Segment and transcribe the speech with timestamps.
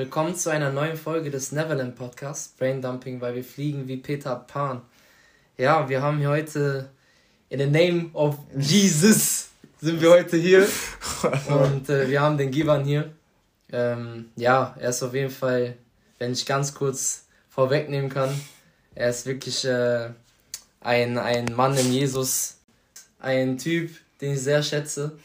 [0.00, 4.34] Willkommen zu einer neuen Folge des Neverland Podcasts, Brain Dumping, weil wir fliegen wie Peter
[4.34, 4.80] Pan.
[5.58, 6.88] Ja, wir haben hier heute
[7.50, 10.66] in the name of Jesus sind wir heute hier
[11.48, 13.12] und äh, wir haben den Givan hier.
[13.70, 15.76] Ähm, ja, er ist auf jeden Fall,
[16.18, 18.30] wenn ich ganz kurz vorwegnehmen kann,
[18.94, 20.08] er ist wirklich äh,
[20.80, 22.56] ein, ein Mann in Jesus,
[23.18, 23.90] ein Typ,
[24.22, 25.18] den ich sehr schätze.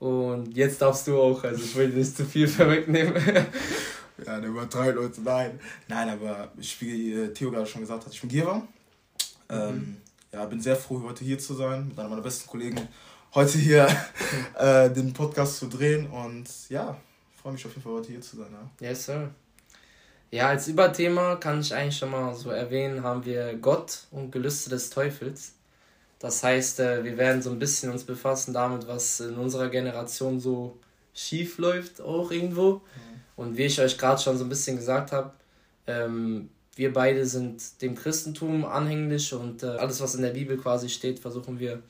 [0.00, 3.14] Und jetzt darfst du auch, also ich will nicht zu viel vorwegnehmen.
[4.26, 5.60] Ja, der übertreibt Leute, nein.
[5.86, 8.56] Nein, aber ich, wie äh, Theo gerade schon gesagt hat, ich bin Gira.
[8.56, 8.64] Mhm.
[9.50, 9.96] Ähm,
[10.32, 12.88] ja, bin sehr froh, heute hier zu sein, mit einer meiner besten Kollegen
[13.34, 13.86] heute hier
[14.58, 16.96] äh, den Podcast zu drehen und ja,
[17.40, 18.48] freue mich auf jeden Fall heute hier zu sein.
[18.52, 18.88] Ja.
[18.88, 19.30] Yes, sir.
[20.30, 24.68] Ja, als Überthema kann ich eigentlich schon mal so erwähnen, haben wir Gott und Gelüste
[24.68, 25.54] des Teufels.
[26.18, 30.40] Das heißt, äh, wir werden so ein bisschen uns befassen damit, was in unserer Generation
[30.40, 30.76] so
[31.14, 32.74] schief läuft, auch irgendwo.
[32.74, 33.17] Mhm.
[33.38, 35.30] Und wie ich euch gerade schon so ein bisschen gesagt habe,
[35.86, 40.88] ähm, wir beide sind dem Christentum anhänglich und äh, alles, was in der Bibel quasi
[40.88, 41.80] steht, versuchen wir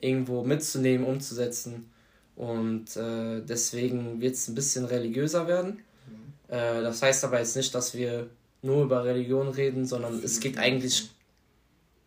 [0.00, 1.90] irgendwo mitzunehmen, umzusetzen.
[2.36, 5.80] Und äh, deswegen wird es ein bisschen religiöser werden.
[6.06, 6.54] Mhm.
[6.54, 8.28] Äh, das heißt aber jetzt nicht, dass wir
[8.62, 11.10] nur über Religion reden, sondern es geht eigentlich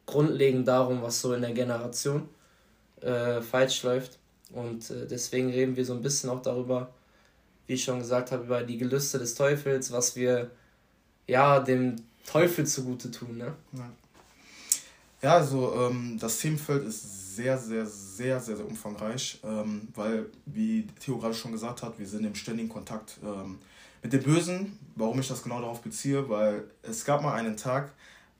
[0.05, 2.29] grundlegend darum, was so in der Generation
[3.01, 4.17] äh, falsch läuft.
[4.53, 6.93] Und äh, deswegen reden wir so ein bisschen auch darüber,
[7.67, 10.49] wie ich schon gesagt habe, über die Gelüste des Teufels, was wir
[11.27, 13.37] ja dem Teufel zugute tun.
[13.37, 13.53] Ne?
[13.73, 13.89] Ja.
[15.21, 20.85] Ja, also ähm, das Themenfeld ist sehr, sehr, sehr, sehr, sehr umfangreich, ähm, weil, wie
[20.99, 23.57] Theo gerade schon gesagt hat, wir sind im ständigen Kontakt ähm,
[24.03, 24.77] mit dem Bösen.
[24.95, 27.93] Warum ich das genau darauf beziehe, weil es gab mal einen Tag,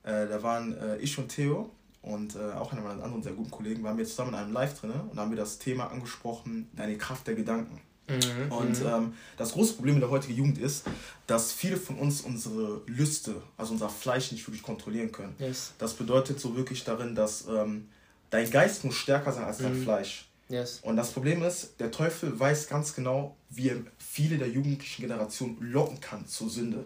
[0.04, 1.72] äh, da waren äh, ich und Theo
[2.04, 4.80] und äh, auch einer meiner anderen sehr guten Kollegen, waren wir zusammen in einem Live
[4.80, 7.82] drin und haben wir das Thema angesprochen, eine Kraft der Gedanken.
[8.08, 8.88] Mhm, und mhm.
[8.88, 10.86] ähm, das große Problem in der heutigen Jugend ist,
[11.28, 15.36] dass viele von uns unsere Lüste, also unser Fleisch nicht wirklich kontrollieren können.
[15.40, 15.74] Yes.
[15.78, 17.90] Das bedeutet so wirklich darin, dass ähm,
[18.30, 19.84] dein Geist muss stärker sein als dein mhm.
[19.84, 20.26] Fleisch.
[20.50, 20.80] Yes.
[20.84, 25.58] Und das Problem ist, der Teufel weiß ganz genau, wie er viele der jugendlichen Generation
[25.60, 26.86] locken kann zur Sünde.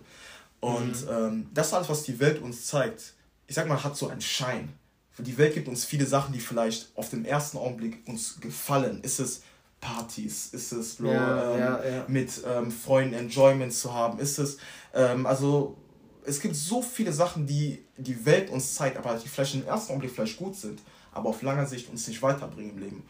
[0.59, 1.11] Und mhm.
[1.11, 3.13] ähm, das ist alles, was die Welt uns zeigt.
[3.45, 4.73] Ich sag mal, hat so einen Schein.
[5.17, 9.01] Die Welt gibt uns viele Sachen, die vielleicht auf den ersten Augenblick uns gefallen.
[9.03, 9.43] Ist es
[9.81, 10.47] Partys?
[10.53, 12.05] Ist es Bro, ja, ähm, ja, ja.
[12.07, 14.19] mit ähm, Freunden Enjoyment zu haben?
[14.19, 14.57] Ist es,
[14.93, 15.75] ähm, also
[16.23, 19.91] es gibt so viele Sachen, die die Welt uns zeigt, aber die vielleicht im ersten
[19.91, 20.79] Augenblick vielleicht gut sind,
[21.11, 23.03] aber auf langer Sicht uns nicht weiterbringen im Leben.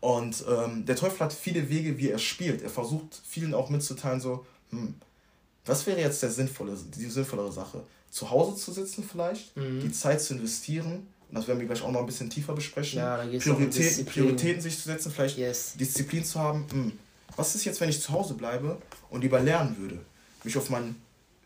[0.00, 2.62] Und ähm, der Teufel hat viele Wege, wie er spielt.
[2.62, 4.94] Er versucht vielen auch mitzuteilen, so, hm,
[5.64, 7.82] was wäre jetzt der sinnvolle, die sinnvollere Sache?
[8.10, 9.80] Zu Hause zu sitzen vielleicht, mhm.
[9.80, 12.98] die Zeit zu investieren, und das werden wir gleich auch noch ein bisschen tiefer besprechen.
[12.98, 15.74] Ja, Prioritäten, um Prioritäten sich zu setzen, vielleicht yes.
[15.78, 16.66] Disziplin zu haben.
[16.70, 16.92] Hm,
[17.36, 18.78] was ist jetzt, wenn ich zu Hause bleibe
[19.10, 20.00] und lieber lernen würde?
[20.42, 20.96] Mich auf mein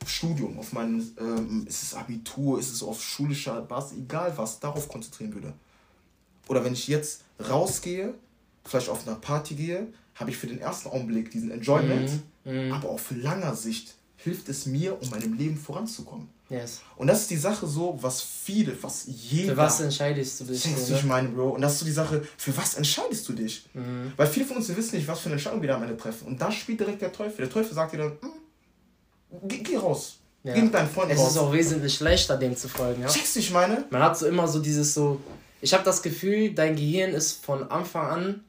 [0.06, 4.88] Studium, auf mein, ähm, ist es Abitur, ist es auf schulischer Basis, egal was, darauf
[4.88, 5.53] konzentrieren würde.
[6.49, 8.14] Oder wenn ich jetzt rausgehe,
[8.64, 12.10] vielleicht auf eine Party gehe, habe ich für den ersten Augenblick diesen Enjoyment,
[12.44, 12.72] mm, mm.
[12.72, 16.28] aber auch für langer Sicht hilft es mir, um meinem Leben voranzukommen.
[16.52, 16.82] Yes.
[16.96, 19.52] Und das ist die Sache so, was viele, was jeder.
[19.52, 20.62] Für was entscheidest du dich?
[20.62, 21.50] Denkst du, ich meine, Bro.
[21.50, 23.64] Und das ist so die Sache, für was entscheidest du dich?
[23.72, 24.12] Mhm.
[24.16, 26.26] Weil viele von uns wissen nicht, was für eine Entscheidung wir da am Ende treffen.
[26.26, 27.38] Und da spielt direkt der Teufel.
[27.38, 30.18] Der Teufel sagt dir dann, hm, geh, geh, raus.
[30.44, 30.52] Ja.
[30.52, 31.30] Geh mit deinen Freunden Es raus.
[31.30, 33.00] ist auch wesentlich leichter, dem zu folgen.
[33.00, 33.08] Ja?
[33.08, 33.86] Checkst du, ich meine?
[33.88, 35.20] Man hat so immer so dieses so.
[35.62, 38.44] Ich habe das Gefühl, dein Gehirn ist von Anfang an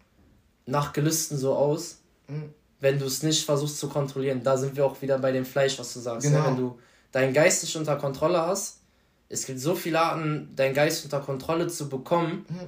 [0.65, 1.99] nach Gelüsten so aus.
[2.27, 2.49] Mhm.
[2.81, 5.79] Wenn du es nicht versuchst zu kontrollieren, da sind wir auch wieder bei dem Fleisch,
[5.79, 6.27] was du sagst.
[6.27, 6.39] Genau.
[6.39, 6.47] Ja?
[6.47, 6.77] Wenn du
[7.13, 8.79] deinen Geist nicht unter Kontrolle hast.
[9.29, 12.45] Es gibt so viele Arten, deinen Geist unter Kontrolle zu bekommen.
[12.49, 12.67] Mhm.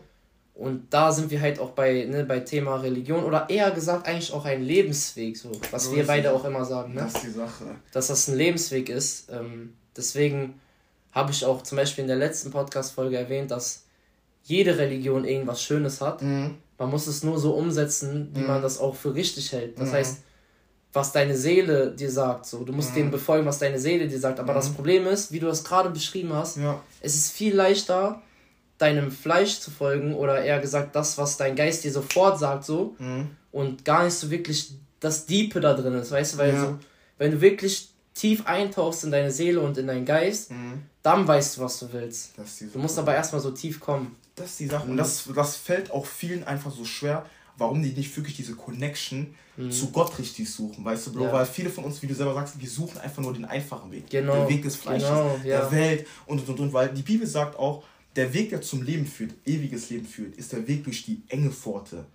[0.56, 4.32] Und da sind wir halt auch bei, ne, bei Thema Religion oder eher gesagt eigentlich
[4.32, 6.94] auch ein Lebensweg, so was so wir beide auch immer sagen.
[6.94, 7.02] Ne?
[7.02, 7.66] Das ist die Sache.
[7.92, 9.30] Dass das ein Lebensweg ist.
[9.30, 10.62] Ähm, deswegen
[11.12, 13.84] habe ich auch zum Beispiel in der letzten Podcast-Folge erwähnt, dass
[14.44, 16.22] jede Religion irgendwas Schönes hat.
[16.22, 16.56] Mhm.
[16.78, 18.48] Man muss es nur so umsetzen, wie mhm.
[18.48, 19.78] man das auch für richtig hält.
[19.78, 19.94] Das mhm.
[19.94, 20.18] heißt,
[20.96, 22.46] was deine Seele dir sagt.
[22.46, 22.96] So, du musst mhm.
[22.96, 24.40] dem befolgen, was deine Seele dir sagt.
[24.40, 24.58] Aber mhm.
[24.58, 26.82] das Problem ist, wie du es gerade beschrieben hast, ja.
[27.02, 28.22] es ist viel leichter,
[28.78, 32.96] deinem Fleisch zu folgen oder eher gesagt das, was dein Geist dir sofort sagt, so
[33.00, 33.30] mhm.
[33.52, 36.62] und gar nicht so wirklich das Diepe da drin ist, weißt du, weil ja.
[36.62, 36.80] so,
[37.18, 40.84] wenn du wirklich tief eintauchst in deine Seele und in deinen Geist, mhm.
[41.04, 42.34] dann weißt du, was du willst.
[42.74, 44.16] Du musst aber erstmal so tief kommen.
[44.36, 44.90] Das ist die Sache.
[44.90, 47.26] Und das, das fällt auch vielen einfach so schwer,
[47.58, 49.72] warum die nicht wirklich diese Connection mhm.
[49.72, 51.24] zu Gott richtig suchen, weißt du, Bro?
[51.26, 51.34] Ja.
[51.34, 54.10] Weil viele von uns, wie du selber sagst, wir suchen einfach nur den einfachen Weg.
[54.10, 54.46] Genau.
[54.46, 55.62] Den Weg des Fleisches, genau, ja.
[55.62, 56.74] der Welt und, und, und, und.
[56.74, 57.84] Weil die Bibel sagt auch,
[58.16, 61.52] der Weg, der zum Leben führt, ewiges Leben führt, ist der Weg durch die enge
[61.52, 62.06] Pforte.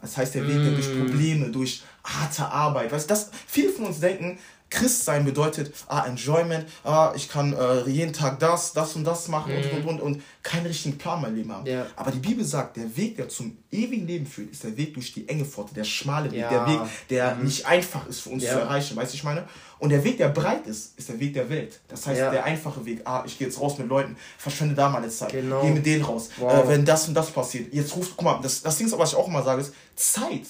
[0.00, 1.06] Das heißt, der Weg, der durch mhm.
[1.06, 3.14] Probleme, durch harte Arbeit, weißt du,
[3.46, 4.38] viele von uns denken,
[4.70, 9.26] Christ sein bedeutet, ah, Enjoyment, ah, ich kann äh, jeden Tag das, das und das
[9.28, 9.58] machen mhm.
[9.58, 11.66] und, und, und, und keinen richtigen Plan mein Leben haben.
[11.66, 11.86] Ja.
[11.96, 15.12] Aber die Bibel sagt, der Weg, der zum ewigen Leben führt, ist der Weg durch
[15.12, 16.50] die enge Pforte, der schmale Weg, ja.
[16.50, 16.80] der Weg,
[17.10, 17.44] der mhm.
[17.44, 18.52] nicht einfach ist für uns ja.
[18.52, 19.44] zu erreichen, weißt du, ich meine?
[19.80, 21.80] Und der Weg, der breit ist, ist der Weg der Welt.
[21.88, 25.08] Das heißt, der einfache Weg, ah, ich gehe jetzt raus mit Leuten, verschwende da meine
[25.08, 25.62] Zeit, genau.
[25.62, 26.64] gehe mit denen raus, wow.
[26.64, 27.72] äh, wenn das und das passiert.
[27.72, 30.46] Jetzt ruft, guck mal, das, das Ding ist, was ich auch immer sage, ist, Zeit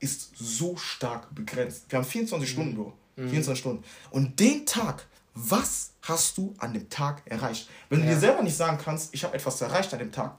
[0.00, 1.84] ist so stark begrenzt.
[1.88, 2.52] Wir haben 24 mhm.
[2.52, 2.92] Stunden, Bro.
[3.18, 3.56] 24 mhm.
[3.56, 3.84] Stunden.
[4.10, 7.68] Und den Tag, was hast du an dem Tag erreicht?
[7.88, 8.06] Wenn ja.
[8.06, 10.36] du dir selber nicht sagen kannst, ich habe etwas erreicht an dem Tag,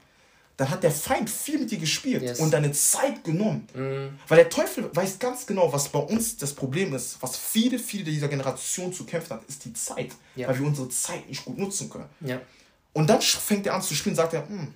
[0.56, 2.38] dann hat der Feind viel mit dir gespielt yes.
[2.38, 3.66] und deine Zeit genommen.
[3.74, 4.18] Mhm.
[4.28, 8.04] Weil der Teufel weiß ganz genau, was bei uns das Problem ist, was viele, viele
[8.04, 10.10] dieser Generation zu kämpfen hat, ist die Zeit.
[10.36, 10.48] Ja.
[10.48, 12.10] Weil wir unsere Zeit nicht gut nutzen können.
[12.20, 12.42] Ja.
[12.92, 14.74] Und dann fängt er an zu spielen, sagt er, hm,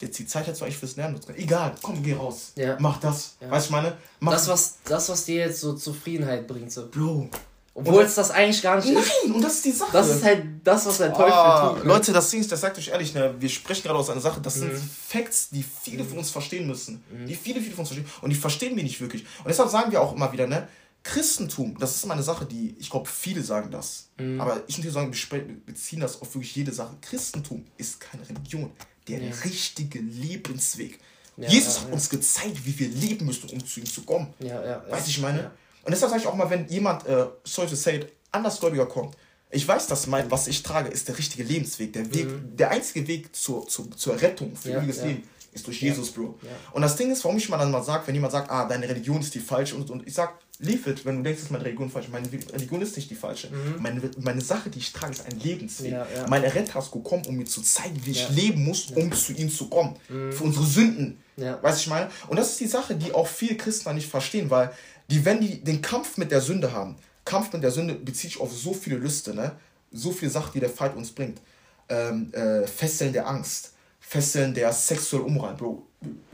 [0.00, 1.34] jetzt die Zeit hättest du eigentlich fürs Lernen nutzen.
[1.36, 2.52] Egal, komm, geh raus.
[2.56, 2.76] Ja.
[2.78, 3.36] Mach das.
[3.40, 3.50] Ja.
[3.50, 3.96] Weißt du, meine?
[4.20, 6.72] Mach das, was, das, was dir jetzt so Zufriedenheit bringt.
[6.72, 6.88] So.
[6.88, 7.30] Bro.
[7.78, 9.12] Obwohl es das eigentlich gar nicht Nein, ist.
[9.24, 9.90] Nein, und das ist die Sache.
[9.92, 11.84] Das ist halt das, was der Teufel oh, tut.
[11.84, 11.92] Ne?
[11.92, 14.40] Leute, das Ding ist, das sagt euch ehrlich, ne, wir sprechen gerade aus einer Sache,
[14.40, 14.70] das mhm.
[14.70, 16.08] sind Facts, die viele mhm.
[16.08, 17.04] von uns verstehen müssen.
[17.10, 17.26] Mhm.
[17.26, 18.10] Die viele, viele von uns verstehen.
[18.22, 19.24] Und die verstehen wir nicht wirklich.
[19.40, 20.68] Und deshalb sagen wir auch immer wieder, ne,
[21.02, 24.08] Christentum, das ist immer eine Sache, die, ich glaube, viele sagen das.
[24.18, 24.40] Mhm.
[24.40, 26.96] Aber ich würde sagen, wir beziehen das auf wirklich jede Sache.
[27.02, 28.72] Christentum ist keine Religion
[29.08, 29.34] der ja.
[29.44, 30.98] richtige Lebensweg.
[31.36, 34.32] Ja, Jesus hat uns gezeigt, wie wir leben müssen, um zu ihm zu kommen.
[34.38, 35.50] Ja, ja, Weißt ich meine?
[35.82, 39.16] Und deshalb sage ich auch mal, wenn jemand, äh, sorry to say it, andersgläubiger kommt,
[39.50, 41.92] ich weiß, dass mein, was ich trage, ist der richtige Lebensweg.
[41.92, 42.56] Der Weg, mhm.
[42.56, 46.38] der einzige Weg zur, zur, zur Rettung für ewiges Leben ist durch Jesus, Bro.
[46.72, 48.88] Und das Ding ist, warum ich mal dann mal sage, wenn jemand sagt, ah, deine
[48.88, 51.64] Religion ist die falsche und, und ich sag, leave it, wenn du denkst, dass meine
[51.64, 52.12] Religion falsch ist.
[52.12, 53.48] Meine Religion ist nicht die falsche.
[53.48, 53.82] Mhm.
[53.82, 55.92] Meine, meine Sache, die ich trage, ist ein Lebensweg.
[55.92, 56.26] Ja, ja.
[56.28, 59.50] Mein Retter ist gekommen, um mir zu zeigen, wie ich leben muss, um zu ihm
[59.50, 59.96] zu kommen.
[60.08, 60.32] Mhm.
[60.32, 61.18] Für unsere Sünden.
[61.36, 61.62] Ja.
[61.62, 62.10] Weißt du, ich meine?
[62.28, 64.72] Und das ist die Sache, die auch viele Christen nicht verstehen, weil
[65.10, 68.40] die, wenn die den Kampf mit der Sünde haben, Kampf mit der Sünde bezieht sich
[68.40, 69.52] auf so viele Lüste, ne?
[69.92, 71.40] so viele Sachen, die der Feind uns bringt.
[71.88, 75.86] Ähm, äh, Fesseln der Angst, Fesseln der sexuellen Unmoral, Bro.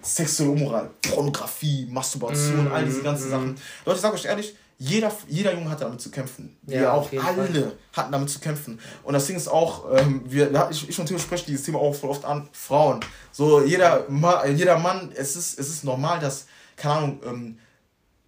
[0.03, 3.31] Sexuelle Unmoral, Pornografie, Masturbation, mm, all diese ganzen mm.
[3.31, 3.56] Sachen.
[3.87, 6.56] Leute, ich sag euch ehrlich, jeder, jeder Junge hatte damit zu kämpfen.
[6.67, 7.73] Ja, wir auch alle Fall.
[7.93, 8.81] hatten damit zu kämpfen.
[9.05, 11.94] Und das Ding ist auch, ähm, wir, ich, ich und Theo sprechen dieses Thema auch
[11.94, 12.99] voll oft an, Frauen.
[13.31, 14.06] So, jeder,
[14.53, 17.59] jeder Mann, es ist, es ist normal, dass, keine Ahnung, ähm,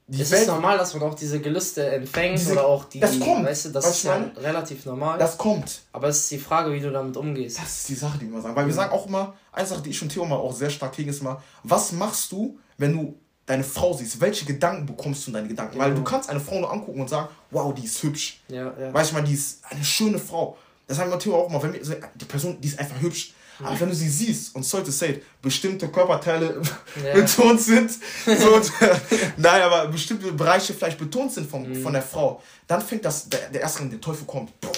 [0.06, 3.01] die es Welt, ist normal, dass man auch diese Gelüste empfängt diese, oder auch die.
[3.01, 3.47] Das kommt.
[3.47, 5.19] Weißt du, das ist ja relativ normal.
[5.19, 5.83] Das kommt.
[5.93, 7.59] Aber es ist die Frage, wie du damit umgehst.
[7.59, 8.55] Das ist die Sache, die wir sagen.
[8.55, 10.93] Weil wir sagen auch immer, eine Sache, die ich und Theo mal auch sehr stark
[10.95, 14.21] kriegen, ist immer, was machst du, wenn du deine Frau siehst?
[14.21, 15.79] Welche Gedanken bekommst du in deine Gedanken?
[15.79, 15.85] Ja.
[15.85, 18.43] Weil du kannst eine Frau nur angucken und sagen, wow, die ist hübsch.
[18.49, 18.93] Ja, ja.
[18.93, 20.59] Weißt du mal, die ist eine schöne Frau.
[20.87, 21.81] Das sagen wir Theo auch immer, wenn wir,
[22.15, 23.33] die Person, die ist einfach hübsch.
[23.62, 26.61] Aber wenn du sie siehst und sollte say, bestimmte Körperteile
[27.05, 27.15] ja.
[27.15, 27.91] betont sind,
[28.25, 28.61] so,
[29.37, 31.83] nein, aber bestimmte Bereiche vielleicht betont sind vom, mhm.
[31.83, 34.73] von der Frau, dann fängt das, der, der erste, der Teufel kommt, boah,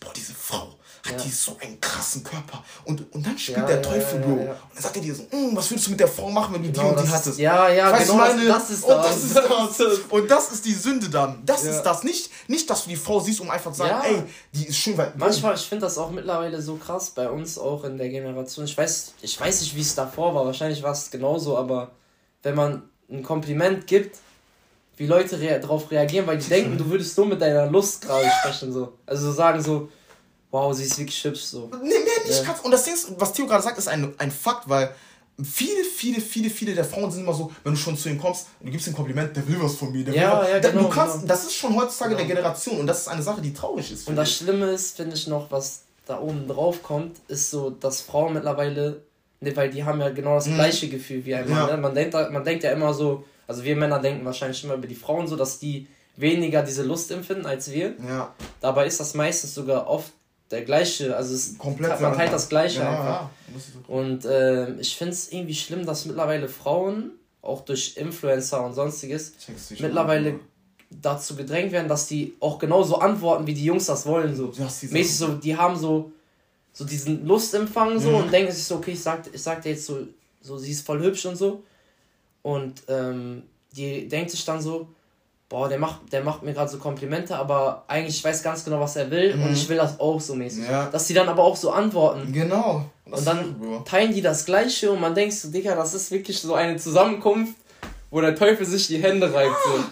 [0.00, 0.78] boah diese Frau,
[1.08, 1.24] hat ja.
[1.24, 2.62] die so einen krassen Körper.
[2.84, 4.32] Und, und dann spielt ja, der Teufel, Bro.
[4.32, 6.62] Und dann sagt er dir so, hm, was würdest du mit der Frau machen, wenn
[6.62, 7.38] du genau, die und die hattest?
[7.38, 9.06] Ja, ja, weißt genau, meine, das ist und das.
[9.06, 9.36] das ist
[9.80, 9.98] das.
[10.08, 11.42] und das ist die Sünde dann.
[11.44, 12.04] Das ist das.
[12.04, 14.22] Nicht, nicht, dass du die Frau siehst, um einfach zu sagen, ey,
[14.52, 14.96] die ist schön.
[14.96, 18.64] Weil, Manchmal, ich finde das auch mittlerweile so krass bei uns auch in der Generation.
[18.64, 20.46] Ich weiß, ich weiß nicht, wie es davor war.
[20.46, 21.92] Wahrscheinlich war es genauso, aber
[22.42, 24.16] wenn man ein Kompliment gibt,
[24.96, 28.28] wie Leute rea darauf reagieren, weil die denken, du würdest nur mit deiner Lust gerade
[28.40, 28.72] sprechen.
[28.72, 28.92] So.
[29.06, 29.88] Also sagen so,
[30.50, 31.70] wow, sie ist wirklich hübsch so.
[31.82, 32.56] Nee, nee, nicht ja.
[32.62, 34.94] Und das Ding ist, was Theo gerade sagt, ist ein, ein Fakt, weil
[35.42, 38.46] viele, viele, viele, viele der Frauen sind immer so, wenn du schon zu ihm kommst
[38.60, 40.04] und du gibst ihm ein Kompliment, der will was von mir.
[40.04, 41.26] Der ja, will ja, genau, du kannst, genau.
[41.26, 42.26] Das ist schon heutzutage genau.
[42.26, 44.08] der Generation und das ist eine Sache, die traurig ist.
[44.08, 48.00] Und das Schlimme ist, finde ich noch, was da oben drauf kommt, ist so, dass
[48.00, 49.02] Frauen mittlerweile,
[49.40, 50.54] ne, weil die haben ja genau das mhm.
[50.54, 51.68] gleiche Gefühl wie ein Mann.
[51.68, 51.76] Ja.
[51.76, 51.82] Ne?
[51.82, 54.94] Man, denkt, man denkt ja immer so, also wir Männer denken wahrscheinlich immer über die
[54.94, 55.86] Frauen so, dass die
[56.16, 57.94] weniger diese Lust empfinden als wir.
[58.06, 58.34] Ja.
[58.60, 60.12] Dabei ist das meistens sogar oft
[60.50, 63.04] der gleiche, also es Komplett man teilt das gleiche ja, einfach.
[63.04, 63.30] Ja.
[63.88, 67.12] Und äh, ich finde es irgendwie schlimm, dass mittlerweile Frauen,
[67.42, 69.34] auch durch Influencer und sonstiges,
[69.78, 70.40] mittlerweile an,
[70.90, 74.34] dazu gedrängt werden, dass die auch genauso antworten, wie die Jungs das wollen.
[74.34, 74.52] So.
[74.90, 76.12] Mäßig so, die haben so,
[76.72, 78.16] so diesen Lustempfang so mhm.
[78.16, 80.06] und denken sich so, okay, ich sag, ich sag dir jetzt so,
[80.40, 81.62] so, sie ist voll hübsch und so.
[82.42, 83.42] Und ähm,
[83.76, 84.88] die denkt sich dann so,
[85.48, 88.80] boah, der macht, der macht mir gerade so Komplimente, aber eigentlich ich weiß ganz genau,
[88.80, 89.44] was er will mhm.
[89.44, 90.64] und ich will das auch so mäßig.
[90.68, 90.86] Ja.
[90.86, 92.32] Dass die dann aber auch so antworten.
[92.32, 92.84] Genau.
[93.06, 96.38] Das und dann teilen die das Gleiche und man denkt so, Digga, das ist wirklich
[96.38, 97.54] so eine Zusammenkunft,
[98.10, 99.56] wo der Teufel sich die Hände reibt.
[99.64, 99.84] So.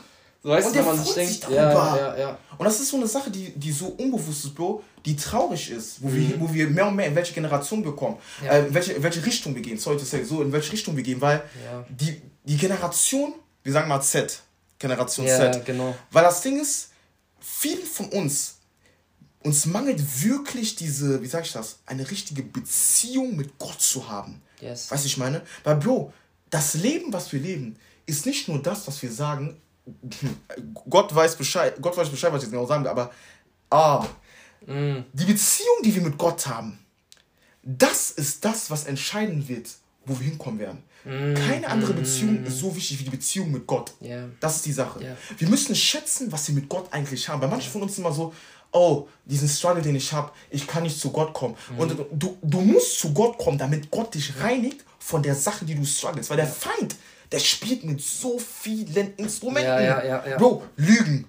[0.43, 2.39] So weißt und du, man sich denkt, ja, ja, ja.
[2.57, 6.01] Und das ist so eine Sache, die, die so unbewusst ist, Bro, die traurig ist,
[6.01, 6.15] wo, mhm.
[6.15, 8.53] wir, wo wir mehr und mehr in welche Generation bekommen, ja.
[8.53, 10.97] äh, in, welche, in welche Richtung wir gehen, sorry to say, so in welche Richtung
[10.97, 11.85] wir gehen, weil ja.
[11.89, 13.35] die, die Generation,
[13.65, 14.41] wir sagen mal Z,
[14.89, 15.65] Generation ja, Z.
[15.65, 15.95] Genau.
[16.11, 16.91] Weil das Ding ist,
[17.41, 18.59] vielen von uns,
[19.43, 24.43] uns mangelt wirklich diese, wie sag ich das, eine richtige Beziehung mit Gott zu haben.
[24.61, 24.91] Yes.
[24.91, 25.43] Weißt du, ich meine?
[25.65, 26.13] Weil, Bro,
[26.51, 27.77] das Leben, was wir leben,
[28.07, 29.61] ist nicht nur das, was wir sagen,
[30.91, 33.13] Gott weiß Bescheid, Gott weiß Bescheid, was ich jetzt genau sagen will, aber
[33.71, 34.05] ah,
[34.67, 35.05] mm.
[35.13, 36.79] die Beziehung, die wir mit Gott haben,
[37.63, 39.69] das ist das, was entscheiden wird,
[40.05, 40.83] wo wir hinkommen werden.
[41.07, 41.35] Mm.
[41.35, 41.97] Keine andere mm.
[41.97, 43.93] Beziehung ist so wichtig wie die Beziehung mit Gott.
[44.03, 44.29] Yeah.
[44.41, 45.01] Das ist die Sache.
[45.01, 45.17] Yeah.
[45.39, 47.41] Wir müssen schätzen, was wir mit Gott eigentlich haben.
[47.41, 48.35] Bei manchen von uns ist immer so,
[48.73, 51.57] oh, diesen Struggle, den ich habe, ich kann nicht zu Gott kommen.
[51.71, 51.79] Mhm.
[51.79, 55.77] Und du, du musst zu Gott kommen, damit Gott dich reinigt von der Sache, die
[55.77, 56.29] du struggles.
[56.29, 56.97] Weil der Feind,
[57.31, 59.71] der spielt mit so vielen Instrumenten.
[59.71, 60.37] Ja, ja, ja.
[60.37, 61.27] Bro, Lügen.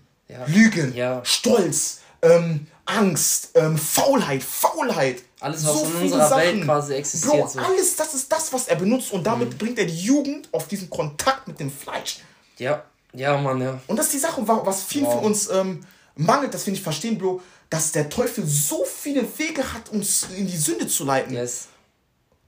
[0.48, 0.94] Lügen.
[1.24, 5.24] Stolz, ähm, Angst, ähm, Faulheit, Faulheit.
[5.40, 6.42] Alles, was so in unserer Sachen.
[6.42, 7.34] Welt quasi existiert.
[7.34, 7.60] Bro, so.
[7.60, 9.58] alles, das ist das, was er benutzt und damit mhm.
[9.58, 12.20] bringt er die Jugend auf diesen Kontakt mit dem Fleisch.
[12.58, 13.80] Ja, ja, Mann, ja.
[13.88, 15.16] Und das ist die Sache, was vielen wow.
[15.16, 15.82] von uns ähm,
[16.16, 20.48] mangelt, das finde ich verstehen, Bro, dass der Teufel so viele Wege hat, uns in
[20.48, 21.34] die Sünde zu leiten.
[21.34, 21.68] Yes.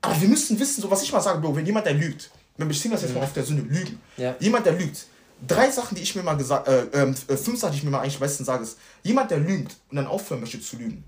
[0.02, 2.70] Aber wir müssen wissen, so was ich mal sage, Bro, wenn jemand, der lügt, wenn
[2.70, 3.18] wir ziehen das jetzt mhm.
[3.18, 4.02] mal auf der Sünde, lügen.
[4.18, 4.36] Ja.
[4.40, 5.06] Jemand, der lügt,
[5.48, 8.02] drei Sachen, die ich mir mal gesagt, äh, äh, fünf Sachen, die ich mir mal
[8.02, 11.04] eigentlich am besten sage, ist, jemand, der lügt und dann aufhören möchte zu lügen,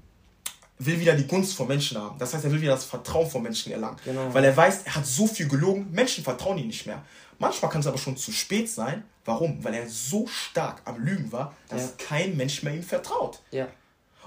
[0.79, 2.17] will wieder die Gunst von Menschen haben.
[2.17, 3.97] Das heißt, er will wieder das Vertrauen von Menschen erlangen.
[4.03, 4.33] Genau.
[4.33, 7.03] Weil er weiß, er hat so viel gelogen, Menschen vertrauen ihm nicht mehr.
[7.37, 9.03] Manchmal kann es aber schon zu spät sein.
[9.25, 9.63] Warum?
[9.63, 11.91] Weil er so stark am Lügen war, dass ja.
[11.97, 13.41] kein Mensch mehr ihm vertraut.
[13.51, 13.67] Ja.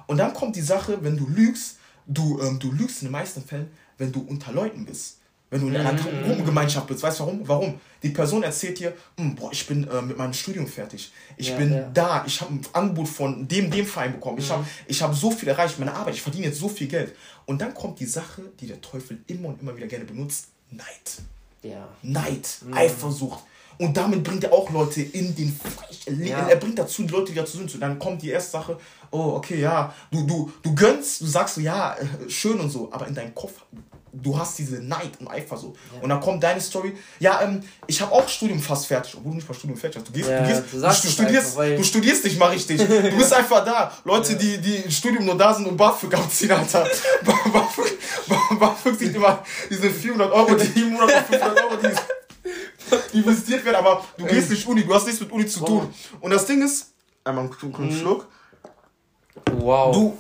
[0.07, 3.43] Und dann kommt die Sache, wenn du lügst, du, ähm, du lügst in den meisten
[3.43, 5.19] Fällen, wenn du unter Leuten bist.
[5.55, 6.25] Wenn du in einer mhm.
[6.25, 7.01] Gruppengemeinschaft bist.
[7.05, 7.47] Weißt du warum?
[7.47, 7.81] Warum?
[8.03, 11.13] Die Person erzählt dir, hm, boah, ich bin äh, mit meinem Studium fertig.
[11.37, 11.89] Ich ja, bin ja.
[11.95, 14.39] da, ich habe ein Angebot von dem, dem Verein bekommen.
[14.39, 14.55] Ich mhm.
[14.55, 17.15] habe ich hab so viel erreicht, meine Arbeit, ich verdiene jetzt so viel Geld.
[17.47, 21.23] Und dann kommt die Sache, die der Teufel immer und immer wieder gerne benutzt, Neid.
[21.63, 21.87] Ja.
[22.03, 22.75] Neid, mhm.
[22.75, 23.45] Eifersucht.
[23.79, 25.57] Und damit bringt er auch Leute in den.
[26.27, 26.49] Ja.
[26.49, 27.81] Er bringt dazu, die Leute wieder zu sind.
[27.81, 28.77] Dann kommt die erste Sache,
[29.13, 32.93] oh, okay, ja, du, du, du gönnst, du sagst so, ja, äh, schön und so,
[32.93, 33.53] aber in deinem Kopf,
[34.23, 35.79] du hast diese Neid und Eifersucht.
[35.95, 36.03] Ja.
[36.03, 39.37] Und dann kommt deine Story, ja, ähm, ich habe auch Studium fast fertig, obwohl du
[39.37, 40.09] nicht mal Studium fertig hast.
[40.09, 42.79] Du gehst, ja, du, gehst, du, du studierst, einfach, du studierst nicht mal richtig.
[42.79, 43.93] Du bist einfach da.
[44.05, 44.39] Leute, ja.
[44.39, 46.87] die, die im Studium nur da sind und BAföG abziehen, Alter.
[47.25, 47.99] BAföG,
[48.59, 54.05] BAföG sieht immer diese 400 Euro, die 700 oder 500 Euro, die investiert werden, aber
[54.17, 55.93] du gehst nicht Uni, du hast nichts mit Uni zu tun.
[56.21, 56.93] Und das Ding ist,
[57.25, 57.99] einmal einen mhm.
[57.99, 58.29] Schluck.
[59.53, 59.95] Wow.
[59.95, 60.19] Du,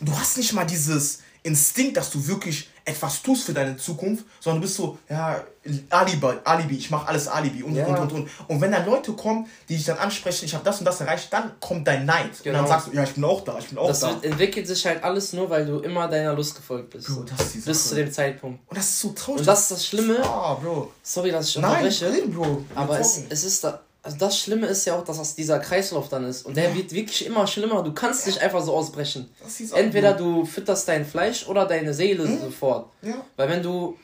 [0.00, 4.60] du hast nicht mal dieses Instinkt, dass du wirklich etwas tust für deine Zukunft, sondern
[4.60, 5.42] du bist so, ja,
[5.90, 7.84] Alibi, Alibi, ich mache alles Alibi und, ja.
[7.84, 8.30] und, und, und.
[8.46, 11.32] Und wenn dann Leute kommen, die dich dann ansprechen, ich habe das und das erreicht,
[11.32, 12.30] dann kommt dein Neid.
[12.30, 12.30] Genau.
[12.36, 12.68] Und dann genau.
[12.68, 14.12] sagst du, ja, ich bin auch da, ich bin auch das da.
[14.12, 17.08] Das entwickelt sich halt alles nur, weil du immer deiner Lust gefolgt bist.
[17.08, 18.60] Bro, das ist Bis zu dem Zeitpunkt.
[18.68, 19.40] Und das ist so traurig.
[19.40, 20.22] Und das ist das Schlimme.
[20.22, 20.92] Ah, Bro.
[21.02, 22.08] Sorry, dass ich unterbreche.
[22.08, 22.64] Nein, Bro.
[22.76, 26.08] Aber es, es ist da, also das Schlimme ist ja auch, dass das dieser Kreislauf
[26.08, 26.46] dann ist.
[26.46, 26.76] Und der ja.
[26.76, 27.82] wird wirklich immer schlimmer.
[27.82, 28.32] Du kannst ja.
[28.32, 29.28] nicht einfach so ausbrechen.
[29.74, 32.40] Entweder du fütterst dein Fleisch oder deine Seele hm?
[32.40, 32.90] sofort.
[33.02, 33.14] Ja.
[33.36, 33.98] Weil wenn du.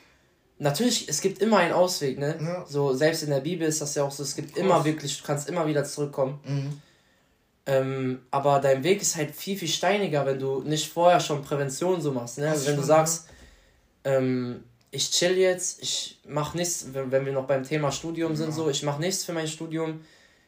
[0.59, 2.37] Natürlich, es gibt immer einen Ausweg, ne?
[2.40, 2.64] Ja.
[2.68, 5.26] So, selbst in der Bibel ist das ja auch so, es gibt immer wirklich, du
[5.26, 6.38] kannst immer wieder zurückkommen.
[6.44, 6.82] Mhm.
[7.66, 12.00] Ähm, aber dein Weg ist halt viel, viel steiniger, wenn du nicht vorher schon Prävention
[12.00, 12.38] so machst.
[12.38, 12.49] Ne?
[12.49, 13.26] Also wenn du sagst,
[14.04, 18.54] ähm, ich chill jetzt, ich mach nichts, wenn, wir noch beim Thema Studium sind, ja.
[18.54, 20.02] so, ich mach nichts für mein Studium,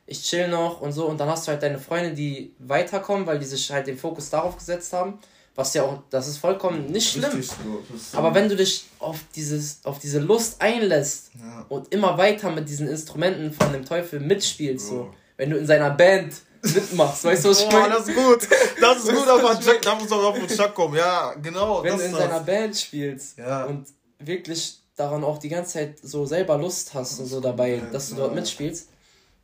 [0.07, 3.39] ich chill noch und so, und dann hast du halt deine Freunde, die weiterkommen, weil
[3.39, 5.19] die sich halt den Fokus darauf gesetzt haben,
[5.55, 7.43] was ja auch, das ist vollkommen nicht schlimm.
[7.43, 7.83] So.
[8.19, 11.65] Aber wenn du dich auf, dieses, auf diese Lust einlässt ja.
[11.71, 15.91] und immer weiter mit diesen Instrumenten von dem Teufel mitspielst, so, wenn du in seiner
[15.91, 17.95] Band mitmachst, weißt du, was ich meine?
[17.95, 18.49] das ist gut.
[18.81, 20.97] Das ist gut, aber Jack, da muss auch auf den Chuck kommen.
[20.97, 21.83] Ja, genau.
[21.83, 23.65] Wenn du in seiner Band spielst ja.
[23.65, 23.87] und
[24.19, 28.17] wirklich daran auch die ganze Zeit so selber Lust hast und so dabei, dass du
[28.17, 28.89] dort mitspielst,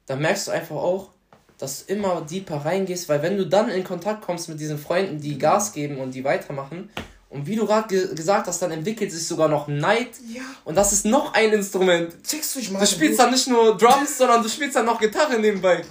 [0.06, 1.10] dann merkst du einfach auch,
[1.58, 5.20] dass du immer deeper reingehst, weil wenn du dann in Kontakt kommst mit diesen Freunden,
[5.20, 6.90] die Gas geben und die weitermachen,
[7.30, 10.10] und wie du gerade ge gesagt hast, dann entwickelt sich sogar noch Night.
[10.34, 10.42] Ja.
[10.64, 12.12] Und das ist noch ein Instrument.
[12.24, 12.80] Checkst du, ich mal.
[12.80, 15.84] Du spielst dann nicht nur Drums, sondern du spielst dann noch Gitarre nebenbei.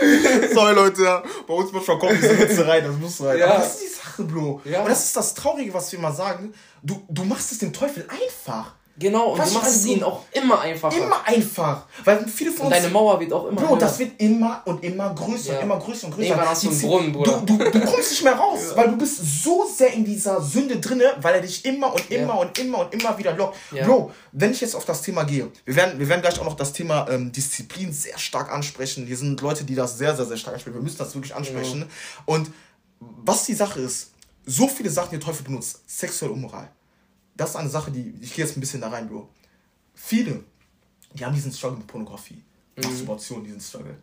[0.54, 1.22] Sorry, Leute, ja.
[1.46, 3.38] bei uns muss schon kommen, diese Witze rein, das muss rein.
[3.38, 3.46] Ja.
[3.46, 4.62] Aber das ist die Sache, Bro.
[4.64, 4.80] Ja.
[4.80, 6.54] Und das ist das Traurige, was wir immer sagen.
[6.82, 8.74] Du, du machst es dem Teufel einfach.
[9.00, 10.96] Genau, und Was du machst es ihnen auch immer einfacher.
[10.98, 11.86] Immer einfach.
[12.04, 12.82] Weil viele von und uns.
[12.82, 13.78] deine Mauer wird auch immer Bro, höher.
[13.78, 15.60] das wird immer und immer größer, ja.
[15.60, 16.28] immer größer und größer.
[16.28, 17.42] Irgendwann hast du einen Brunnen, Bruder.
[17.46, 18.76] Du, du, du kommst nicht mehr raus, ja.
[18.76, 22.34] weil du bist so sehr in dieser Sünde drinne, weil er dich immer und immer
[22.34, 22.40] ja.
[22.40, 23.56] und immer und immer wieder lockt.
[23.70, 26.56] Bro, wenn ich jetzt auf das Thema gehe, wir werden, wir werden gleich auch noch
[26.56, 29.06] das Thema ähm, Disziplin sehr stark ansprechen.
[29.06, 30.74] Hier sind Leute, die das sehr, sehr, sehr stark ansprechen.
[30.74, 31.86] Wir müssen das wirklich ansprechen.
[32.26, 32.50] Und
[32.98, 34.09] was die Sache ist,
[34.46, 36.70] so viele Sachen, die der Teufel benutzt, sexuelle Unmoral
[37.40, 39.28] das ist eine Sache, die, ich gehe jetzt ein bisschen da rein, Bro.
[39.94, 40.44] Viele,
[41.14, 42.42] die haben diesen Struggle mit Pornografie,
[42.76, 42.84] mhm.
[42.84, 43.96] Masturbation, diesen Struggle.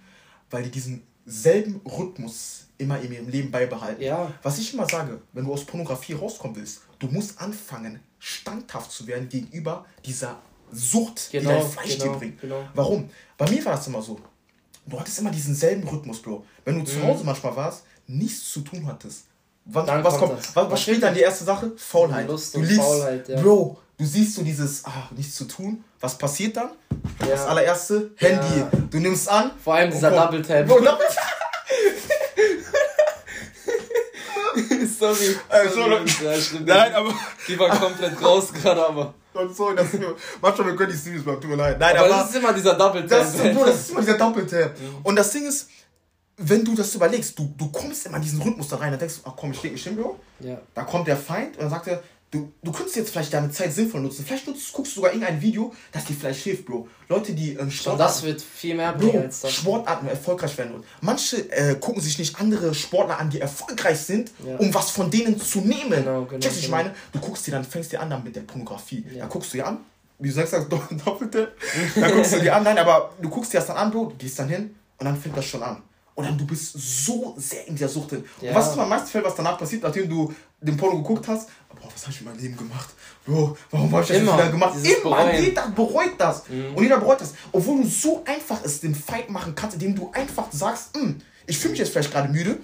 [0.49, 4.01] Weil die diesen selben Rhythmus immer in ihrem Leben beibehalten.
[4.01, 4.33] Ja.
[4.41, 9.05] Was ich immer sage, wenn du aus Pornografie rauskommen willst, du musst anfangen, standhaft zu
[9.05, 10.41] werden gegenüber dieser
[10.71, 12.41] Sucht, genau, die dein Fleisch genau, dir bringt.
[12.41, 12.67] Genau.
[12.73, 13.09] Warum?
[13.37, 14.19] Bei mir war das immer so.
[14.85, 16.43] Du hattest immer diesen selben Rhythmus, Bro.
[16.65, 16.85] Wenn du mhm.
[16.85, 19.25] zu Hause manchmal warst, nichts zu tun hattest.
[19.69, 20.31] Was, was kommt?
[20.31, 21.71] kommt was, was spielt dann die erste Sache?
[21.75, 22.27] Faulheit.
[22.27, 23.41] Lust du liest, Faulheit, ja.
[23.41, 25.83] Bro, du siehst so dieses, ah, nichts zu tun.
[25.99, 26.69] Was passiert dann?
[27.21, 27.27] Ja.
[27.27, 28.59] Das allererste, Handy.
[28.59, 28.69] Ja.
[28.89, 29.51] Du nimmst an.
[29.61, 30.67] Vor allem dieser Double Tap.
[30.67, 31.25] Bro, Double Tap.
[34.99, 35.37] Sorry.
[35.49, 35.99] Äh, sorry.
[36.23, 36.65] Ja, stimmt.
[36.65, 37.13] Nein, aber.
[37.47, 39.13] Die war komplett raus gerade, aber.
[39.53, 40.01] Sorry, das ist
[40.41, 41.77] manchmal können die Series bleiben, tut mir leid.
[41.79, 43.19] Nein, aber, aber das ist immer dieser Double Tap.
[43.19, 44.71] Das ist, Bro, das ist immer dieser Double Tap.
[45.03, 45.69] Und das Ding ist,
[46.37, 49.15] wenn du das überlegst, du, du kommst immer in diesen Rhythmus da rein, dann denkst
[49.15, 50.19] du, ach komm, ich leg mich hin, Bro.
[50.39, 50.61] Ja.
[50.73, 53.73] Da kommt der Feind und dann sagt er, du, du könntest jetzt vielleicht deine Zeit
[53.73, 54.23] sinnvoll nutzen.
[54.23, 56.87] Vielleicht nutzt, guckst du sogar irgendein Video, das dir vielleicht hilft, Bro.
[57.09, 57.99] Leute, die ähm, Sport.
[57.99, 59.51] das wird viel mehr bringen als das.
[59.51, 60.75] Sportarten erfolgreich werden.
[60.75, 64.57] Und manche äh, gucken sich nicht andere Sportler an, die erfolgreich sind, ja.
[64.57, 66.03] um was von denen zu nehmen.
[66.03, 66.39] Genau, genau.
[66.39, 66.77] Checkst, ich genau.
[66.77, 69.03] meine, du guckst dir dann, fängst dir an dann mit der Pornografie.
[69.11, 69.21] Ja.
[69.21, 69.79] Da guckst du dir an,
[70.19, 71.53] wie du sagst, sagst doppelte.
[71.95, 74.15] dann guckst du dir an, nein, aber du guckst dir das dann an, Bro, du
[74.17, 75.81] gehst dann hin und dann fängt das schon an.
[76.17, 78.25] Und dann du bist so sehr in dieser Sucht drin.
[78.41, 78.49] Ja.
[78.49, 81.47] Und was ist am meisten fällt, was danach passiert, nachdem du den Porno geguckt hast?
[81.79, 82.89] Boah, was habe ich in meinem Leben gemacht?
[83.23, 84.73] Bro, warum habe ich das wieder gemacht?
[84.81, 85.43] Immer, bereuen.
[85.43, 86.49] jeder bereut das.
[86.49, 86.73] Mhm.
[86.73, 87.35] Und jeder bereut das.
[87.51, 91.55] Obwohl du so einfach es den Fight machen kannst, indem du einfach sagst, hm, ich
[91.59, 92.57] fühle mich jetzt vielleicht gerade müde,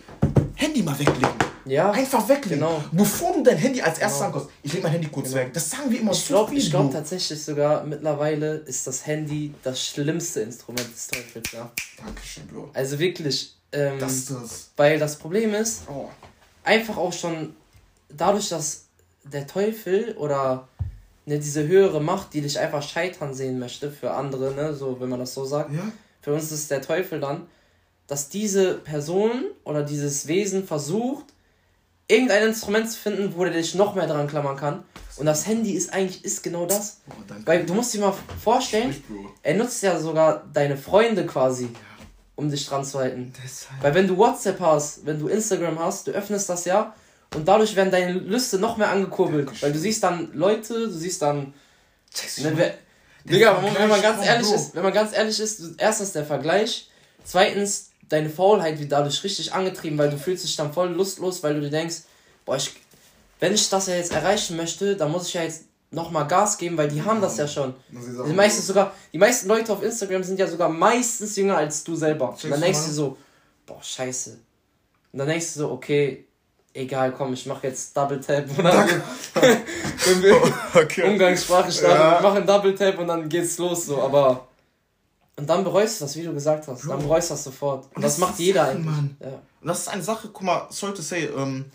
[0.63, 1.29] Handy mal weglegen.
[1.65, 1.91] Ja.
[1.91, 2.59] Einfach weglegen.
[2.59, 2.83] Genau.
[2.91, 4.27] Bevor du dein Handy als erstes genau.
[4.27, 5.41] ankommst, ich lege mein Handy kurz genau.
[5.41, 5.53] weg.
[5.53, 6.57] Das sagen wir immer ich so viel.
[6.57, 11.51] Ich glaube tatsächlich sogar, mittlerweile ist das Handy das schlimmste Instrument des Teufels.
[11.51, 11.71] Ja.
[12.03, 12.69] Dankeschön, Bro.
[12.73, 13.55] Also wirklich.
[13.71, 14.71] Ähm, das ist das.
[14.77, 16.09] Weil das Problem ist, oh.
[16.63, 17.55] einfach auch schon
[18.09, 18.85] dadurch, dass
[19.23, 20.67] der Teufel oder
[21.25, 25.09] ne, diese höhere Macht, die dich einfach scheitern sehen möchte für andere, ne, so wenn
[25.09, 25.73] man das so sagt.
[25.73, 25.91] Ja.
[26.21, 27.47] Für uns ist der Teufel dann,
[28.07, 31.25] dass diese Person oder dieses Wesen versucht,
[32.07, 34.83] irgendein Instrument zu finden, wo der dich noch mehr dran klammern kann.
[35.17, 37.01] Und das Handy ist eigentlich ist genau das.
[37.09, 38.13] Oh, Weil du musst dir mal
[38.43, 38.95] vorstellen,
[39.41, 41.69] er nutzt ja sogar deine Freunde quasi,
[42.35, 43.31] um dich dran zu halten.
[43.43, 43.83] Deshalb.
[43.83, 46.95] Weil wenn du WhatsApp hast, wenn du Instagram hast, du öffnest das ja
[47.35, 49.61] und dadurch werden deine Lüste noch mehr angekurbelt.
[49.61, 51.53] Weil du siehst dann Leute, du siehst dann.
[52.37, 52.75] Ne, wer,
[53.23, 56.89] Digga, wenn man ganz ehrlich ist, wenn man ganz ehrlich ist, erstens der Vergleich,
[57.23, 61.55] zweitens deine Faulheit wird dadurch richtig angetrieben, weil du fühlst dich dann voll lustlos, weil
[61.55, 62.03] du dir denkst,
[62.45, 62.71] boah, ich,
[63.39, 66.77] wenn ich das ja jetzt erreichen möchte, dann muss ich ja jetzt nochmal Gas geben,
[66.77, 67.73] weil die haben das ja schon.
[67.89, 71.95] Die meisten sogar, die meisten Leute auf Instagram sind ja sogar meistens jünger als du
[71.95, 72.29] selber.
[72.29, 73.17] Und dann denkst du so,
[73.65, 74.37] boah, scheiße.
[75.11, 76.25] Und dann denkst du so, okay,
[76.73, 78.89] egal, komm, ich mach jetzt Double Tap und dann
[80.75, 81.03] okay.
[81.03, 82.19] Umgangssprache starten, ja.
[82.21, 84.47] mach einen Double Tap und dann geht's los so, aber
[85.35, 86.83] und dann bereust du das, wie du gesagt hast.
[86.83, 86.89] Bro.
[86.89, 87.85] Dann bereust du das sofort.
[87.85, 88.85] Und, und das, das, macht jeder eigentlich.
[88.85, 89.17] Mann.
[89.19, 89.27] Ja.
[89.61, 91.65] Und das ist eine Sache, guck mal, sorry to say, ähm,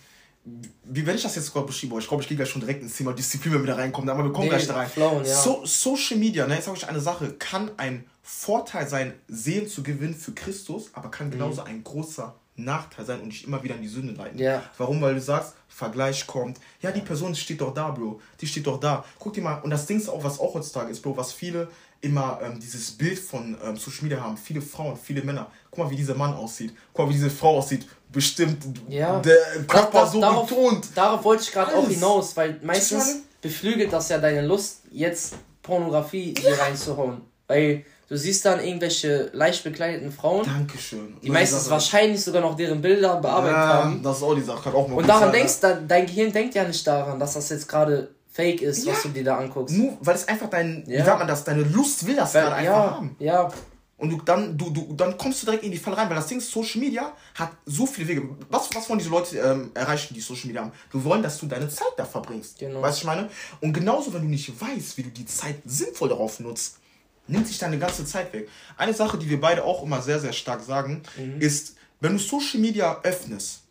[0.84, 2.96] wie wenn ich das jetzt gerade beschreibe, ich glaube, ich gehe gleich schon direkt ins
[2.96, 4.88] Thema Disziplin, wenn wir da reinkommen, aber wir kommen nee, gleich da rein.
[4.88, 5.34] Flown, ja.
[5.34, 9.82] so, Social Media, ne, jetzt sage ich eine Sache, kann ein Vorteil sein, Seelen zu
[9.82, 11.68] gewinnen für Christus, aber kann genauso mhm.
[11.68, 14.38] ein großer Nachteil sein und dich immer wieder in die Sünde leiten.
[14.38, 14.62] Ja.
[14.76, 15.00] Warum?
[15.00, 16.58] Weil du sagst, Vergleich kommt.
[16.82, 18.20] Ja, die Person steht doch da, Bro.
[18.40, 19.04] Die steht doch da.
[19.20, 21.68] Guck dir mal, und das Ding ist auch, was auch heutzutage ist, Bro, was viele
[22.00, 24.36] immer ähm, dieses Bild von ähm, Social Media haben.
[24.36, 25.50] Viele Frauen, viele Männer.
[25.70, 26.74] Guck mal, wie dieser Mann aussieht.
[26.92, 27.86] Guck mal, wie diese Frau aussieht.
[28.10, 29.20] Bestimmt ja.
[29.20, 30.86] der Körper das, so darauf, betont.
[30.94, 36.34] Darauf wollte ich gerade auch hinaus, weil meistens beflügelt das ja deine Lust, jetzt Pornografie
[36.36, 36.42] ja.
[36.42, 37.20] hier reinzuhauen.
[37.46, 40.46] Weil du siehst dann irgendwelche leicht bekleideten Frauen.
[40.46, 41.16] Dankeschön.
[41.22, 44.02] Die meistens wahrscheinlich sogar noch deren Bilder bearbeitet ja, haben.
[44.02, 44.72] Das ist auch die Sache.
[44.72, 45.74] Auch mal Und daran sein, denkst, ja.
[45.74, 48.92] dein Gehirn denkt ja nicht daran, dass das jetzt gerade fake ist, ja.
[48.92, 49.76] was du dir da anguckst.
[49.76, 51.00] Nur weil es einfach dein, ja.
[51.00, 53.16] wie sagt man das, deine Lust will das gerade ja, einfach haben.
[53.18, 53.50] Ja.
[53.96, 56.28] Und du dann, du, du, dann kommst du direkt in die Falle rein, weil das
[56.28, 58.28] Ding ist, Social Media hat so viele Wege.
[58.48, 60.72] Was, was wollen diese Leute ähm, erreichen, die Social Media haben?
[60.92, 62.60] Du wollen, dass du deine Zeit da verbringst.
[62.60, 62.80] Genau.
[62.80, 63.28] Weißt du, ich meine?
[63.60, 66.78] Und genauso, wenn du nicht weißt, wie du die Zeit sinnvoll darauf nutzt,
[67.26, 68.48] nimmt sich deine ganze Zeit weg.
[68.76, 71.40] Eine Sache, die wir beide auch immer sehr, sehr stark sagen, mhm.
[71.40, 73.62] ist, wenn du Social Media öffnest,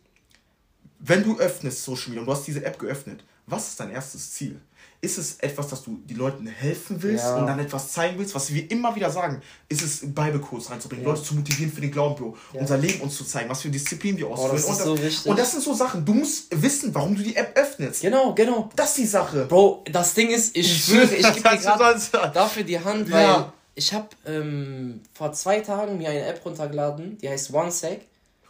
[0.98, 4.32] wenn du öffnest Social Media und du hast diese App geöffnet, was ist dein erstes
[4.32, 4.60] Ziel?
[5.00, 7.36] Ist es etwas, dass du die Leuten helfen willst ja.
[7.36, 9.40] und dann etwas zeigen willst, was wir immer wieder sagen?
[9.68, 11.12] Ist es Bibelkurs reinzubringen, ja.
[11.12, 12.60] Leute zu motivieren für den Glauben, Bro, ja.
[12.60, 14.50] unser Leben uns zu zeigen, was für Disziplin wir ausführen.
[14.50, 17.22] Oh, das und, das, so und das sind so Sachen, du musst wissen, warum du
[17.22, 18.02] die App öffnest.
[18.02, 18.70] Genau, genau.
[18.74, 19.44] Das ist die Sache.
[19.44, 22.00] Bro, das Ding ist, ich schwöre, ich gebe dir gerade
[22.34, 27.28] dafür die Hand, weil ich habe ähm, vor zwei Tagen mir eine App runtergeladen, die
[27.28, 28.00] heißt OneSec.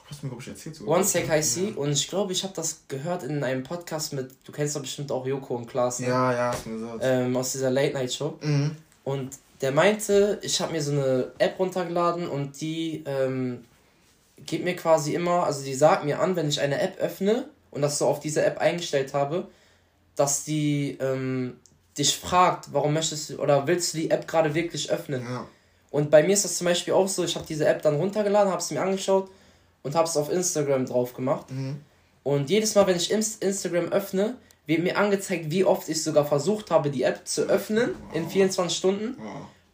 [0.08, 0.96] Hast du mir, glaube ich, erzählt sogar.
[0.96, 4.30] One Sec heißt sie und ich glaube, ich habe das gehört in einem Podcast mit,
[4.44, 6.00] du kennst doch bestimmt auch Joko und Klaas.
[6.00, 6.08] Ne?
[6.08, 6.98] Ja, ja, hast du gesagt.
[7.02, 8.38] Ähm, aus dieser Late Night Show.
[8.40, 8.76] Mhm.
[9.04, 13.64] Und der meinte, ich habe mir so eine App runtergeladen und die ähm,
[14.46, 17.82] gibt mir quasi immer, also die sagt mir an, wenn ich eine App öffne und
[17.82, 19.48] das so auf diese App eingestellt habe,
[20.16, 21.58] dass die ähm,
[21.98, 25.22] dich fragt, warum möchtest du oder willst du die App gerade wirklich öffnen?
[25.22, 25.46] Ja.
[25.90, 28.50] Und bei mir ist das zum Beispiel auch so, ich habe diese App dann runtergeladen,
[28.50, 29.28] habe es mir angeschaut
[29.88, 31.51] und habe es auf Instagram drauf gemacht.
[31.51, 31.81] Mhm.
[32.22, 36.70] Und jedes Mal, wenn ich Instagram öffne, wird mir angezeigt, wie oft ich sogar versucht
[36.70, 39.16] habe, die App zu öffnen in 24 Stunden.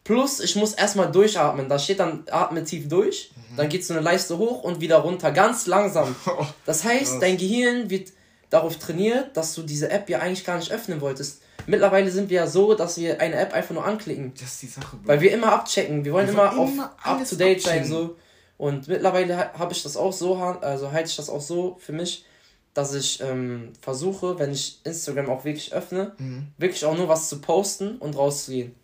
[0.05, 1.67] Plus, ich muss erstmal durchatmen.
[1.67, 3.31] Da steht dann, atme tief durch.
[3.35, 3.57] Mhm.
[3.57, 5.31] Dann geht so eine Leiste hoch und wieder runter.
[5.31, 6.15] Ganz langsam.
[6.65, 8.13] Das heißt, dein Gehirn wird
[8.49, 11.41] darauf trainiert, dass du diese App ja eigentlich gar nicht öffnen wolltest.
[11.67, 14.33] Mittlerweile sind wir ja so, dass wir eine App einfach nur anklicken.
[14.39, 15.07] Das ist die Sache, Bro.
[15.07, 16.05] Weil wir immer abchecken.
[16.05, 17.83] Wir wollen wir immer, immer auf up to date sein.
[17.85, 18.15] So.
[18.57, 22.25] Und mittlerweile habe ich das auch so, also halte ich das auch so für mich,
[22.73, 26.47] dass ich ähm, versuche, wenn ich Instagram auch wirklich öffne, mhm.
[26.57, 28.75] wirklich auch nur was zu posten und rauszugehen.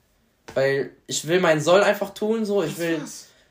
[0.54, 2.64] Weil ich will meinen Soll einfach tun, so.
[2.64, 3.02] Ich will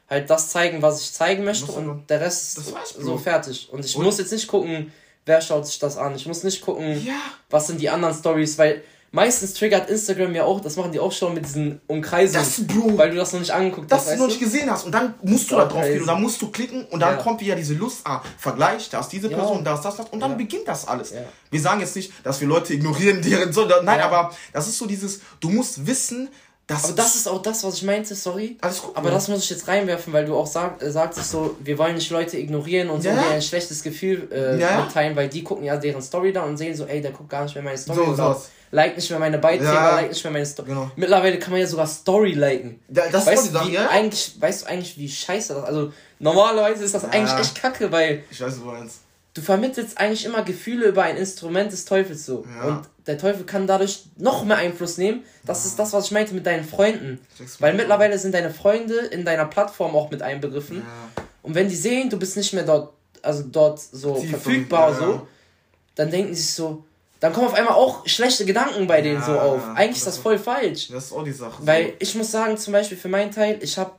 [0.09, 3.68] halt das zeigen, was ich zeigen möchte und der Rest ist so fertig.
[3.70, 4.04] Und ich und?
[4.04, 4.92] muss jetzt nicht gucken,
[5.24, 6.14] wer schaut sich das an.
[6.16, 7.20] Ich muss nicht gucken, ja.
[7.48, 11.12] was sind die anderen Stories, weil meistens triggert Instagram ja auch, das machen die auch
[11.12, 12.35] schon mit diesen Umkreisen.
[12.35, 12.96] Das, Bro.
[12.96, 14.07] Weil du das noch nicht angeguckt hast.
[14.07, 14.85] Das du noch nicht gesehen hast.
[14.85, 17.23] Und dann musst du da drauf gehen und dann musst du klicken und dann ja.
[17.23, 19.62] kommt wieder diese Lust, ah, Vergleich, da ist diese Person, ja.
[19.62, 20.09] da ist das, das.
[20.11, 20.37] Und dann ja.
[20.37, 21.12] beginnt das alles.
[21.51, 24.87] Wir sagen jetzt nicht, dass wir Leute ignorieren, deren, sondern, nein, aber das ist so
[24.87, 26.29] dieses, du musst wissen,
[26.70, 28.56] das aber das ist auch das, was ich meinte, sorry.
[28.61, 28.96] Alles gut.
[28.96, 31.96] Aber das muss ich jetzt reinwerfen, weil du auch sag, äh, sagst so, wir wollen
[31.96, 33.30] nicht Leute ignorieren und so ja.
[33.30, 34.85] ein schlechtes Gefühl äh, ja.
[34.85, 37.42] mitteilen, weil die gucken ja deren Story da und sehen so, ey, der guckt gar
[37.42, 37.98] nicht mehr meine Story.
[37.98, 39.96] So, oder like nicht mehr meine Beiträge, ja.
[39.96, 40.68] like nicht mehr meine Story.
[40.68, 40.90] Genau.
[40.94, 42.80] Mittlerweile kann man ja sogar Story liken.
[42.88, 43.88] Ja, das weißt, du, wie, ja?
[43.88, 48.22] eigentlich, weißt du eigentlich, wie scheiße das Also normalerweise ist das eigentlich echt kacke, weil.
[48.30, 49.00] Ich weiß, du meinst
[49.35, 52.44] du vermittelst eigentlich immer Gefühle über ein Instrument des Teufels so.
[52.56, 52.64] Ja.
[52.64, 55.25] Und der Teufel kann dadurch noch mehr Einfluss nehmen.
[55.44, 55.70] Das ja.
[55.70, 57.18] ist das, was ich meinte mit deinen Freunden.
[57.59, 60.79] Weil mittlerweile sind deine Freunde in deiner Plattform auch mit einbegriffen.
[60.79, 61.23] Ja.
[61.42, 65.27] Und wenn die sehen, du bist nicht mehr dort, also dort so Tief verfügbar, so,
[65.96, 66.85] dann denken sie sich so,
[67.18, 69.61] dann kommen auf einmal auch schlechte Gedanken bei denen so auf.
[69.75, 70.88] Eigentlich ist das voll falsch.
[70.88, 71.66] Das ist auch die Sache.
[71.66, 73.90] Weil ich muss sagen, zum Beispiel für meinen Teil, ich habe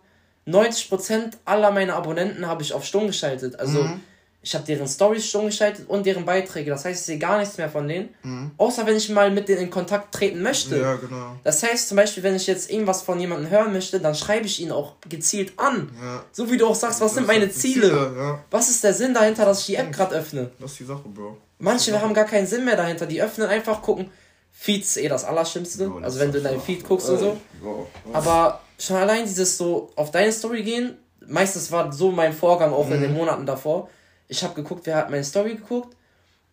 [0.48, 3.60] 90% aller meiner Abonnenten habe ich auf Stumm geschaltet.
[3.60, 4.02] Also mhm
[4.44, 6.72] ich habe deren Stories schon geschaltet und deren Beiträge.
[6.72, 8.10] Das heißt, ich sehe gar nichts mehr von denen.
[8.24, 8.52] Mhm.
[8.58, 10.80] Außer wenn ich mal mit denen in Kontakt treten möchte.
[10.80, 11.36] Ja, genau.
[11.44, 14.60] Das heißt zum Beispiel, wenn ich jetzt irgendwas von jemandem hören möchte, dann schreibe ich
[14.60, 15.92] ihn auch gezielt an.
[16.02, 16.24] Ja.
[16.32, 17.90] So wie du auch sagst, was das sind meine Ziele?
[17.90, 18.44] Ziele ja.
[18.50, 20.50] Was ist der Sinn dahinter, dass ich die App gerade öffne?
[20.60, 21.38] Das ist die Sache, Bro.
[21.60, 23.06] Manche haben gar keinen Sinn mehr dahinter.
[23.06, 24.10] Die öffnen einfach, gucken.
[24.52, 25.88] Feeds eh das Allerschlimmste.
[25.88, 27.38] Bro, das also wenn du in deinen Feed guckst und so.
[27.62, 32.74] Bro, Aber schon allein dieses so auf deine Story gehen, meistens war so mein Vorgang
[32.74, 32.94] auch mhm.
[32.94, 33.88] in den Monaten davor
[34.32, 35.96] ich habe geguckt, wer hat meine Story geguckt.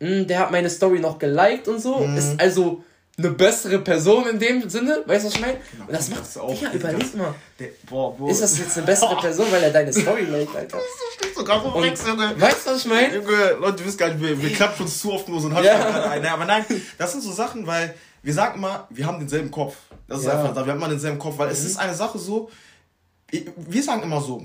[0.01, 1.99] Hm, der hat meine Story noch geliked und so.
[1.99, 2.17] Mhm.
[2.17, 2.83] Ist also
[3.17, 5.59] eine bessere Person in dem Sinne, weißt du, was ich meine?
[5.73, 6.55] Genau, und das macht das auch.
[6.55, 7.35] Digga, überleg mal.
[7.59, 8.31] Der, boah, boah.
[8.31, 10.77] Ist das jetzt eine bessere Person, weil er deine Story liked, Alter?
[10.77, 12.41] Das steht sogar so rechts, Junge.
[12.41, 13.15] Weißt du, was ich meine?
[13.15, 15.65] Junge, Leute, ihr wisst gar nicht, wir, wir klappen uns zu oft nur so ein
[15.65, 16.09] ja.
[16.09, 16.65] Nein, aber nein,
[16.97, 19.77] das sind so Sachen, weil wir sagen immer, wir haben denselben Kopf.
[20.09, 20.41] Das ist ja.
[20.41, 21.53] einfach, wir haben immer denselben Kopf, weil mhm.
[21.53, 22.51] es ist eine Sache so,
[23.31, 24.45] wir sagen immer so,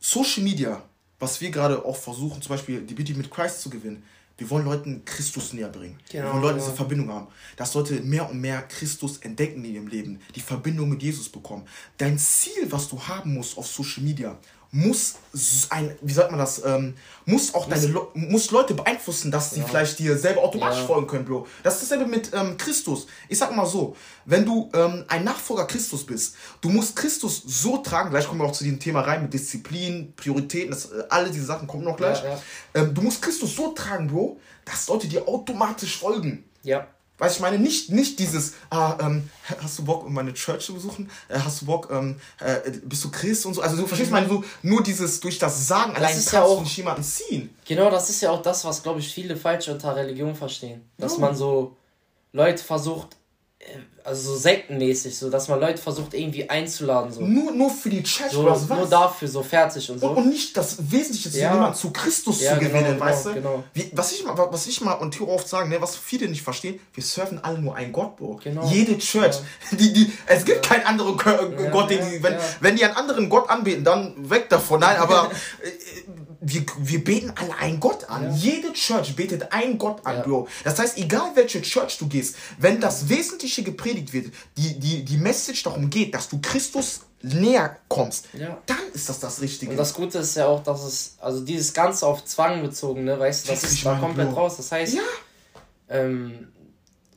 [0.00, 0.82] Social Media
[1.22, 4.02] was wir gerade auch versuchen, zum Beispiel die Beauty mit Christ zu gewinnen.
[4.38, 5.96] Wir wollen Leuten Christus näher bringen.
[6.10, 7.28] Genau, wir wollen Leuten diese Verbindung haben.
[7.56, 11.64] Dass Leute mehr und mehr Christus entdecken in ihrem Leben, die Verbindung mit Jesus bekommen.
[11.96, 14.36] Dein Ziel, was du haben musst auf Social Media,
[14.74, 15.16] muss
[15.68, 16.94] ein, wie sagt man das, ähm,
[17.26, 19.66] muss auch deine Le muss Leute beeinflussen, dass sie ja.
[19.66, 20.86] vielleicht dir selber automatisch ja.
[20.86, 21.46] folgen können, Bro.
[21.62, 23.06] Das ist dasselbe mit ähm, Christus.
[23.28, 27.78] Ich sag mal so, wenn du ähm, ein Nachfolger Christus bist, du musst Christus so
[27.78, 31.30] tragen, gleich kommen wir auch zu diesem Thema rein mit Disziplin, Prioritäten, das, äh, alle
[31.30, 32.24] diese Sachen kommen noch gleich.
[32.24, 32.40] Ja,
[32.72, 36.44] ähm, du musst Christus so tragen, Bro, dass Leute dir automatisch folgen.
[36.62, 36.86] Ja.
[37.22, 39.30] Weißt ich meine, nicht, nicht dieses, ah, ähm,
[39.62, 41.08] hast du Bock, um meine Church zu besuchen?
[41.28, 43.60] Äh, hast du Bock, ähm, äh, bist du Christ und so?
[43.60, 44.16] Also du verstehst, mhm.
[44.16, 47.04] meine, so, nur dieses durch das Sagen das allein kannst ja auch, du nicht jemanden
[47.04, 47.56] ziehen.
[47.64, 50.82] Genau, das ist ja auch das, was, glaube ich, viele falsch unter Religion verstehen.
[50.98, 51.20] Dass no.
[51.20, 51.76] man so
[52.32, 53.16] Leute versucht,
[53.60, 53.66] äh,
[54.04, 57.12] also so sektenmäßig, so dass man Leute versucht irgendwie einzuladen.
[57.12, 57.20] So.
[57.20, 58.68] Nur, nur für die Church so, oder was?
[58.68, 60.08] Nur dafür, so fertig und so.
[60.08, 61.52] Und, und nicht das Wesentliche zu ja.
[61.52, 63.34] jemanden zu Christus ja, zu genau, gewinnen, genau, weißt du?
[63.34, 63.64] Genau.
[63.74, 66.42] Wie, was, ich mal, was ich mal und Theo oft sagen, ne, was viele nicht
[66.42, 68.40] verstehen, wir surfen alle nur einen Gott, Bro.
[68.42, 68.66] Genau.
[68.66, 69.36] Jede Church.
[69.36, 69.76] Ja.
[69.82, 73.48] Die, die, es gibt keinen anderen Gott, den die, wenn, wenn die einen anderen Gott
[73.48, 74.80] anbeten, dann weg davon.
[74.80, 75.30] Nein, aber
[75.62, 75.68] äh,
[76.42, 78.24] wir, wir beten alle einen Gott an.
[78.24, 78.34] Ja.
[78.34, 80.22] Jede Church betet einen Gott an, ja.
[80.22, 80.48] Bro.
[80.64, 85.16] Das heißt, egal welche Church du gehst, wenn das Wesentliche gepredigt wird, die, die, die
[85.16, 88.58] Message darum geht, dass du Christus näher kommst, ja.
[88.66, 89.70] dann ist das das Richtige.
[89.70, 93.18] Und das Gute ist ja auch, dass es, also dieses Ganze auf Zwang bezogen, ne,
[93.18, 94.40] weißt du, das, das ist da komplett Bro.
[94.40, 94.56] raus.
[94.56, 94.96] Das heißt,
[95.88, 96.48] ähm,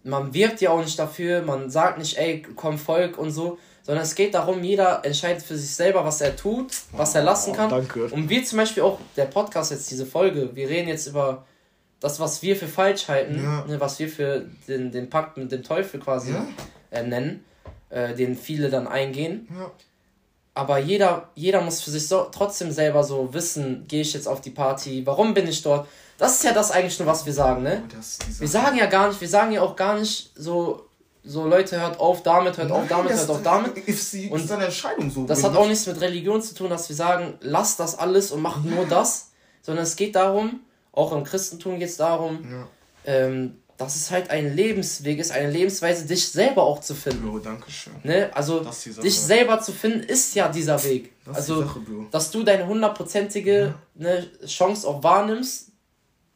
[0.03, 4.03] man wirbt ja auch nicht dafür, man sagt nicht, ey, komm Volk und so, sondern
[4.03, 7.71] es geht darum, jeder entscheidet für sich selber, was er tut, was er lassen kann.
[7.71, 8.05] Oh, danke.
[8.05, 11.45] Und wir zum Beispiel auch, der Podcast jetzt, diese Folge, wir reden jetzt über
[11.99, 13.63] das, was wir für falsch halten, ja.
[13.67, 16.47] ne, was wir für den, den Pakt mit dem Teufel quasi ja.
[16.89, 17.45] äh, nennen,
[17.89, 19.47] äh, den viele dann eingehen.
[19.55, 19.71] Ja.
[20.55, 24.41] Aber jeder, jeder muss für sich so, trotzdem selber so wissen, gehe ich jetzt auf
[24.41, 25.87] die Party, warum bin ich dort?
[26.17, 27.83] Das ist ja das eigentlich nur, was wir sagen, ne?
[27.85, 30.84] Oh, wir sagen ja gar nicht, wir sagen ja auch gar nicht so,
[31.25, 33.77] so Leute, hört auf damit, hört Nein, auf damit, hört auf damit.
[33.77, 35.25] Ist, ist, und eine Entscheidung so.
[35.25, 38.41] Das hat auch nichts mit Religion zu tun, dass wir sagen, lass das alles und
[38.41, 38.71] mach ja.
[38.71, 40.61] nur das, sondern es geht darum,
[40.91, 42.67] auch im Christentum geht es darum, ja.
[43.05, 47.29] ähm, dass es halt ein Lebensweg ist, eine Lebensweise, dich selber auch zu finden.
[47.29, 47.93] Bro, danke schön.
[48.03, 48.29] Ne?
[48.33, 48.61] Also,
[49.03, 51.11] dich selber zu finden, ist ja dieser Weg.
[51.25, 53.79] Das also, Sache, dass du deine hundertprozentige ja.
[53.95, 55.71] ne, Chance auch wahrnimmst,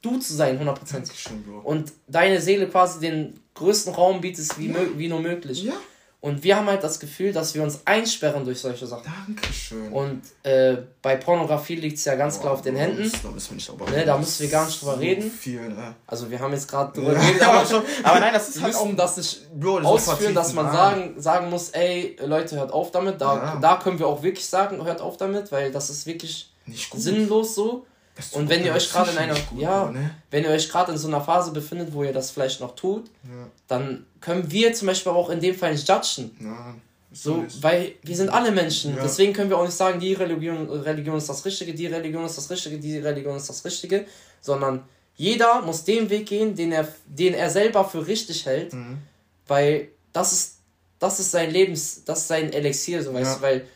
[0.01, 1.25] du zu sein, hundertprozentig.
[1.63, 4.75] Und deine Seele quasi den größten Raum bietest, wie, ja.
[4.95, 5.63] wie nur möglich.
[5.63, 5.73] Ja.
[6.21, 9.09] Und wir haben halt das Gefühl, dass wir uns einsperren durch solche Sachen.
[9.25, 9.89] Dankeschön.
[9.93, 13.09] Und äh, bei Pornografie liegt es ja ganz Boah, klar auf den Händen.
[13.23, 15.31] Da müssen wir nicht drüber ne, Da müssen wir gar nicht drüber so reden.
[15.31, 15.95] Viel, ne?
[16.05, 18.75] Also wir haben jetzt gerade drüber ja, geredet, aber, schon, aber nein, das ist halt
[18.75, 22.91] auch das nicht Bro, das ausführen, dass man sagen, sagen muss, ey, Leute, hört auf
[22.91, 23.21] damit.
[23.21, 23.59] Da, ja.
[23.61, 27.85] da können wir auch wirklich sagen, hört auf damit, weil das ist wirklich sinnlos so.
[28.31, 30.11] Und wenn ihr euch gerade in einer, gut, ja, ne?
[30.31, 33.07] wenn ihr euch gerade in so einer Phase befindet, wo ihr das vielleicht noch tut,
[33.23, 33.47] ja.
[33.67, 36.35] dann können wir zum Beispiel auch in dem Fall nicht judgen.
[36.41, 36.75] Ja,
[37.11, 38.95] so, weil wir sind alle Menschen.
[38.95, 39.01] Ja.
[39.01, 42.37] Deswegen können wir auch nicht sagen, die Religion, Religion ist das Richtige, die Religion ist
[42.37, 44.05] das Richtige, die Religion ist das Richtige,
[44.41, 44.83] sondern
[45.15, 48.99] jeder muss den Weg gehen, den er, den er selber für richtig hält, mhm.
[49.47, 50.57] weil das ist,
[50.99, 53.67] das ist sein Lebens, das ist sein Elixier, so weißt du, weil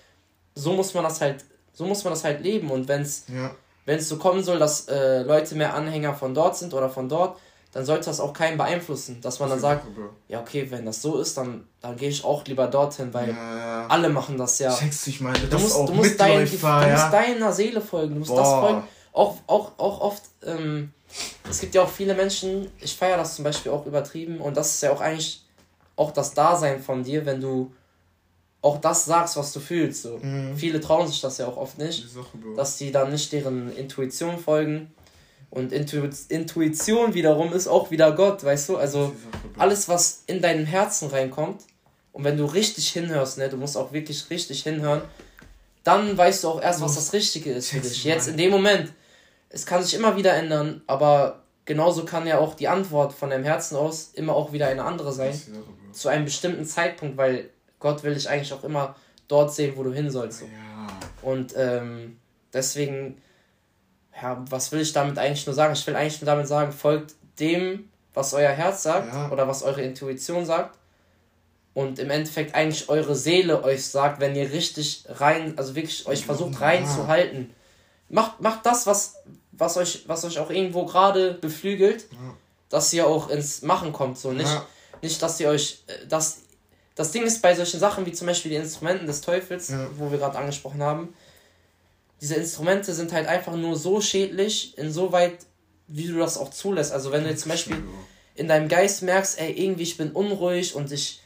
[0.54, 3.56] so muss man das halt, so muss man das halt leben und wenn es ja
[3.86, 7.10] wenn es so kommen soll, dass äh, Leute mehr Anhänger von dort sind oder von
[7.10, 7.38] dort,
[7.74, 9.20] dann sollte das auch keinen beeinflussen.
[9.22, 9.86] Dass man dann sagt,
[10.28, 13.88] ja, okay, wenn das so ist, dann, dann gehe ich auch lieber dorthin, weil ja.
[13.88, 14.74] alle machen das ja.
[14.74, 16.92] Checkst ich meine, du musst, du musst, dein, du, ja.
[16.92, 18.38] musst deiner Seele folgen, du musst Boah.
[18.38, 18.84] das folgen.
[19.12, 20.94] Auch, auch, auch oft, ähm,
[21.50, 24.76] es gibt ja auch viele Menschen, ich feiere das zum Beispiel auch übertrieben und das
[24.76, 25.44] ist ja auch eigentlich
[25.96, 27.72] auch das Dasein von dir, wenn du
[28.64, 30.02] auch das sagst, was du fühlst.
[30.02, 30.18] So.
[30.18, 30.58] Mhm.
[30.58, 34.40] Viele trauen sich das ja auch oft nicht, Sache, dass die dann nicht deren Intuition
[34.40, 34.92] folgen.
[35.52, 38.78] Und Intu Intuition wiederum ist auch wieder Gott, weißt du?
[38.78, 39.14] Also
[39.58, 41.62] alles, was in deinem Herzen reinkommt,
[42.14, 45.02] und wenn du richtig hinhörst, ne, du musst auch wirklich richtig hinhören,
[45.84, 48.04] dann weißt du auch erst, was das Richtige ist für dich.
[48.04, 48.94] Jetzt in dem Moment.
[49.50, 53.44] Es kann sich immer wieder ändern, aber genauso kann ja auch die Antwort von deinem
[53.44, 55.40] Herzen aus immer auch wieder eine andere sein.
[55.92, 57.50] Zu einem bestimmten Zeitpunkt, weil
[57.84, 58.96] Gott will dich eigentlich auch immer
[59.28, 60.40] dort sehen, wo du hin sollst.
[60.40, 60.46] So.
[60.46, 60.88] Ja.
[61.22, 62.18] Und ähm,
[62.54, 63.22] deswegen,
[64.20, 65.74] ja, was will ich damit eigentlich nur sagen?
[65.74, 69.30] Ich will eigentlich nur damit sagen, folgt dem, was euer Herz sagt ja.
[69.32, 70.80] oder was eure Intuition sagt.
[71.74, 76.26] Und im Endeffekt eigentlich eure Seele euch sagt, wenn ihr richtig rein, also wirklich euch
[76.26, 77.54] versucht reinzuhalten.
[78.08, 79.16] Macht, macht das, was,
[79.52, 82.06] was, euch, was euch auch irgendwo gerade beflügelt,
[82.70, 84.20] dass ihr auch ins Machen kommt.
[84.20, 84.62] So nicht,
[85.02, 86.43] nicht dass ihr euch, äh, dass
[86.96, 89.88] das Ding ist bei solchen Sachen wie zum Beispiel die Instrumenten des Teufels, ja.
[89.98, 91.14] wo wir gerade angesprochen haben,
[92.22, 95.40] diese Instrumente sind halt einfach nur so schädlich, insoweit,
[95.88, 96.94] wie du das auch zulässt.
[96.94, 97.78] Also wenn du jetzt zum Beispiel
[98.36, 101.22] in deinem Geist merkst, ey, irgendwie ich bin unruhig und ich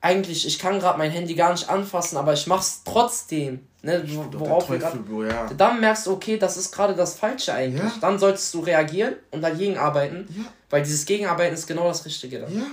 [0.00, 3.66] eigentlich, ich kann gerade mein Handy gar nicht anfassen, aber ich mach's trotzdem.
[3.84, 4.94] Ne, worauf wir grad,
[5.28, 5.50] ja.
[5.56, 7.82] Dann merkst du, okay, das ist gerade das Falsche eigentlich.
[7.82, 7.92] Ja.
[8.00, 10.44] Dann solltest du reagieren und dagegen arbeiten, ja.
[10.70, 12.40] weil dieses Gegenarbeiten ist genau das Richtige.
[12.40, 12.56] Dann.
[12.56, 12.66] Ja.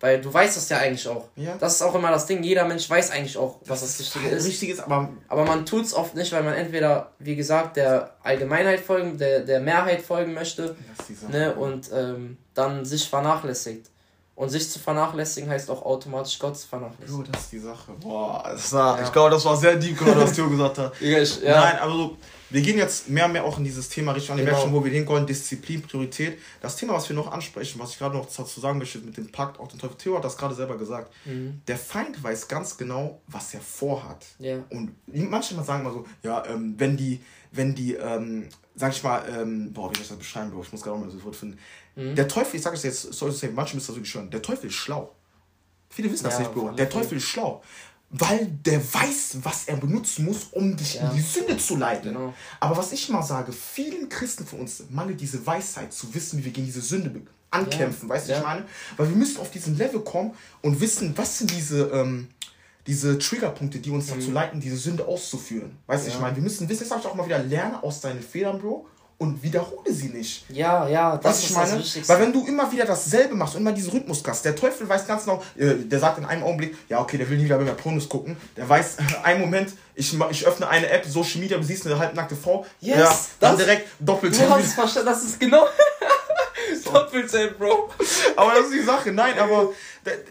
[0.00, 1.28] Weil du weißt das ja eigentlich auch.
[1.36, 1.56] Ja.
[1.56, 2.42] Das ist auch immer das Ding.
[2.42, 4.46] Jeder Mensch weiß eigentlich auch, was das, das Richtige ist.
[4.46, 5.08] Richtig ist, aber.
[5.28, 9.40] Aber man tut es oft nicht, weil man entweder, wie gesagt, der Allgemeinheit folgen, der,
[9.40, 10.76] der Mehrheit folgen möchte.
[11.30, 13.86] Ne, und ähm, dann sich vernachlässigt.
[14.36, 17.24] Und sich zu vernachlässigen heißt auch automatisch Gott zu vernachlässigen.
[17.24, 17.92] Jo, das ist die Sache.
[18.00, 19.04] Boah, das war, ja.
[19.04, 20.92] ich glaube, das war sehr deep, was Theo gesagt hat.
[21.00, 21.60] ich, ja.
[21.60, 22.16] Nein, aber so,
[22.50, 24.52] wir gehen jetzt mehr und mehr auch in dieses Thema Richtung, genau.
[24.52, 26.38] Menschen, wo wir hinkommen, Disziplin, Priorität.
[26.60, 29.30] Das Thema, was wir noch ansprechen, was ich gerade noch dazu sagen möchte mit dem
[29.30, 31.12] Pakt, auch den Teufel, Theo hat das gerade selber gesagt.
[31.24, 31.60] Mhm.
[31.66, 34.26] Der Feind weiß ganz genau, was er vorhat.
[34.38, 34.64] Ja.
[34.70, 37.20] Und manche sagen mal so, ja, ähm, wenn die,
[37.52, 40.62] wenn die, ähm, sag ich mal, ähm, boah, wie soll ich das beschreiben, Bro?
[40.62, 41.58] Ich muss gerade mal das Wort finden.
[41.96, 42.14] Mhm.
[42.14, 44.42] Der Teufel, ich sage es jetzt, soll ich sagen, manche müssen das wirklich hören, der
[44.42, 45.14] Teufel ist schlau.
[45.88, 46.72] Viele wissen das ja, nicht, Bro.
[46.72, 47.62] Der Teufel ist schlau
[48.16, 51.10] weil der weiß, was er benutzen muss, um dich ja.
[51.10, 52.12] in die Sünde zu leiten.
[52.12, 52.32] Genau.
[52.60, 56.44] Aber was ich mal sage, vielen Christen von uns mangelt diese Weisheit, zu wissen, wie
[56.44, 57.10] wir gegen diese Sünde
[57.50, 58.14] ankämpfen, ja.
[58.14, 58.38] weißt du, ja.
[58.38, 58.64] ich meine?
[58.96, 62.28] Weil wir müssen auf diesen Level kommen und wissen, was sind diese, ähm,
[62.86, 64.20] diese Triggerpunkte, die uns mhm.
[64.20, 65.76] dazu leiten, diese Sünde auszuführen.
[65.86, 68.00] Weißt du, ich meine, wir müssen wissen, das habe ich auch mal wieder, lerne aus
[68.00, 68.86] deinen Fehlern, Bro,
[69.18, 70.44] und wiederhole sie nicht.
[70.50, 72.08] Ja, ja, das Was ich meine?
[72.08, 75.06] Weil wenn du immer wieder dasselbe machst und immer diesen Rhythmus hast, der Teufel weiß
[75.06, 77.74] ganz genau, äh, der sagt in einem Augenblick, ja, okay, der will nie wieder mehr
[77.74, 78.36] Pornos gucken.
[78.56, 82.36] Der weiß, einen Moment, ich, ich öffne eine App, Social Media, du siehst eine halbnackte
[82.36, 82.66] Frau.
[82.80, 84.38] Yes, ja, dann direkt doppelt.
[84.38, 85.66] Du hast verstanden, das ist genau.
[86.84, 87.90] doppelt Bro.
[88.36, 89.12] Aber das ist die Sache.
[89.12, 89.72] Nein, aber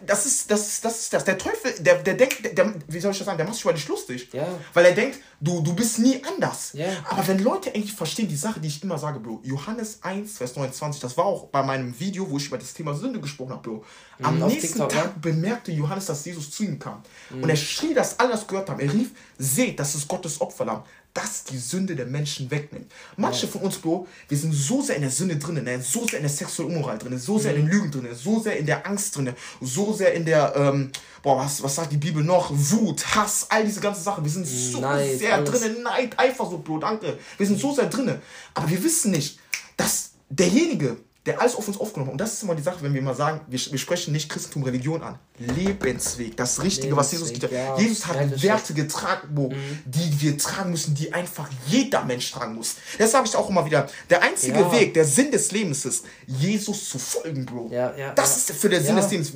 [0.06, 1.24] das ist das, ist, das, ist das.
[1.26, 3.74] Der Teufel, der, der denkt, der, wie soll ich das sagen, der macht sich über
[3.74, 4.30] dich lustig.
[4.34, 4.48] Ja.
[4.74, 6.72] Weil er denkt, du, du bist nie anders.
[6.74, 6.88] Ja.
[7.10, 10.56] Aber wenn Leute eigentlich verstehen, die Sache, die ich immer sage, Bro, Johannes 1, Vers
[10.56, 13.70] 29, das war auch bei meinem Video, wo ich über das Thema Sünde gesprochen habe,
[13.70, 13.86] Bro.
[14.22, 15.13] Am mhm, nächsten TikTok, Tag ja?
[15.22, 17.02] bemerkte Johannes, dass Jesus zu ihm kam.
[17.30, 17.44] Mhm.
[17.44, 18.80] Und er schrie, dass alle das gehört haben.
[18.80, 22.91] Er rief, seht, das ist Gottes Opferlamm das die Sünde der Menschen wegnimmt.
[23.17, 25.82] Manche von uns, Bro, wir sind so sehr in der Sünde drin, ne?
[25.82, 27.60] so sehr in der sexuellen Unmoral drin, so sehr mhm.
[27.60, 30.91] in den Lügen drin, so sehr in der Angst drin, so sehr in der, ähm,
[31.21, 32.49] boah, was, was sagt die Bibel noch?
[32.52, 34.23] Wut, Hass, all diese ganzen Sachen.
[34.23, 35.52] Wir sind so Neid, sehr alles.
[35.52, 37.17] drin, Neid, Eifersucht, Bro, danke.
[37.38, 38.19] Wir sind so sehr drin.
[38.56, 39.39] Aber wir wissen nicht,
[39.78, 42.13] dass derjenige, der alles auf uns aufgenommen hat.
[42.13, 44.63] Und das ist immer die Sache, wenn wir mal sagen, wir, wir sprechen nicht Christentum,
[44.63, 45.17] Religion an.
[45.39, 47.79] Lebensweg, das Richtige, Lebensweg, was Jesus getan hat.
[47.79, 47.83] Ja.
[47.83, 49.79] Jesus hat Werte getragen, mhm.
[49.86, 52.75] die wir tragen müssen, die einfach jeder Mensch tragen muss.
[52.97, 53.88] Das sage ich auch immer wieder.
[54.09, 54.71] Der einzige ja.
[54.71, 57.69] Weg, der Sinn des Lebens ist, Jesus zu folgen, Bro.
[57.71, 59.33] Ja, ja, das ist für den Sinn des Lebens.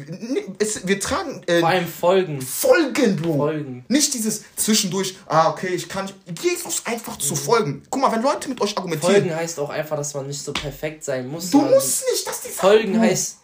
[0.60, 1.41] Es, wir tragen.
[1.47, 2.41] Äh, Vor allem folgen.
[2.41, 3.38] Folgen, Bro.
[3.38, 3.86] Folgen.
[3.88, 6.10] Nicht dieses zwischendurch, ah, okay, ich kann
[6.41, 7.21] Jesus einfach mhm.
[7.21, 7.84] zu folgen.
[7.89, 9.15] Guck mal, wenn Leute mit euch argumentieren.
[9.15, 11.50] Folgen heißt auch einfach, dass man nicht so perfekt sein muss.
[11.50, 13.38] Du musst nicht, dass die Folgen heißt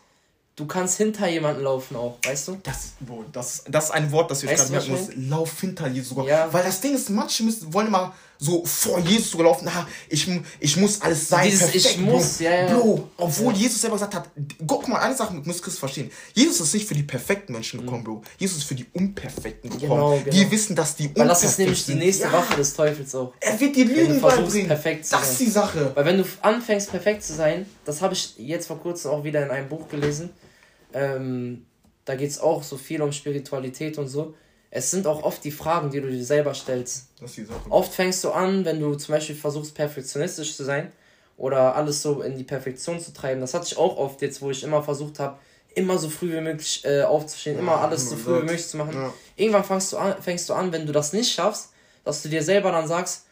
[0.55, 2.59] Du kannst hinter jemanden laufen auch, weißt du?
[2.61, 5.09] Das, boah, das, das ist ein Wort, das ich gerade merken muss.
[5.15, 6.27] Lauf hinter Jesus sogar.
[6.27, 6.53] Ja.
[6.53, 9.67] Weil das Ding ist, manche müssen, wollen immer so vor Jesus sogar laufen.
[9.67, 10.27] Ah, ich,
[10.59, 11.45] ich muss alles sein.
[11.45, 12.43] Dieses perfekt, ich muss, Bro.
[12.43, 12.73] ja, ja.
[12.73, 13.59] Bro, obwohl ja.
[13.59, 14.29] Jesus selber gesagt hat,
[14.67, 16.11] guck mal, eine Sache muss Chris verstehen.
[16.33, 18.05] Jesus ist nicht für die perfekten Menschen gekommen, mhm.
[18.05, 18.21] Bro.
[18.37, 19.89] Jesus ist für die Unperfekten gekommen.
[19.89, 20.31] Genau, genau.
[20.31, 22.31] Die wissen, dass die Weil das ist nämlich die nächste.
[22.31, 23.33] Waffe des Teufels auch.
[23.39, 24.67] Er wird dir Lügen beibringen.
[24.67, 25.91] Perfekt zu das ist die Sache.
[25.93, 29.43] Weil wenn du anfängst, perfekt zu sein, das habe ich jetzt vor kurzem auch wieder
[29.43, 30.29] in einem Buch gelesen
[30.93, 31.65] ähm,
[32.05, 34.35] da geht es auch so viel um Spiritualität und so.
[34.75, 37.09] Es sind auch oft die Fragen, die du dir selber stellst.
[37.19, 37.69] Das ist die Sache.
[37.69, 40.91] Oft fängst du an, wenn du zum Beispiel versuchst, perfektionistisch zu sein
[41.37, 43.39] oder alles so in die Perfektion zu treiben.
[43.39, 45.37] Das hatte ich auch oft jetzt, wo ich immer versucht habe,
[45.75, 48.95] immer so früh wie möglich äh, aufzustehen, immer alles so früh wie möglich zu machen.
[48.95, 49.13] Ja.
[49.35, 51.69] Irgendwann fängst du, an, fängst du an, wenn du das nicht schaffst,
[52.03, 53.27] dass du dir selber dann sagst,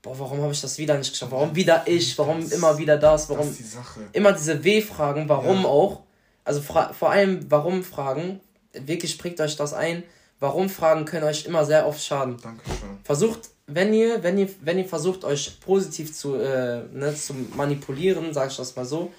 [0.00, 1.30] boah, warum habe ich das wieder nicht geschafft?
[1.30, 2.16] Warum wieder ich?
[2.16, 3.28] Warum das, immer wieder das?
[3.28, 5.28] Warum das die immer diese W-Fragen?
[5.28, 5.68] Warum ja.
[5.68, 6.04] auch?
[6.42, 8.40] Also vor allem, warum Fragen,
[8.72, 10.02] wirklich prägt euch das ein.
[10.38, 12.36] Warum Fragen können euch immer sehr oft schaden.
[12.42, 12.98] Dankeschön.
[13.04, 18.32] Versucht, wenn ihr, wenn ihr, wenn ihr versucht, euch positiv zu, äh, ne, zu manipulieren,
[18.34, 19.12] sage ich das mal so,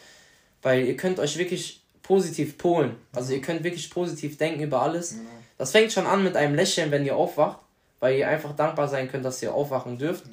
[0.61, 2.95] weil ihr könnt euch wirklich positiv polen.
[3.13, 5.13] Also ihr könnt wirklich positiv denken über alles.
[5.13, 5.17] Ja.
[5.57, 7.59] Das fängt schon an mit einem Lächeln, wenn ihr aufwacht,
[7.99, 10.25] weil ihr einfach dankbar sein könnt, dass ihr aufwachen dürft.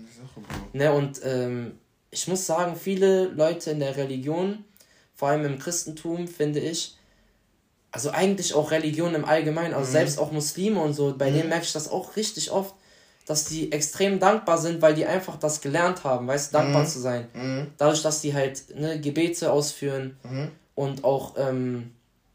[0.73, 1.79] Ne, und ähm,
[2.11, 4.65] ich muss sagen, viele Leute in der Religion
[5.15, 6.97] vor allem im Christentum, finde ich,
[7.95, 9.93] also eigentlich auch Religion im Allgemeinen, also mhm.
[9.93, 11.37] selbst auch Muslime und so, bei mhm.
[11.37, 12.75] denen merke ich das auch richtig oft,
[13.25, 16.87] dass die extrem dankbar sind, weil die einfach das gelernt haben, weißt du, dankbar mhm.
[16.89, 17.29] zu sein.
[17.33, 17.69] Mhm.
[17.79, 20.51] Dadurch, dass die halt ne, Gebete ausführen mhm.
[20.75, 21.93] und auch ähm,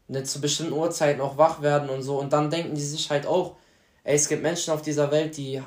[0.08, 2.18] ne, zu bestimmten Uhrzeiten auch wach werden und so.
[2.18, 3.56] Und dann denken die sich halt auch,
[4.04, 5.60] ey, es gibt Menschen auf dieser Welt, die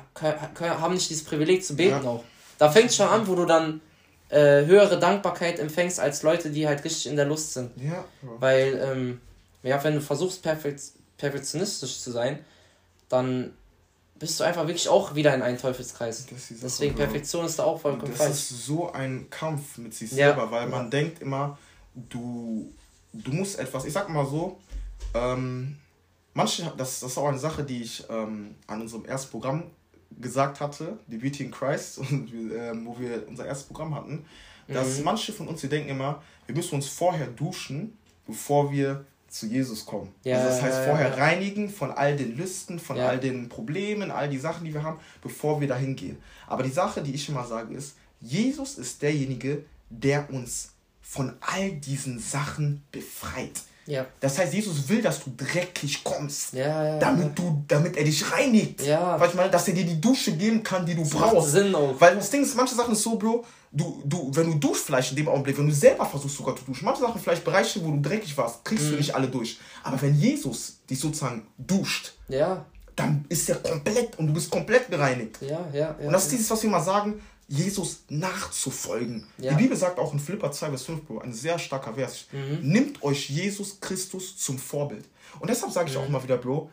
[0.60, 2.10] haben nicht dieses Privileg zu beten ja.
[2.10, 2.24] auch.
[2.58, 3.80] Da fängt es schon an, wo du dann
[4.28, 7.70] äh, höhere Dankbarkeit empfängst als Leute, die halt richtig in der Lust sind.
[7.80, 8.04] Ja.
[8.40, 9.20] Weil, ähm,
[9.64, 10.82] ja, wenn du versuchst, perfekt,
[11.16, 12.44] perfektionistisch zu sein,
[13.08, 13.54] dann
[14.18, 16.26] bist du einfach wirklich auch wieder in einen Teufelskreis.
[16.62, 17.04] Deswegen Bro.
[17.04, 18.30] Perfektion ist da auch vollkommen das falsch.
[18.30, 20.28] Das ist so ein Kampf mit sich ja.
[20.28, 21.58] selber, weil man denkt immer,
[21.94, 22.72] du,
[23.12, 24.58] du musst etwas, ich sag mal so,
[25.14, 25.76] ähm,
[26.32, 29.70] manche, das, das ist auch eine Sache, die ich ähm, an unserem ersten Programm
[30.20, 34.24] gesagt hatte, die Beauty in Christ, und, äh, wo wir unser erstes Programm hatten,
[34.68, 35.04] dass mhm.
[35.04, 39.84] manche von uns, wir denken immer, wir müssen uns vorher duschen, bevor wir zu Jesus
[39.84, 40.14] kommen.
[40.22, 41.24] Ja, also das heißt, vorher ja, ja.
[41.24, 45.00] reinigen von all den Lüsten, von all den Problemen, all die Sachen, die wir haben,
[45.22, 46.18] bevor wir dahin gehen.
[46.46, 51.72] Aber die Sache, die ich immer sage, ist, Jesus ist derjenige, der uns von all
[51.72, 53.62] diesen Sachen befreit.
[53.86, 54.06] Ja.
[54.20, 58.30] Das heißt, Jesus will, dass du dreckig kommst, ja, ja, damit, Du, damit er dich
[58.32, 58.82] reinigt.
[58.82, 59.18] Ja.
[59.18, 61.52] Weil ich meine, dass er dir die Dusche geben kann, die du das brauchst.
[61.52, 61.94] Sinn auch.
[61.98, 65.10] Weil das Ding ist, manche Sachen ist so, Bro, du, du, wenn du duschst vielleicht
[65.10, 67.90] in dem Augenblick, wenn du selber versuchst sogar zu duschen, manche Sachen vielleicht Bereiche, wo
[67.90, 68.90] du dreckig warst, kriegst mhm.
[68.92, 69.58] du nicht alle durch.
[69.82, 72.64] Aber wenn Jesus dich sozusagen duscht, ja.
[72.96, 75.38] dann ist er komplett und du bist komplett bereinigt.
[75.40, 79.26] Ja, ja, ja, und das ist dieses, was wir mal sagen, Jesus nachzufolgen.
[79.38, 79.52] Ja.
[79.52, 82.26] Die Bibel sagt auch in Philippa 2, Vers 5, Bro, ein sehr starker Vers.
[82.32, 82.68] Mhm.
[82.68, 85.04] Nimmt euch Jesus Christus zum Vorbild.
[85.40, 86.02] Und deshalb sage ich mhm.
[86.02, 86.70] auch immer wieder, Bro,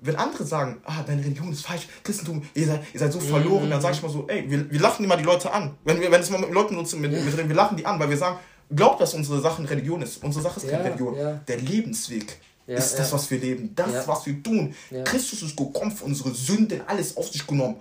[0.00, 3.66] wenn andere sagen, ah, deine Religion ist falsch, Christentum, ihr seid, ihr seid so verloren,
[3.66, 3.70] mhm.
[3.70, 5.76] dann sage ich mal so, ey, wir, wir lachen immer die Leute an.
[5.84, 7.98] Wenn wir, wenn es mal mit Leuten uns mit, mit reden, wir lachen die an,
[7.98, 8.38] weil wir sagen,
[8.74, 10.22] glaubt, dass unsere Sache Religion ist.
[10.22, 11.16] Unsere Sache ist keine ja, Religion.
[11.16, 11.32] Ja.
[11.46, 14.74] Der Lebensweg ja, ist das, was wir leben, das, was wir tun.
[15.04, 17.76] Christus ist gekommen für unsere Sünden, alles auf sich genommen,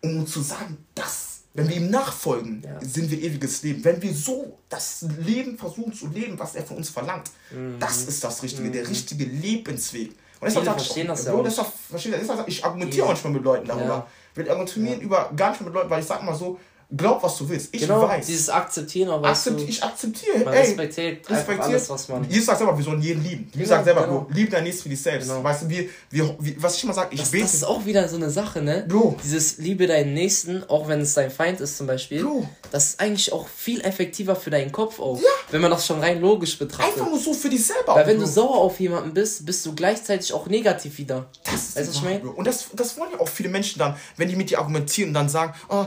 [0.00, 2.78] um uns zu sagen, das wenn wir ihm nachfolgen, ja.
[2.80, 3.84] sind wir ewiges Leben.
[3.84, 7.76] Wenn wir so das Leben versuchen zu leben, was er von uns verlangt, mhm.
[7.80, 8.72] das ist das Richtige, mhm.
[8.72, 10.10] der richtige Lebensweg.
[10.40, 13.12] Und deshalb sage ich, das ja deshalb, deshalb, ich argumentiere ja.
[13.12, 13.84] manchmal mit Leuten darüber.
[13.84, 14.06] Ja.
[14.34, 16.58] Wir argumentieren über gar nicht mit Leuten, weil ich sag mal so,
[16.96, 17.68] glaub, was du willst.
[17.72, 18.26] Ich genau, weiß.
[18.26, 20.44] Dieses Akzeptieren, aber Akzept, Ich akzeptiere.
[20.44, 22.28] Man ey, respektiert, respektiert alles, was man.
[22.28, 23.44] Jesus sagt selber, wir sollen jeden lieben.
[23.52, 24.26] Jesus genau, sagt selber, genau.
[24.30, 25.28] lieb dein Nächsten wie dich selbst.
[25.28, 25.42] Genau.
[25.42, 27.44] Weißt du, wir, wir, was ich immer sage, ich das, bete.
[27.44, 28.84] Das ist auch wieder so eine Sache, ne?
[28.88, 29.16] Bro.
[29.22, 32.22] Dieses Liebe deinen Nächsten, auch wenn es dein Feind ist zum Beispiel.
[32.22, 32.48] Bro.
[32.70, 35.18] Das ist eigentlich auch viel effektiver für deinen Kopf auch.
[35.18, 35.28] Ja.
[35.50, 36.94] Wenn man das schon rein logisch betrachtet.
[36.94, 37.94] Einfach nur so für dich selber.
[37.94, 38.26] Weil wenn Bro.
[38.26, 41.26] du sauer auf jemanden bist, bist du gleichzeitig auch negativ wieder.
[41.44, 42.30] Das ist weißt, ich meine?
[42.30, 45.14] Und das, das wollen ja auch viele Menschen dann, wenn die mit dir argumentieren und
[45.14, 45.86] dann sagen, oh,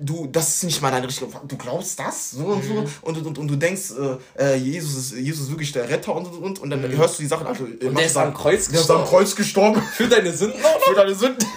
[0.00, 2.32] du, das ist nicht mal deine richtige du glaubst das?
[2.32, 2.74] So und so.
[2.74, 2.88] Mhm.
[3.02, 3.92] Und, und, und du denkst,
[4.38, 6.58] äh, äh, Jesus, ist, Jesus ist wirklich der Retter und und und.
[6.58, 6.96] Und dann mhm.
[6.96, 7.46] hörst du die Sachen.
[7.46, 8.72] Also, und der ist am Kreuz gestorben.
[8.72, 9.82] Der ist am Kreuz gestorben.
[9.82, 10.60] Für deine Sünden?
[10.86, 11.46] Für deine Sünden.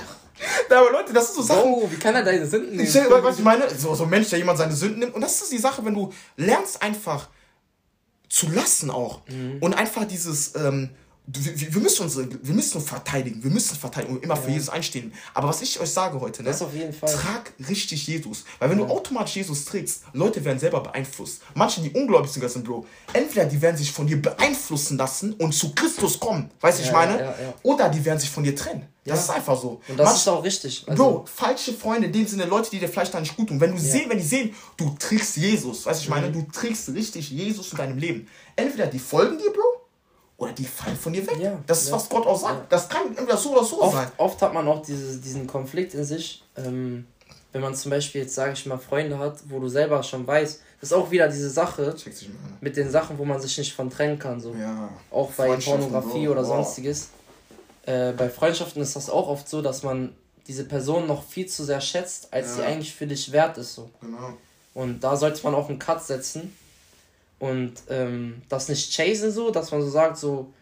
[0.70, 1.62] Ja, aber Leute, das ist so Sachen.
[1.64, 2.88] Oh, wie kann er deine Sünden nehmen?
[2.88, 3.70] Ich, was ich meine?
[3.78, 5.14] So, so ein Mensch, der jemand seine Sünden nimmt.
[5.14, 7.30] Und das ist die Sache, wenn du lernst einfach
[8.28, 9.22] zu lassen auch.
[9.28, 9.58] Mhm.
[9.62, 10.90] Und einfach dieses, ähm,
[11.26, 14.42] wir, wir, müssen unsere, wir müssen verteidigen, wir müssen verteidigen und immer ja.
[14.42, 15.14] für Jesus einstehen.
[15.34, 17.14] Aber was ich euch sage heute, ne, das auf jeden Fall.
[17.14, 18.44] trag richtig Jesus.
[18.60, 18.86] Weil wenn ja.
[18.86, 21.42] du automatisch Jesus trägst, Leute werden selber beeinflusst.
[21.56, 25.54] Manche, die ungläubig sind, sind Bro, entweder die werden sich von dir beeinflussen lassen und
[25.54, 27.36] zu Christus kommen, weißt du, ja, ich meine?
[27.64, 28.88] Oder die werden sich von dir trennen.
[29.06, 29.82] Das ist einfach so.
[29.88, 30.86] Und das Manch, ist auch richtig.
[30.88, 33.60] Also Bro, falsche Freunde, in dem Sinne Leute, die dir vielleicht da nicht gut tun.
[33.60, 36.34] Wenn du sehen, wenn die sehen, du trägst Jesus, weißt du, ich meine, mhm.
[36.34, 38.28] du trägst richtig Jesus in deinem Leben.
[38.56, 39.73] Entweder die folgen dir, Bro,
[40.44, 41.38] oder die fallen von dir weg.
[41.40, 41.96] Ja, das ist, ja.
[41.96, 42.56] was Gott auch sagt.
[42.56, 42.66] Ja.
[42.70, 44.12] Das kann entweder so oder so oft, sein.
[44.18, 47.06] Oft hat man auch diese, diesen Konflikt in sich, ähm,
[47.52, 50.62] wenn man zum Beispiel jetzt, sage ich mal, Freunde hat, wo du selber schon weißt,
[50.82, 51.96] das ist auch wieder diese Sache
[52.62, 54.42] mit den Sachen, wo man sich nicht von trennen kann.
[54.42, 54.56] So.
[55.12, 56.48] Auch bei Pornografie oder wow.
[56.48, 57.10] sonstiges.
[57.86, 60.16] Äh, bei Freundschaften ist das auch oft so, dass man
[60.48, 63.76] diese Person noch viel zu sehr schätzt, als sie eigentlich für dich wert ist.
[63.76, 63.90] So.
[64.02, 64.34] Genau.
[64.74, 66.54] Und da sollte man auch einen Cut setzen
[67.40, 70.54] und ähm, das nicht chasen so, dass man so sagt, so,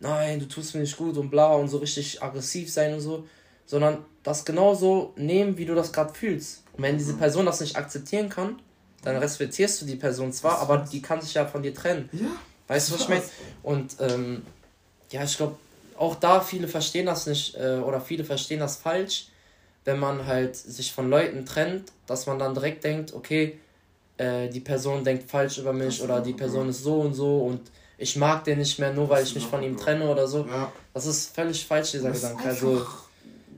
[0.00, 3.26] nein, du tust mir nicht gut und bla und so richtig aggressiv sein und so,
[3.66, 6.62] sondern das genauso nehmen, wie du das gerade fühlst.
[6.74, 7.18] Und wenn diese mhm.
[7.18, 8.60] Person das nicht akzeptieren kann,
[9.02, 12.08] dann respektierst du die Person zwar, aber die kann sich ja von dir trennen.
[12.12, 12.26] Ja.
[12.66, 13.22] Weißt du, was ich meine?
[13.62, 14.42] Und ähm,
[15.10, 15.56] ja, ich glaube,
[15.96, 19.28] auch da viele verstehen das nicht äh, oder viele verstehen das falsch,
[19.84, 23.58] wenn man halt sich von Leuten trennt, dass man dann direkt denkt, okay,
[24.18, 27.60] äh, die Person denkt falsch über mich oder die Person ist so und so und
[27.96, 30.46] ich mag den nicht mehr, nur weil ich mich von ihm trenne oder so.
[30.46, 30.72] Ja.
[30.94, 32.44] Das ist völlig falsch, dieser Gedanke.
[32.44, 32.86] Also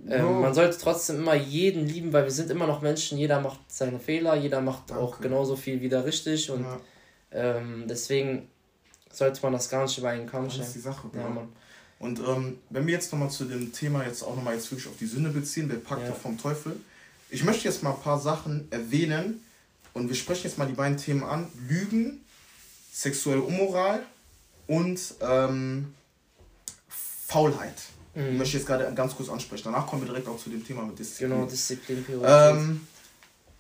[0.09, 3.61] äh, man sollte trotzdem immer jeden lieben, weil wir sind immer noch Menschen, jeder macht
[3.69, 5.03] seine Fehler, jeder macht Danke.
[5.03, 6.81] auch genauso viel wieder richtig und ja.
[7.33, 8.49] ähm, deswegen
[9.13, 10.61] sollte man das gar nicht über einen Kamm stellen.
[10.61, 11.49] Das ist die Sache, ja, Mann.
[11.99, 14.97] Und ähm, wenn wir jetzt nochmal zu dem Thema jetzt auch nochmal jetzt wirklich auf
[14.99, 16.13] die Sünde beziehen, der Pakt ja.
[16.13, 16.77] vom Teufel.
[17.29, 19.43] Ich möchte jetzt mal ein paar Sachen erwähnen,
[19.95, 22.25] und wir sprechen jetzt mal die beiden Themen an: Lügen,
[22.93, 24.03] sexuelle Unmoral
[24.67, 25.95] und ähm,
[26.89, 27.75] Faulheit.
[28.15, 28.33] Mhm.
[28.33, 29.65] Ich möchte jetzt gerade ganz kurz ansprechen.
[29.65, 31.31] Danach kommen wir direkt auch zu dem Thema mit Disziplin.
[31.31, 32.05] Genau, Disziplin.
[32.25, 32.81] Ähm,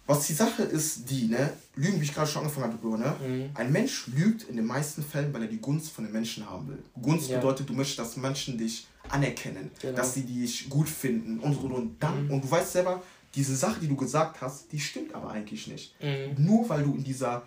[0.07, 3.14] was die Sache ist, die, ne, Lügen, wie ich gerade schon angefangen habe, ne?
[3.24, 3.51] Mhm.
[3.55, 6.68] Ein Mensch lügt in den meisten Fällen, weil er die Gunst von den Menschen haben
[6.68, 6.83] will.
[7.01, 7.37] Gunst ja.
[7.37, 9.97] bedeutet, du möchtest, dass Menschen dich anerkennen, genau.
[9.97, 12.24] dass sie dich gut finden und so und dann.
[12.24, 12.33] Mhm.
[12.33, 13.03] Und du weißt selber,
[13.35, 15.95] diese Sache, die du gesagt hast, die stimmt aber eigentlich nicht.
[16.03, 16.45] Mhm.
[16.45, 17.43] Nur weil du in dieser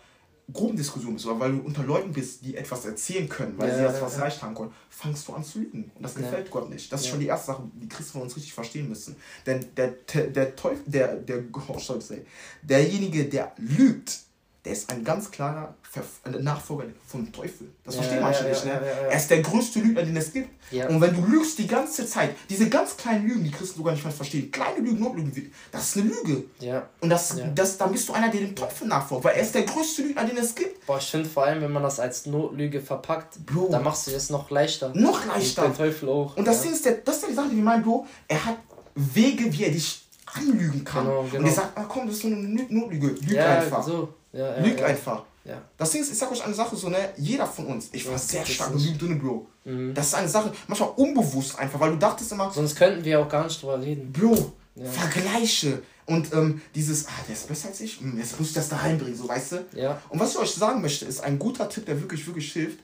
[0.52, 3.96] Gruppendiskussion bist oder weil du unter Leuten bist, die etwas erzählen können, weil ja, sie
[3.96, 4.42] etwas ja, ja.
[4.42, 5.92] haben können, fangst du an zu lügen.
[5.96, 6.92] Und das gefällt Gott nicht.
[6.92, 9.16] Das ist schon die erste Sache, die Christen von uns richtig verstehen müssen.
[9.46, 12.26] Denn der, der, der Teufel, der, der, oh, sorry,
[12.62, 14.20] derjenige, der lügt,
[14.66, 15.76] der ist ein ganz klarer
[16.40, 17.68] Nachfolger vom Teufel.
[17.84, 18.66] Das ja, verstehen manche ja, nicht.
[18.66, 18.72] Ne?
[18.72, 20.50] Ja, er ist der größte Lügner, den es gibt.
[20.90, 24.04] Und wenn du lügst die ganze Zeit, diese ganz kleinen Lügen, die Christen sogar nicht
[24.04, 26.46] mehr verstehen, kleine Lügen, Notlügen, das ist eine Lüge.
[27.02, 29.64] Und das, das, dann bist du einer, der dem Teufel nachfolgt, weil er ist der
[29.64, 30.86] größte Lügner, den es gibt.
[30.86, 33.70] Boah, ich finde vor allem, wenn man das als Notlüge verpackt, Bro.
[33.70, 34.92] dann machst du es noch leichter.
[34.96, 35.66] Noch leichter.
[35.66, 36.36] Und der Teufel auch.
[36.38, 38.58] Und das, ist der, das ist die Sache, die wir meinen, Bro, er hat
[38.96, 41.06] Wege, wie er dich anlügen kann.
[41.06, 41.38] Genau, genau.
[41.38, 43.08] Und er sagt, ah, komm, das ist so eine Notlüge.
[43.08, 43.84] Lüg einfach.
[43.84, 44.10] So.
[44.32, 44.88] Ja, ja, Lüg ja.
[44.88, 45.24] einfach.
[45.46, 45.62] Ja.
[45.78, 48.18] Das Ding ist, ich sag euch eine Sache, so, ne, jeder von uns, ich war
[48.18, 49.48] sehr stark gelügt drin, Bro.
[49.66, 49.94] Mhm.
[49.94, 52.50] Das ist eine Sache, manchmal unbewusst einfach, weil du dachtest immer.
[52.52, 54.12] Sonst könnten wir auch gar nicht drüber reden.
[54.12, 54.86] Bro, ja.
[54.90, 55.82] Vergleiche.
[56.06, 59.16] Und ähm, dieses, ah, der ist besser als ich, jetzt muss ich das da reinbringen,
[59.18, 59.66] so weißt du?
[59.74, 60.02] Ja.
[60.10, 62.80] Und was ich euch sagen möchte, ist ein guter Tipp, der wirklich, wirklich hilft.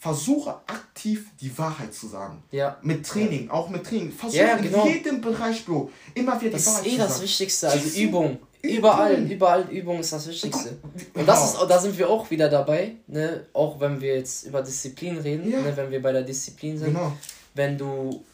[0.00, 2.42] versuche aktiv die Wahrheit zu sagen.
[2.50, 2.76] Ja.
[2.82, 3.52] Mit Training, ja.
[3.52, 4.12] auch mit Training.
[4.12, 4.86] Versuche ja, genau.
[4.86, 6.98] in jedem Bereich, Bro, immer wieder das die Wahrheit zu sagen.
[6.98, 8.38] Das ist eh das Wichtigste, also Übung.
[8.64, 10.76] Überall, überall Übung ist das Wichtigste.
[11.14, 13.46] Und das ist, da sind wir auch wieder dabei, ne?
[13.52, 15.60] auch wenn wir jetzt über Disziplin reden, ja.
[15.60, 15.76] ne?
[15.76, 16.94] wenn wir bei der Disziplin sind.
[16.94, 17.12] Genau.
[17.54, 18.24] Wenn du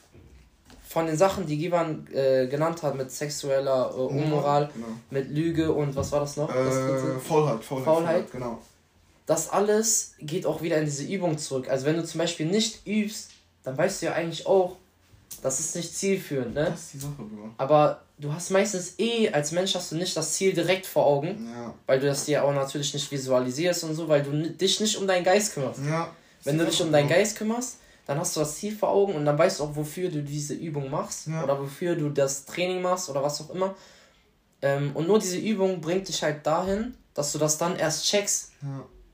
[0.89, 4.87] von den Sachen, die Givan äh, genannt hat, mit sexueller äh, Unmoral, genau.
[5.11, 6.49] mit Lüge und was war das noch?
[6.55, 6.77] Äh, das
[7.27, 8.33] Faulheit, Faulheit, Faulheit.
[8.33, 8.59] Genau.
[9.27, 11.69] Das alles geht auch wieder in diese Übung zurück.
[11.69, 13.31] Also wenn du zum Beispiel nicht übst,
[13.63, 14.77] dann weißt du ja eigentlich auch,
[15.43, 16.65] das ist nicht zielführend, ne?
[16.71, 17.51] Das ist die Sache, Bro.
[17.57, 21.49] Aber du hast meistens eh, als Mensch hast du nicht das Ziel direkt vor Augen,
[21.51, 21.75] ja.
[21.87, 25.07] weil du das dir auch natürlich nicht visualisierst und so, weil du dich nicht um
[25.07, 25.81] deinen Geist kümmerst.
[25.89, 26.11] Ja.
[26.45, 29.25] Wenn du dich um deinen Geist kümmerst, dann hast du das Ziel vor Augen und
[29.25, 31.43] dann weißt du auch, wofür du diese Übung machst ja.
[31.43, 33.75] oder wofür du das Training machst oder was auch immer.
[34.63, 38.53] Ähm, und nur diese Übung bringt dich halt dahin, dass du das dann erst checkst,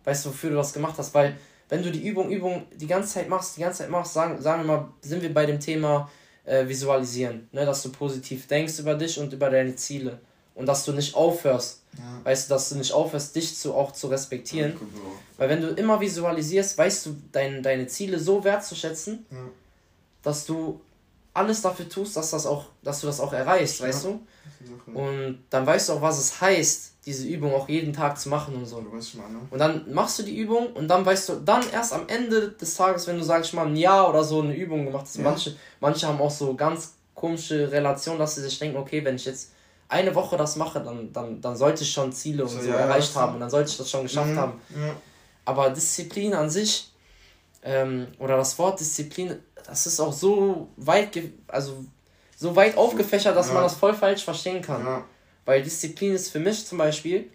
[0.05, 1.37] weißt du, wofür du das gemacht hast, weil
[1.69, 4.63] wenn du die Übung, Übung die ganze Zeit machst, die ganze Zeit machst, sagen, sagen
[4.63, 6.09] wir mal, sind wir bei dem Thema
[6.47, 7.67] äh, Visualisieren, ne?
[7.67, 10.19] dass du positiv denkst über dich und über deine Ziele
[10.55, 12.21] und dass du nicht aufhörst, ja.
[12.25, 15.01] weißt du, dass du nicht aufhörst, dich zu, auch zu respektieren, ja,
[15.39, 19.37] weil wenn du immer visualisierst, weißt du dein, deine Ziele so wertzuschätzen, ja.
[20.23, 20.81] dass du
[21.35, 24.21] alles dafür tust, dass, das auch, dass du das auch erreichst, weißt du?
[24.95, 28.57] Und dann weißt du auch, was es heißt, diese Übung auch jeden Tag zu machen
[28.57, 28.81] und so.
[28.81, 28.89] Ne?
[29.51, 32.75] Und dann machst du die Übung und dann weißt du, dann erst am Ende des
[32.75, 35.23] Tages, wenn du, sag ich mal, ein Jahr oder so eine Übung gemacht hast, ja.
[35.23, 39.25] manche, manche haben auch so ganz komische Relationen, dass sie sich denken, okay, wenn ich
[39.25, 39.53] jetzt
[39.89, 42.75] eine Woche das mache, dann, dann, dann sollte ich schon Ziele und so, so ja,
[42.75, 44.39] erreicht haben und dann sollte ich das schon geschafft mhm.
[44.39, 44.61] haben.
[44.71, 44.97] Ja.
[45.45, 46.93] Aber Disziplin an sich,
[47.63, 51.85] ähm, oder das Wort Disziplin, das ist auch so weit, also
[52.37, 53.55] so weit aufgefächert, dass ja.
[53.55, 55.05] man das voll falsch verstehen kann.
[55.47, 57.31] Weil Disziplin ist für mich zum Beispiel,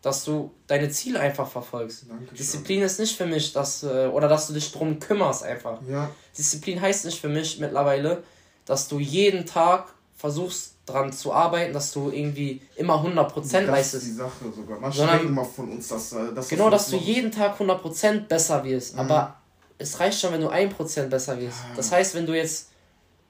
[0.00, 2.08] dass du deine Ziele einfach verfolgst.
[2.08, 2.36] Dankeschön.
[2.36, 5.80] Disziplin ist nicht für mich, dass, äh, oder dass du dich drum kümmerst einfach.
[5.88, 6.10] Ja.
[6.38, 8.22] Disziplin heißt nicht für mich mittlerweile,
[8.64, 13.94] dass du jeden Tag versuchst dran zu arbeiten, dass du irgendwie immer 100% leistest.
[13.94, 14.78] Das ist die Sache sogar.
[14.78, 18.64] Man Sondern, immer von uns, dass, äh, dass Genau, dass du jeden Tag 100% besser
[18.64, 18.94] wirst.
[18.94, 19.00] Mhm.
[19.00, 19.36] Aber
[19.76, 21.58] es reicht schon, wenn du 1% besser wirst.
[21.58, 21.74] Ja.
[21.76, 22.68] Das heißt, wenn du jetzt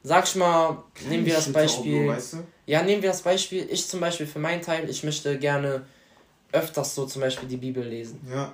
[0.07, 2.05] Sag ich mal, nehmen wir das Beispiel.
[2.05, 2.37] Auto, weißt du?
[2.67, 3.67] Ja, nehmen wir das Beispiel.
[3.71, 5.87] Ich zum Beispiel für meinen Teil, ich möchte gerne
[6.53, 8.21] öfters so zum Beispiel die Bibel lesen.
[8.31, 8.53] Ja.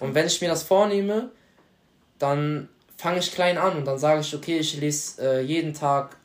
[0.00, 1.30] Und wenn ich mir das vornehme,
[2.18, 6.16] dann fange ich klein an und dann sage ich, okay, ich lese äh, jeden Tag,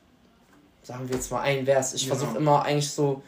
[0.84, 1.94] sagen wir jetzt mal ein Vers.
[1.94, 2.16] Ich genau.
[2.16, 3.22] versuche immer eigentlich so,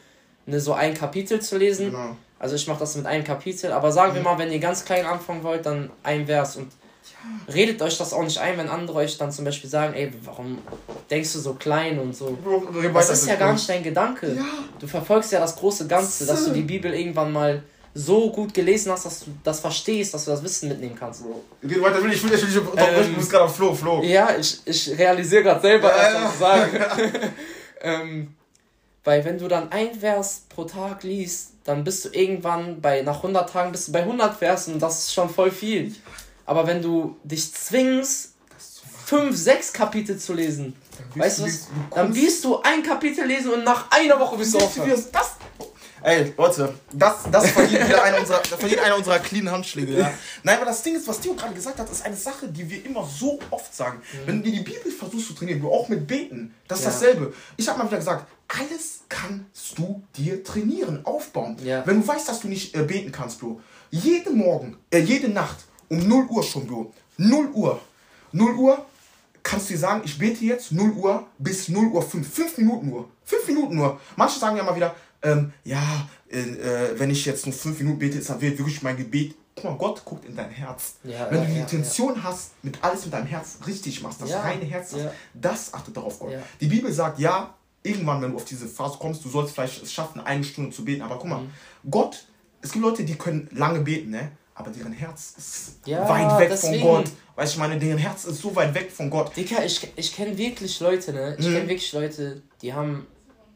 [0.45, 1.91] ne, so ein Kapitel zu lesen.
[1.91, 2.15] Genau.
[2.39, 4.15] Also ich mache das mit einem Kapitel, aber sagen mhm.
[4.15, 6.71] wir mal, wenn ihr ganz klein anfangen wollt, dann ein Vers und
[7.53, 10.59] redet euch das auch nicht ein, wenn andere euch dann zum Beispiel sagen, ey, warum
[11.09, 12.37] denkst du so klein und so.
[12.93, 14.33] Das ist ja gar nicht dein Gedanke.
[14.35, 14.45] Ja.
[14.79, 18.91] Du verfolgst ja das große Ganze, dass du die Bibel irgendwann mal so gut gelesen
[18.91, 21.23] hast, dass du das verstehst, dass du das Wissen mitnehmen kannst.
[21.61, 24.01] Geht weiter, will ich, will ich, will ich, ähm, du bist gerade auf Flo, Flo.
[24.01, 27.33] Ja, ich, ich realisiere gerade selber, ja, was ich sage.
[27.81, 28.35] ähm,
[29.03, 33.17] weil wenn du dann ein Vers pro Tag liest, dann bist du irgendwann bei, nach
[33.17, 35.93] 100 Tagen bist du bei 100 Versen und das ist schon voll viel.
[36.51, 38.33] Aber wenn du dich zwingst,
[39.05, 40.75] fünf, sechs Kapitel zu lesen,
[41.15, 41.69] weißt du was?
[41.95, 45.01] Dann wirst du ein Kapitel lesen und nach einer Woche bist du aufhören.
[45.13, 45.37] Das,
[46.03, 50.13] Ey, Leute, das, das verdient wieder einer unserer, das verdient einer unserer cleanen Handschläge, ja.
[50.43, 52.85] Nein, aber das Ding ist, was Theo gerade gesagt hat, ist eine Sache, die wir
[52.85, 53.99] immer so oft sagen.
[53.99, 54.27] Mhm.
[54.27, 56.91] Wenn du dir die Bibel versuchst zu trainieren, du auch mit Beten, das ist ja.
[56.91, 57.33] dasselbe.
[57.55, 61.55] Ich habe mal wieder gesagt, alles kannst du dir trainieren, aufbauen.
[61.63, 61.87] Ja.
[61.87, 65.55] Wenn du weißt, dass du nicht äh, beten kannst, Bro, jeden Morgen, äh, jede Nacht
[65.91, 66.93] um 0 Uhr schon, Bro.
[67.17, 67.79] 0 Uhr.
[68.31, 68.85] 0 Uhr
[69.43, 72.33] kannst du dir sagen, ich bete jetzt 0 Uhr bis 0 Uhr 5.
[72.33, 73.09] 5 Minuten nur.
[73.25, 73.99] 5 Minuten nur.
[74.15, 77.99] Manche sagen ja mal wieder, ähm, ja, äh, äh, wenn ich jetzt nur 5 Minuten
[77.99, 79.35] bete, ist dann wirklich mein Gebet.
[79.53, 80.95] Guck mal, Gott guckt in dein Herz.
[81.03, 84.21] Ja, wenn ja, du die Intention ja, hast, mit alles mit deinem Herz richtig machst,
[84.21, 86.31] das reine Herz hast, das achtet darauf Gott.
[86.61, 89.91] Die Bibel sagt, ja, irgendwann, wenn du auf diese Phase kommst, du sollst vielleicht es
[89.91, 91.01] schaffen, eine Stunde zu beten.
[91.01, 91.51] Aber guck mal, mhm.
[91.91, 92.27] Gott,
[92.61, 94.31] es gibt Leute, die können lange beten, ne?
[94.53, 96.81] Aber deren Herz ist ja, weit weg deswegen.
[96.81, 97.11] von Gott.
[97.35, 99.35] Weißt du, ich meine, deren Herz ist so weit weg von Gott.
[99.35, 101.35] Digga, ich, ich kenne wirklich Leute, ne?
[101.39, 101.53] Ich mhm.
[101.53, 103.07] kenne wirklich Leute, die haben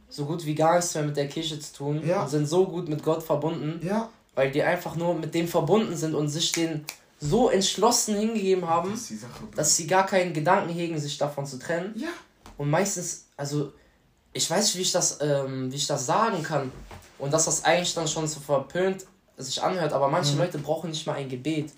[0.10, 2.24] so gut wie gar nichts mehr mit der Kirche zu tun ja.
[2.24, 4.10] und sind so gut mit Gott verbunden, ja.
[4.34, 6.86] weil die einfach nur mit dem verbunden sind und sich den
[7.20, 11.60] so entschlossen hingegeben haben, das Sache, dass sie gar keinen Gedanken hegen, sich davon zu
[11.60, 11.94] trennen.
[11.98, 12.10] Ja.
[12.58, 13.74] Und meistens, also
[14.32, 16.72] ich weiß nicht, wie ich das, ähm, wie ich das sagen kann.
[17.18, 19.06] Und dass das eigentlich dann schon so verpönt
[19.38, 20.40] sich anhört, aber manche mhm.
[20.40, 21.72] Leute brauchen nicht mal ein Gebet.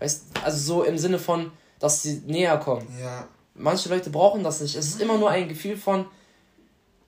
[0.00, 2.86] Weißt also so im Sinne von, dass sie näher kommen.
[3.00, 3.26] Ja.
[3.54, 4.74] Manche Leute brauchen das nicht.
[4.74, 6.06] Es ist immer nur ein Gefühl von,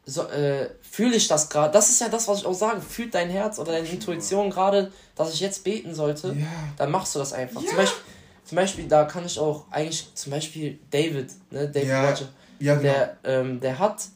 [0.06, 1.72] so, äh, fühle ich das gerade?
[1.72, 2.80] Das ist ja das, was ich auch sage.
[2.80, 6.28] Fühlt dein Herz oder deine Intuition gerade, dass ich jetzt beten sollte?
[6.28, 6.46] Ja.
[6.76, 7.62] Dann machst du das einfach.
[7.62, 7.68] Ja.
[7.68, 8.02] Zum Beispiel,
[8.44, 12.28] zum Beispiel, da kann ich auch eigentlich, zum Beispiel David, ne, David ja, Roger,
[12.58, 12.82] ja, genau.
[12.82, 14.08] der, ähm, der hat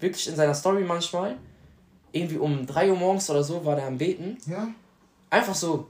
[0.00, 1.36] wirklich in seiner Story manchmal,
[2.12, 4.38] irgendwie um 3 Uhr morgens oder so, war der am Beten.
[4.46, 4.68] Ja.
[5.30, 5.86] Einfach so.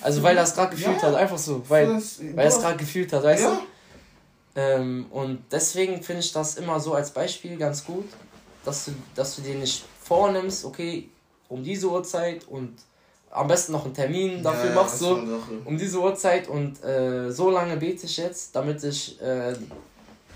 [0.00, 1.62] Also, weil er es gerade gefühlt ja, hat, einfach so.
[1.68, 3.50] Weil, das, weil er es gerade gefühlt hat, weißt ja.
[3.50, 4.60] du?
[4.60, 8.06] Ähm, und deswegen finde ich das immer so als Beispiel ganz gut,
[8.64, 11.08] dass du, dass du dir nicht vornimmst, okay,
[11.48, 12.74] um diese Uhrzeit und
[13.30, 15.20] am besten noch einen Termin dafür ja, machst, so
[15.64, 19.54] um diese Uhrzeit und äh, so lange bete ich jetzt, damit ich äh,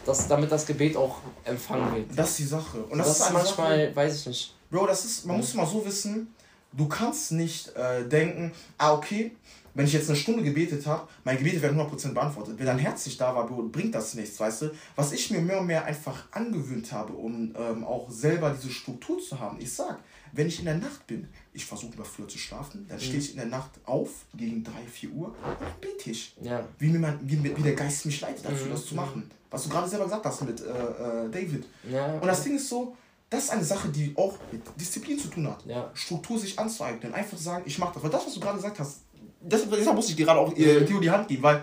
[0.04, 2.06] das, damit das Gebet auch empfangen wird.
[2.16, 2.82] Das ist die Sache.
[2.90, 4.54] Und das, das ist manchmal, Sache, weiß ich nicht.
[4.70, 6.34] Bro, das ist, man muss mal so wissen,
[6.72, 9.32] du kannst nicht äh, denken, ah, okay,
[9.74, 12.58] wenn ich jetzt eine Stunde gebetet habe, meine Gebete werden 100% beantwortet.
[12.58, 14.70] Wenn dein Herz nicht da war, bringt das nichts, weißt du?
[14.96, 19.20] Was ich mir mehr und mehr einfach angewöhnt habe, um ähm, auch selber diese Struktur
[19.20, 20.00] zu haben, ich sag,
[20.32, 23.02] wenn ich in der Nacht bin, ich versuche mal früher zu schlafen, dann mhm.
[23.02, 26.36] stehe ich in der Nacht auf, gegen 3, 4 Uhr, und dann bete ich.
[26.42, 26.66] Ja.
[26.78, 28.70] Wie, mir mein, wie, wie der Geist mich leitet dafür, mhm.
[28.70, 29.30] das zu machen.
[29.50, 31.66] Was du gerade selber gesagt hast mit äh, äh, David.
[31.88, 32.14] Ja.
[32.14, 32.96] Und das Ding ist so,
[33.30, 35.64] das ist eine Sache, die auch mit Disziplin zu tun hat.
[35.66, 35.90] Ja.
[35.94, 37.12] Struktur sich anzueignen.
[37.12, 38.02] Einfach zu sagen, ich mache das.
[38.02, 39.00] Weil das, was du gerade gesagt hast,
[39.40, 41.62] deshalb, deshalb muss ich dir gerade auch äh, Theo die Hand geben, weil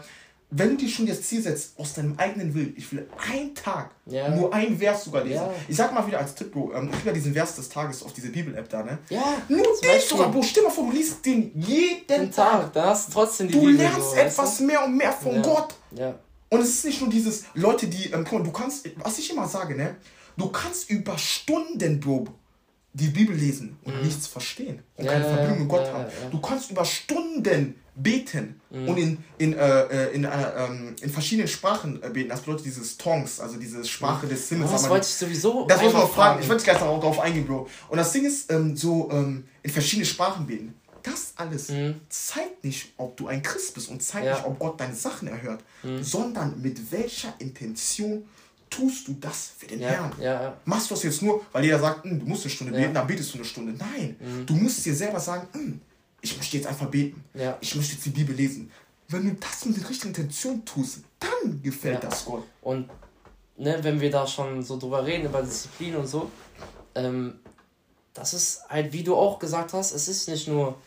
[0.51, 3.89] wenn du dir schon das Ziel setzt, aus deinem eigenen Willen, ich will einen Tag,
[4.05, 4.29] ja.
[4.29, 5.37] nur ein Vers sogar lesen.
[5.37, 5.53] Ja.
[5.67, 8.03] Ich sag mal wieder als Tipp, Bro, ähm, ich will ja diesen Vers des Tages
[8.03, 8.99] auf diese Bibel-App da, ne?
[9.09, 9.23] Ja.
[9.49, 12.71] Nur den sogar, Bro, stell mal vor, du liest den jeden den Tag.
[12.73, 13.77] Da hast du trotzdem die du Bibel.
[13.77, 14.63] Du lernst so, etwas weißt du?
[14.65, 15.41] mehr und mehr von ja.
[15.41, 15.75] Gott.
[15.91, 16.15] Ja.
[16.49, 19.75] Und es ist nicht nur dieses Leute, die, ähm, du kannst, was ich immer sage,
[19.75, 19.95] ne?
[20.37, 22.27] Du kannst über Stunden, Bro,
[22.93, 24.03] die Bibel lesen und mhm.
[24.03, 26.05] nichts verstehen und ja, keine Verbindung mit Gott ja, haben.
[26.05, 28.89] Ja, du kannst über Stunden beten mhm.
[28.89, 32.29] und in, in, äh, äh in, äh, ähm, in verschiedenen Sprachen äh, beten.
[32.29, 34.71] Das bedeutet dieses Tongs, also diese Sprache des Himmels.
[34.71, 36.13] Das wollte ich sowieso Das muss man fragen.
[36.13, 36.41] fragen.
[36.41, 37.67] Ich wollte gleich darauf eingehen, Bro.
[37.89, 40.73] Und das Ding ist, ähm, so ähm, in verschiedene Sprachen beten.
[41.03, 42.01] Das alles mhm.
[42.09, 45.63] zeigt nicht, ob du ein Christ bist und zeigt nicht, ob Gott deine Sachen erhört,
[45.83, 46.01] mhm.
[46.01, 48.25] sondern mit welcher Intention
[48.75, 50.11] tust du das für den ja, Herrn.
[50.19, 50.57] Ja.
[50.65, 53.07] Machst du das jetzt nur, weil jeder sagt, hm, du musst eine Stunde beten, dann
[53.07, 53.73] betest du eine Stunde.
[53.73, 54.45] Nein, mhm.
[54.45, 55.81] du musst dir selber sagen, hm,
[56.21, 57.23] ich möchte jetzt einfach beten.
[57.61, 58.71] Ich möchte jetzt die Bibel lesen.
[59.07, 62.43] Wenn du das mit der richtigen Intention tust, dann gefällt das Gott.
[62.61, 62.89] Und
[63.57, 66.31] ne, wenn wir da schon so drüber reden, über Disziplin und so,
[66.95, 67.39] ähm,
[68.13, 70.77] das ist halt, wie du auch gesagt hast, es ist nicht nur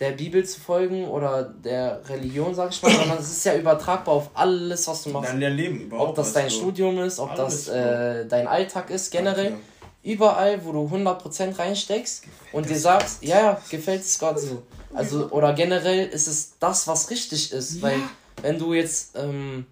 [0.00, 4.14] der Bibel zu folgen oder der Religion, sag ich mal, sondern es ist ja übertragbar
[4.14, 5.30] auf alles, was du machst.
[5.30, 6.10] Dein Leben überhaupt.
[6.10, 9.56] Ob das dein Studium ist, ob das äh, dein Alltag ist, generell.
[10.02, 14.62] Überall, wo du 100% reinsteckst gefällt und dir sagst, ja, ja, gefällt es Gott so.
[14.94, 17.76] Also, oder generell ist es das, was richtig ist.
[17.76, 17.82] Ja.
[17.82, 18.00] Weil,
[18.40, 19.66] wenn du jetzt ähm,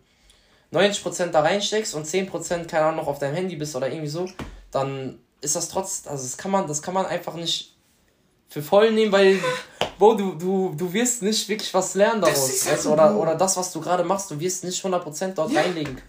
[0.70, 4.28] 90% da reinsteckst und 10% keine Ahnung noch auf deinem Handy bist oder irgendwie so,
[4.70, 7.77] dann ist das trotz, also das kann man, das kann man einfach nicht
[8.48, 9.40] für voll nehmen, weil
[9.98, 12.66] Bro, du, du, du wirst nicht wirklich was lernen daraus.
[12.66, 15.60] Weißt, oder, oder das, was du gerade machst, du wirst nicht 100% dort ja.
[15.60, 16.00] reinlegen.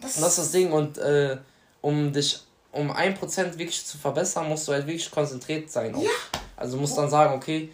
[0.00, 0.72] Das und das ist das Ding.
[0.72, 1.38] Und äh,
[1.80, 2.40] um dich
[2.72, 5.98] um 1% wirklich zu verbessern, musst du halt wirklich konzentriert sein.
[5.98, 6.10] Ja.
[6.56, 7.70] Also musst dann sagen, okay,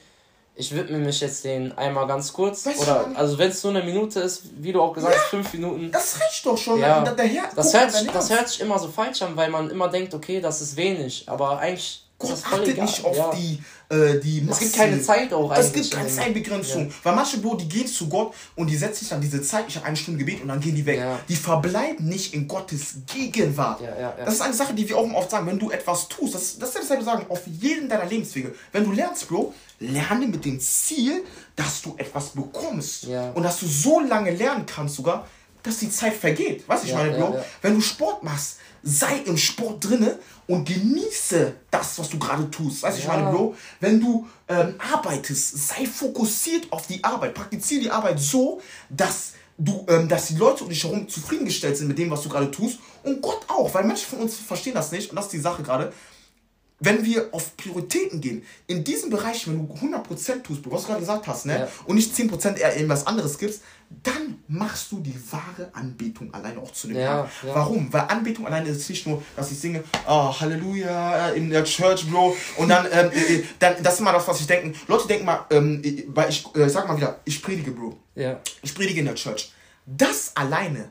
[0.54, 2.66] ich widme mich jetzt den einmal ganz kurz.
[2.66, 5.28] Weißt oder also wenn es nur eine Minute ist, wie du auch gesagt hast, ja,
[5.28, 5.90] fünf Minuten.
[5.92, 6.80] Das reicht doch schon.
[6.80, 7.02] Ja.
[7.02, 10.14] Der, der das, hört, das hört sich immer so falsch an, weil man immer denkt,
[10.14, 11.28] okay, das ist wenig.
[11.28, 13.30] Aber eigentlich Gott achtet nicht auf ja.
[13.30, 13.62] die,
[13.94, 14.64] äh, die Masse.
[14.64, 15.52] Es gibt keine Zeit auch.
[15.52, 16.88] Es gibt keine Zeitbegrenzung.
[16.88, 16.94] Ja.
[17.04, 19.76] Weil manche Bro, die gehen zu Gott und die setzen sich an diese Zeit, ich
[19.76, 20.98] habe eine Stunde Gebet und dann gehen die weg.
[20.98, 21.20] Ja.
[21.28, 23.80] Die verbleiben nicht in Gottes Gegenwart.
[24.24, 26.70] Das ist eine Sache, die wir auch oft sagen, wenn du etwas tust, das, das
[26.70, 28.52] ist dasselbe sagen, auf jeden deiner Lebenswege.
[28.72, 33.06] Wenn du lernst, Bro, lerne mit dem Ziel, dass du etwas bekommst.
[33.34, 35.28] Und dass du so lange lernen kannst sogar,
[35.62, 36.68] dass die Zeit vergeht.
[36.68, 41.54] Weißt du, ich meine, Bro, wenn du Sport machst, sei im Sport drinne und genieße
[41.70, 42.82] das, was du gerade tust.
[42.82, 43.08] Weißt du, ja.
[43.08, 47.34] ich meine, Bro, wenn du ähm, arbeitest, sei fokussiert auf die Arbeit.
[47.34, 51.88] Praktiziere die Arbeit so, dass du, ähm, dass die Leute um dich herum zufriedengestellt sind
[51.88, 54.92] mit dem, was du gerade tust und Gott auch, weil manche von uns verstehen das
[54.92, 55.92] nicht und das ist die Sache gerade
[56.80, 61.00] wenn wir auf Prioritäten gehen, in diesem Bereich, wenn du 100% tust, was du gerade
[61.00, 61.68] gesagt hast, ne, ja.
[61.86, 63.62] und nicht 10% eher irgendwas anderes gibst,
[64.02, 67.54] dann machst du die wahre Anbetung alleine auch zu dem ja, ja.
[67.54, 67.90] Warum?
[67.92, 72.36] Weil Anbetung alleine ist nicht nur, dass ich singe, oh, Halleluja in der Church, Bro,
[72.58, 74.78] und dann, ähm, äh, äh dann das ist immer das, was ich denke.
[74.86, 77.96] Leute denken mal, ähm, weil ich äh, sag mal wieder, ich predige, Bro.
[78.14, 78.40] Ja.
[78.62, 79.52] Ich predige in der Church.
[79.86, 80.90] Das alleine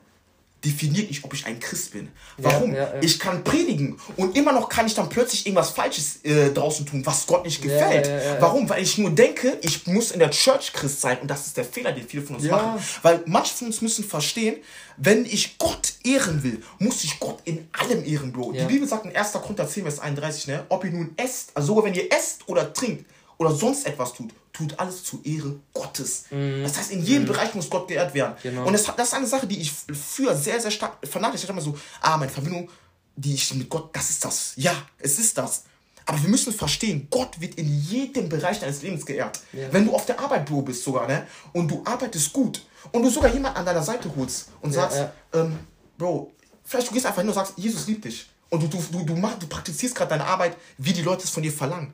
[0.67, 2.09] definiert nicht, ob ich ein Christ bin.
[2.37, 2.73] Warum?
[2.73, 3.01] Ja, ja, ja.
[3.01, 7.05] Ich kann predigen und immer noch kann ich dann plötzlich irgendwas Falsches äh, draußen tun,
[7.05, 8.09] was Gott nicht gefällt.
[8.39, 8.69] Warum?
[8.69, 11.65] Weil ich nur denke, ich muss in der Church Christ sein und das ist der
[11.65, 12.83] Fehler, den viele von uns machen.
[13.01, 14.57] Weil manche von uns müssen verstehen,
[14.97, 18.51] wenn ich Gott ehren will, muss ich Gott in allem ehren, Bro.
[18.53, 19.33] Die Bibel sagt in 1.
[19.33, 22.73] Korinther 10, Vers 31, ne, ob ihr nun esst, also sogar wenn ihr esst oder
[22.73, 23.05] trinkt
[23.37, 26.25] oder sonst etwas tut, tut alles zur Ehre Gottes.
[26.31, 26.63] Mhm.
[26.63, 27.27] Das heißt, in jedem mhm.
[27.27, 28.35] Bereich muss Gott geehrt werden.
[28.41, 28.65] Genau.
[28.65, 31.59] Und das, das ist eine Sache, die ich früher sehr, sehr stark vernachlässigt habe.
[31.59, 32.69] Immer so, ah, meine Verbindung,
[33.15, 34.53] die ich mit Gott, das ist das.
[34.55, 35.63] Ja, es ist das.
[36.05, 39.41] Aber wir müssen verstehen, Gott wird in jedem Bereich deines Lebens geehrt.
[39.51, 39.67] Ja.
[39.71, 43.31] Wenn du auf der Arbeit bist sogar, ne, und du arbeitest gut und du sogar
[43.33, 45.13] jemanden an deiner Seite holst und ja, sagst, ja.
[45.33, 45.59] Ähm,
[45.97, 46.31] Bro,
[46.63, 48.29] vielleicht du gehst einfach hin und sagst, Jesus liebt dich.
[48.49, 51.29] Und du, du, du, du, mach, du praktizierst gerade deine Arbeit, wie die Leute es
[51.29, 51.93] von dir verlangen.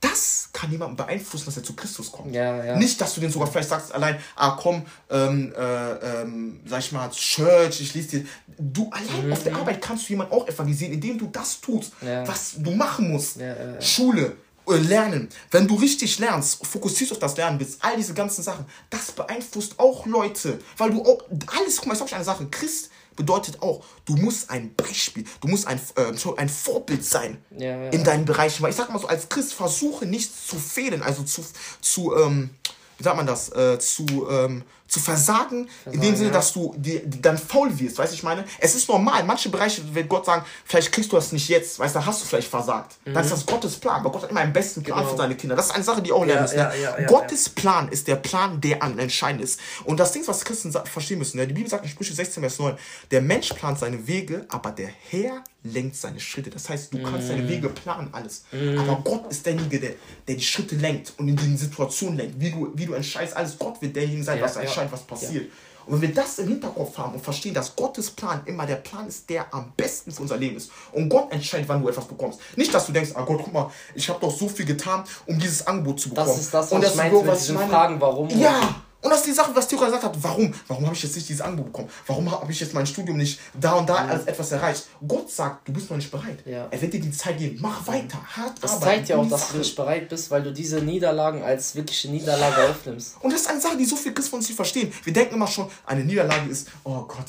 [0.00, 2.34] Das kann jemanden beeinflussen, dass er zu Christus kommt.
[2.34, 2.76] Ja, ja.
[2.76, 6.92] Nicht, dass du den sogar vielleicht sagst, allein, ah komm, ähm, äh, ähm, sag ich
[6.92, 8.26] mal, Church, ich lese dir.
[8.58, 9.32] Du allein mhm.
[9.32, 12.26] auf der Arbeit kannst du jemanden auch evangelisieren, indem du das tust, ja.
[12.26, 13.38] was du machen musst.
[13.80, 14.36] Schule,
[14.68, 15.28] äh, lernen.
[15.50, 19.78] Wenn du richtig lernst, fokussierst auf das Lernen bist, all diese ganzen Sachen, das beeinflusst
[19.78, 20.58] auch Leute.
[20.76, 21.22] Weil du auch,
[21.58, 22.89] alles, guck mal, ich sag euch eine Sache, Christ
[23.20, 27.90] bedeutet auch, du musst ein Beispiel, du musst ein, äh, ein Vorbild sein ja, ja.
[27.90, 28.62] in deinen Bereichen.
[28.62, 31.44] Weil ich sag mal so, als Christ versuche nichts zu fehlen, also zu,
[31.82, 32.50] zu ähm,
[32.96, 36.34] wie sagt man das, äh, zu, ähm, zu versagen, versagen, in dem Sinne, ja.
[36.34, 38.44] dass du die, die dann faul wirst, weißt du, ich meine?
[38.58, 41.94] Es ist normal, manche Bereiche wird Gott sagen, vielleicht kriegst du das nicht jetzt, weißt
[41.94, 42.96] du, hast du vielleicht versagt.
[43.04, 43.14] Mhm.
[43.14, 45.10] Dann ist das Gottes Plan, aber Gott hat immer einen besten Plan genau.
[45.10, 45.54] für seine Kinder.
[45.54, 46.58] Das ist eine Sache, die auch lernen müssen.
[46.58, 49.60] Ja, ja, Gottes Plan ist der Plan, der an entscheidend ist.
[49.84, 52.76] Und das Ding, was Christen verstehen müssen, die Bibel sagt in Sprüche 16, Vers 9,
[53.10, 56.50] der Mensch plant seine Wege, aber der Herr lenkt seine Schritte.
[56.50, 57.02] Das heißt, du mm.
[57.04, 57.48] kannst deine mhm.
[57.48, 58.44] Wege planen, alles.
[58.50, 58.78] Mm.
[58.78, 59.90] Aber Gott ist derjenige, der,
[60.26, 62.40] der die Schritte lenkt und in die Situation lenkt.
[62.40, 65.44] Wie du, wie du entscheidest, alles Gott wird derjenige sein, ja, was entscheidet, was passiert.
[65.44, 65.50] Ja.
[65.86, 69.08] Und wenn wir das im Hinterkopf haben und verstehen, dass Gottes Plan immer der Plan
[69.08, 70.70] ist, der am besten für unser Leben ist.
[70.92, 72.38] Und Gott entscheidet, wann du etwas bekommst.
[72.56, 75.38] Nicht, dass du denkst, ah Gott, guck mal, ich habe doch so viel getan, um
[75.38, 76.28] dieses Angebot zu bekommen.
[76.28, 78.28] Das ist das, was und ich meinte mit diesen Fragen, warum.
[78.28, 80.22] Ja, und das ist die Sache, was Theodor gesagt hat.
[80.22, 80.52] Warum?
[80.68, 81.88] Warum habe ich jetzt nicht dieses Angebot bekommen?
[82.06, 84.10] Warum habe ich jetzt mein Studium nicht da und da mhm.
[84.10, 84.88] als etwas erreicht?
[85.06, 86.38] Gott sagt, du bist noch nicht bereit.
[86.44, 86.68] Ja.
[86.70, 87.58] Er wird dir die Zeit geben.
[87.60, 89.52] Mach weiter, hart Das arbeiten, zeigt ja auch, dass Sache.
[89.52, 93.16] du nicht bereit bist, weil du diese Niederlagen als wirkliche Niederlage aufnimmst.
[93.20, 94.92] Und das ist eine Sache, die so viele Christen von uns nicht verstehen.
[95.04, 97.26] Wir denken immer schon, eine Niederlage ist, oh Gott,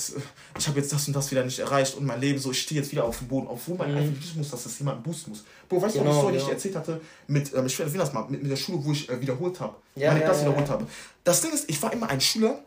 [0.58, 2.82] ich habe jetzt das und das wieder nicht erreicht und mein Leben so, ich stehe
[2.82, 3.48] jetzt wieder auf dem Boden.
[3.48, 3.98] Obwohl man mhm.
[3.98, 5.44] einfach wissen muss, dass das jemand boosten muss.
[5.72, 6.50] Bro, weißt du, genau, was ich ja.
[6.50, 9.22] erzählt hatte mit, ähm, ich erwähne das mal, mit, mit der Schule, wo ich äh,
[9.22, 9.76] wiederholt habe.
[9.96, 10.86] Ja, meine Klasse wiederholt habe.
[11.24, 12.60] Das Ding ist, ich war immer ein Schüler,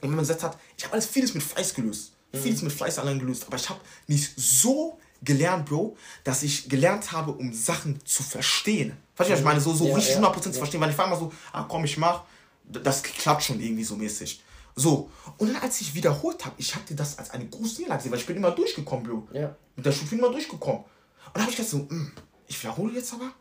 [0.00, 2.14] wenn man gesagt hat, ich habe alles vieles mit Fleiß gelöst.
[2.32, 2.38] Mhm.
[2.38, 3.44] Vieles mit Fleiß allein gelöst.
[3.46, 3.78] Aber ich habe
[4.08, 8.96] nicht so gelernt, Bro, dass ich gelernt habe, um Sachen zu verstehen.
[9.16, 9.60] Weißt du, was ich meine?
[9.60, 10.42] So, so ja, richtig ja, 100% ja.
[10.42, 10.80] zu verstehen.
[10.80, 12.24] Weil ich war immer so, ah komm, ich mach,
[12.64, 14.42] das klappt schon irgendwie so mäßig.
[14.74, 18.12] So, und dann als ich wiederholt habe, ich hatte das als eine große Niederlage gesehen,
[18.12, 19.28] weil ich bin immer durchgekommen, Bro.
[19.32, 19.54] Ja.
[19.76, 20.80] Mit der Schule bin ich immer durchgekommen.
[20.80, 22.12] Und dann habe ich gedacht so, mh, hm,
[22.52, 23.32] ich wiederhole jetzt aber,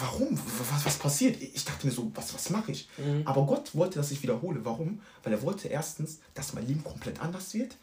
[0.00, 0.38] warum?
[0.70, 1.40] Was, was passiert?
[1.40, 2.88] Ich dachte mir so, was, was mache ich?
[2.98, 3.22] Mhm.
[3.24, 4.64] Aber Gott wollte, dass ich wiederhole.
[4.64, 5.00] Warum?
[5.22, 7.76] Weil er wollte erstens, dass mein Leben komplett anders wird.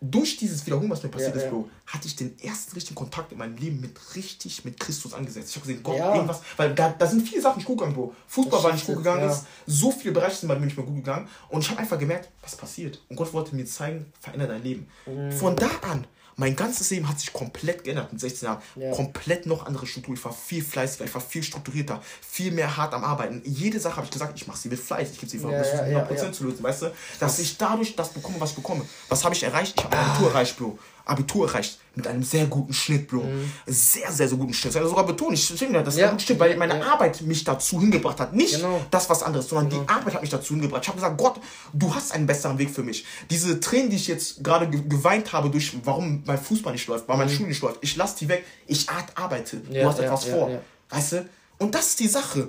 [0.00, 3.32] Durch dieses Wiederholen, was mir passiert ja, ist, Bro, hatte ich den ersten richtigen Kontakt
[3.32, 5.50] in meinem Leben mit richtig mit Christus angesetzt.
[5.50, 6.14] Ich habe gesehen, Gott, ja.
[6.14, 8.14] irgendwas, weil da, da sind viele Sachen nicht gut gegangen, Bro.
[8.26, 9.32] Fußball war nicht gut gegangen, ja.
[9.32, 11.26] ist, so viele Bereiche sind bei mir nicht mehr gut gegangen.
[11.48, 13.00] Und ich habe einfach gemerkt, was passiert.
[13.08, 14.88] Und Gott wollte mir zeigen, verändere dein Leben.
[15.06, 15.32] Mhm.
[15.32, 16.06] Von da an
[16.36, 18.62] mein ganzes Leben hat sich komplett geändert in 16 Jahren.
[18.76, 18.90] Ja.
[18.92, 20.14] Komplett noch andere Struktur.
[20.14, 23.42] Ich war viel fleißiger, ich war viel strukturierter, viel mehr hart am Arbeiten.
[23.44, 25.10] Jede Sache habe ich gesagt, ich mache sie mit Fleiß.
[25.12, 26.92] Ich gebe sie ja, bis zu 100% ja, zu lösen, weißt du?
[27.20, 28.84] Dass ich dadurch das bekomme, was ich bekomme.
[29.08, 29.74] Was habe ich erreicht?
[29.76, 30.78] Ich habe Abitur erreicht, Bro.
[31.04, 33.22] Abitur erreicht mit einem sehr guten Schnitt, Bro.
[33.22, 33.52] Mhm.
[33.66, 34.74] Sehr, sehr, sehr guten Schnitt.
[34.74, 36.06] Also sogar betone ich, das ist ja.
[36.06, 36.92] ein guter Schnitt, weil meine ja.
[36.92, 38.34] Arbeit mich dazu hingebracht hat.
[38.34, 38.80] Nicht genau.
[38.90, 39.82] das, was anderes, sondern genau.
[39.82, 40.82] die Arbeit hat mich dazu hingebracht.
[40.82, 41.40] Ich habe gesagt, Gott,
[41.72, 43.04] du hast einen besseren Weg für mich.
[43.30, 47.16] Diese Tränen, die ich jetzt gerade geweint habe, durch warum mein Fußball nicht läuft, weil
[47.16, 47.36] meine mhm.
[47.36, 48.44] Schule nicht läuft, ich lasse die weg.
[48.66, 49.60] Ich arbeite.
[49.70, 50.50] Ja, du hast etwas vor.
[50.90, 51.28] Weißt du?
[51.58, 52.48] Und das ist die Sache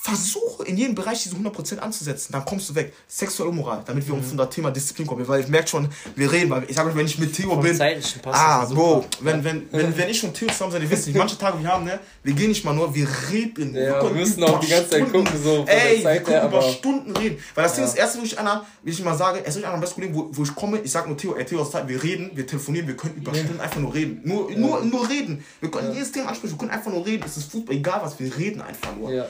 [0.00, 2.92] versuche in jedem Bereich diese 100% anzusetzen, dann kommst du weg.
[3.08, 4.20] Sexuelle Moral, damit wir mhm.
[4.20, 6.90] uns von das Thema Disziplin kommen, weil ich merke schon, wir reden, weil ich sage
[6.90, 7.78] euch, wenn ich mit Theo bin,
[8.26, 11.36] ah, Bro, wenn, wenn, wenn, wenn ich und Theo zusammen sind, ihr wisst nicht, manche
[11.36, 13.74] Tage wir haben, ne, wir gehen nicht mal nur, wir reden.
[13.74, 17.38] Ja, wir müssen auch die ganze Zeit gucken, so Ey, wir können über Stunden reden,
[17.54, 17.82] weil das ja.
[17.82, 19.96] Ding ist, erste, wo ich einer, wie ich immer sage, erst, wo ich einer besten
[19.96, 22.46] Kollegen, wo, wo ich komme, ich sage nur Theo, ey, Theo, Zeit, wir reden, wir
[22.46, 23.42] telefonieren, wir können über ja.
[23.42, 24.20] Stunden einfach nur reden.
[24.24, 25.44] Nur, nur, nur reden.
[25.60, 28.18] Wir können jedes Thema ansprechen, wir können einfach nur reden, es ist Fußball, egal was,
[28.20, 29.10] wir reden einfach nur.
[29.10, 29.28] Ja, ja.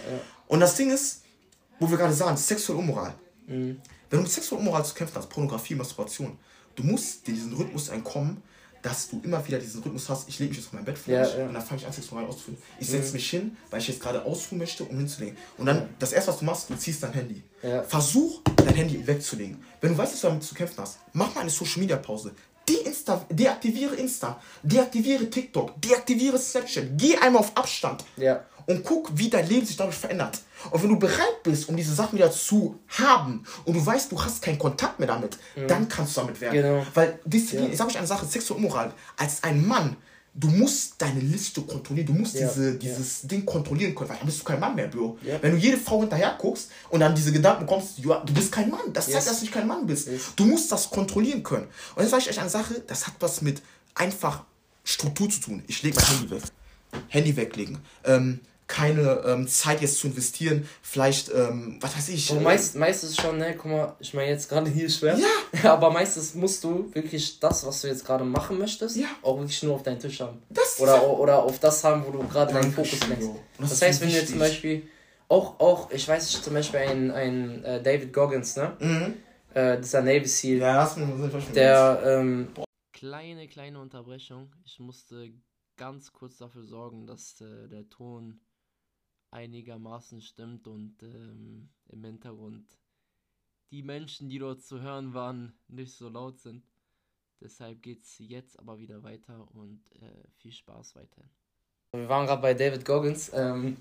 [0.49, 1.22] Und das Ding ist,
[1.78, 3.14] wo wir gerade sagen, sexuelle Unmoral.
[3.46, 3.80] Mhm.
[4.11, 6.38] Wenn du mit sexueller Unmoral zu kämpfen hast, Pornografie, Masturbation,
[6.74, 8.42] du musst dir diesen Rhythmus entkommen,
[8.80, 11.12] dass du immer wieder diesen Rhythmus hast, ich lege mich jetzt auf mein Bett vor
[11.12, 11.46] ja, ja.
[11.46, 12.59] und dann fange ich an, sexuell auszuführen.
[12.78, 13.14] Ich setze mhm.
[13.14, 15.36] mich hin, weil ich jetzt gerade ausruhen möchte, um hinzulegen.
[15.57, 15.88] Und dann, ja.
[15.99, 17.42] das erste, was du machst, du ziehst dein Handy.
[17.88, 19.62] Versuch, dein Handy wegzulegen.
[19.80, 22.32] Wenn du weißt, dass du damit zu kämpfen hast, mach mal eine Social-Media-Pause.
[23.09, 28.05] Insta, deaktiviere Insta, deaktiviere TikTok, deaktiviere Snapchat, geh einmal auf Abstand
[28.69, 30.43] und guck, wie dein Leben sich dadurch verändert.
[30.71, 34.23] Und wenn du bereit bist, um diese Sachen wieder zu haben und du weißt, du
[34.23, 35.66] hast keinen Kontakt mehr damit, mhm.
[35.66, 36.55] dann kannst du damit werden.
[36.55, 36.87] Genau.
[36.93, 37.73] Weil Disziplin, ja.
[37.73, 39.97] ich sage euch eine Sache, Sex und Unmoral, als ein Mann,
[40.35, 43.29] du musst deine Liste kontrollieren, du musst ja, diese, dieses ja.
[43.29, 45.19] Ding kontrollieren können, weil dann bist du kein Mann mehr, Bro.
[45.23, 45.39] Ja.
[45.41, 48.69] Wenn du jede Frau hinterher guckst und dann diese Gedanken bekommst, du, du bist kein
[48.69, 49.14] Mann, das yes.
[49.14, 50.09] zeigt, dass du nicht kein Mann bist.
[50.09, 50.35] Yes.
[50.37, 51.69] Du musst das kontrollieren können.
[51.95, 53.62] Und jetzt sage ich euch eine Sache, das hat was mit
[53.95, 54.45] einfach
[54.85, 55.62] Struktur zu tun.
[55.66, 56.43] Ich lege mein Handy weg.
[57.09, 57.79] Handy weglegen.
[58.05, 62.31] Ähm, keine ähm, Zeit jetzt zu investieren, vielleicht, ähm, was weiß ich.
[62.31, 65.19] Und meist, meistens schon, ne, guck mal, ich meine jetzt gerade hier schwer.
[65.19, 65.73] Ja.
[65.73, 69.07] Aber meistens musst du wirklich das, was du jetzt gerade machen möchtest, ja.
[69.23, 70.43] auch wirklich nur auf deinen Tisch haben.
[70.51, 73.31] Das oder, oder auf das haben, wo du gerade deinen Fokus lenkst.
[73.59, 74.87] Das, das heißt, wenn du jetzt zum Beispiel,
[75.29, 78.77] auch, auch, ich weiß nicht, zum Beispiel ein, ein äh, David Goggins, ne?
[78.79, 79.14] Mhm.
[79.55, 80.59] Äh, dieser Navy Seal.
[80.59, 82.49] Ja, du Der, ähm,
[82.93, 84.53] Kleine, kleine Unterbrechung.
[84.64, 85.33] Ich musste
[85.77, 88.41] ganz kurz dafür sorgen, dass äh, der Ton
[89.31, 92.79] einigermaßen stimmt und ähm, im Hintergrund
[93.70, 96.64] die Menschen, die dort zu hören waren, nicht so laut sind.
[97.41, 101.31] Deshalb geht es jetzt aber wieder weiter und äh, viel Spaß weiterhin.
[101.93, 103.31] Wir waren gerade bei David Goggins.
[103.33, 103.76] Ähm,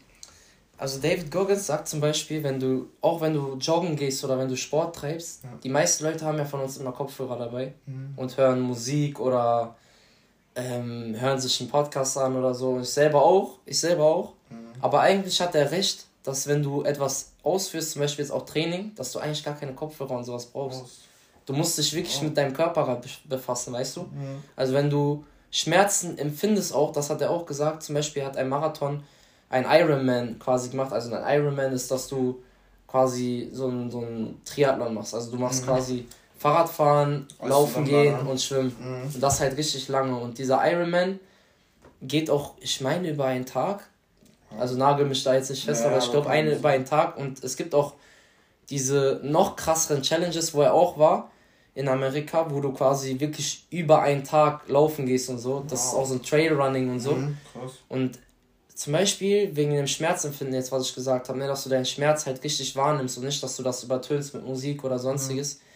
[0.78, 4.48] also David Goggins sagt zum Beispiel, wenn du, auch wenn du joggen gehst oder wenn
[4.48, 5.50] du Sport treibst, ja.
[5.64, 8.14] die meisten Leute haben ja von uns immer Kopfhörer dabei mhm.
[8.16, 9.76] und hören Musik oder
[10.56, 12.80] ähm, hören sich einen Podcast an oder so.
[12.80, 14.37] Ich selber auch, ich selber auch.
[14.82, 18.94] Aber eigentlich hat er recht, dass wenn du etwas ausführst, zum Beispiel jetzt auch Training,
[18.96, 20.84] dass du eigentlich gar keine Kopfhörer und sowas brauchst.
[21.46, 24.02] Du musst dich wirklich mit deinem Körper befassen, weißt du?
[24.02, 24.44] Mhm.
[24.56, 28.50] Also wenn du Schmerzen empfindest auch, das hat er auch gesagt, zum Beispiel hat ein
[28.50, 29.04] Marathon
[29.50, 30.92] ein Ironman quasi gemacht.
[30.92, 32.44] Also ein Ironman ist, dass du
[32.88, 35.14] quasi so ein, so ein Triathlon machst.
[35.14, 35.68] Also du machst mhm.
[35.68, 36.06] quasi
[36.38, 38.30] Fahrradfahren, Weißt Laufen gehen ne?
[38.30, 38.76] und Schwimmen.
[38.80, 39.14] Mhm.
[39.14, 40.16] Und das halt richtig lange.
[40.18, 41.20] Und dieser Ironman
[42.02, 43.88] geht auch, ich meine, über einen Tag.
[44.58, 47.18] Also nagel mich da jetzt nicht fest, ja, aber ich glaube, eine über einen Tag.
[47.18, 47.93] Und es gibt auch
[48.70, 51.32] diese noch krasseren Challenges, wo er auch war
[51.76, 55.64] in Amerika, wo du quasi wirklich über einen Tag laufen gehst und so.
[55.68, 55.88] Das wow.
[55.88, 57.12] ist auch so ein Trailrunning und so.
[57.12, 57.38] Mhm,
[57.88, 58.20] und
[58.74, 62.26] zum Beispiel wegen dem Schmerzempfinden, jetzt was ich gesagt habe, ne, dass du deinen Schmerz
[62.26, 65.56] halt richtig wahrnimmst und nicht, dass du das übertönst mit Musik oder sonstiges.
[65.56, 65.68] Mhm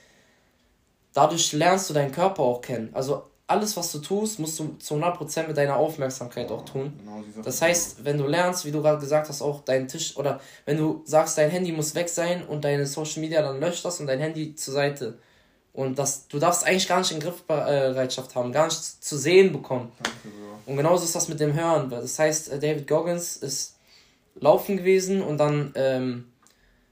[1.13, 2.89] dadurch lernst du deinen Körper auch kennen.
[2.93, 6.93] Also alles, was du tust, musst du zu 100% mit deiner Aufmerksamkeit auch tun.
[6.97, 10.39] Genau, das heißt, wenn du lernst, wie du gerade gesagt hast, auch deinen Tisch oder
[10.65, 13.99] wenn du sagst, dein Handy muss weg sein und deine Social Media, dann löscht das
[13.99, 15.19] und dein Handy zur Seite.
[15.73, 19.91] Und das, du darfst eigentlich gar nicht in Griffbereitschaft haben, gar nicht zu sehen bekommen.
[20.01, 20.17] Danke,
[20.65, 21.89] und genauso ist das mit dem Hören.
[21.89, 23.75] Das heißt, äh, David Goggins ist
[24.35, 26.31] laufen gewesen und dann, ähm,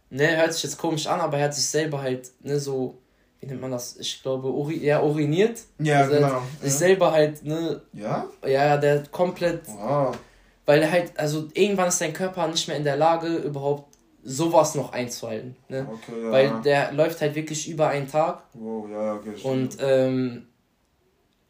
[0.09, 2.97] ne, hört sich jetzt komisch an, aber er hat sich selber halt, ne, so
[3.39, 3.97] wie nennt man das?
[3.97, 5.59] Ich glaube, uri ja, uriniert.
[5.79, 6.41] Ja, also genau.
[6.61, 6.77] Sich ja.
[6.77, 7.81] selber halt, ne?
[7.93, 8.25] Ja?
[8.45, 9.61] Ja, der komplett.
[9.67, 10.17] Wow.
[10.65, 13.89] Weil er halt, also irgendwann ist dein Körper nicht mehr in der Lage, überhaupt
[14.23, 15.55] sowas noch einzuhalten.
[15.69, 15.87] Ne?
[15.89, 16.31] Okay, ja.
[16.31, 18.43] Weil der läuft halt wirklich über einen Tag.
[18.53, 19.33] Wow, ja, okay.
[19.43, 20.47] Und ähm,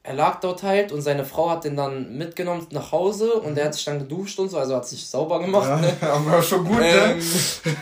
[0.04, 3.56] er lag dort halt und seine Frau hat den dann mitgenommen nach Hause und mhm.
[3.56, 5.68] der hat sich dann geduscht und so, also hat sich sauber gemacht.
[5.68, 5.94] Ja, ne?
[6.02, 6.88] aber schon gut, ne?
[6.88, 7.76] ähm, ne?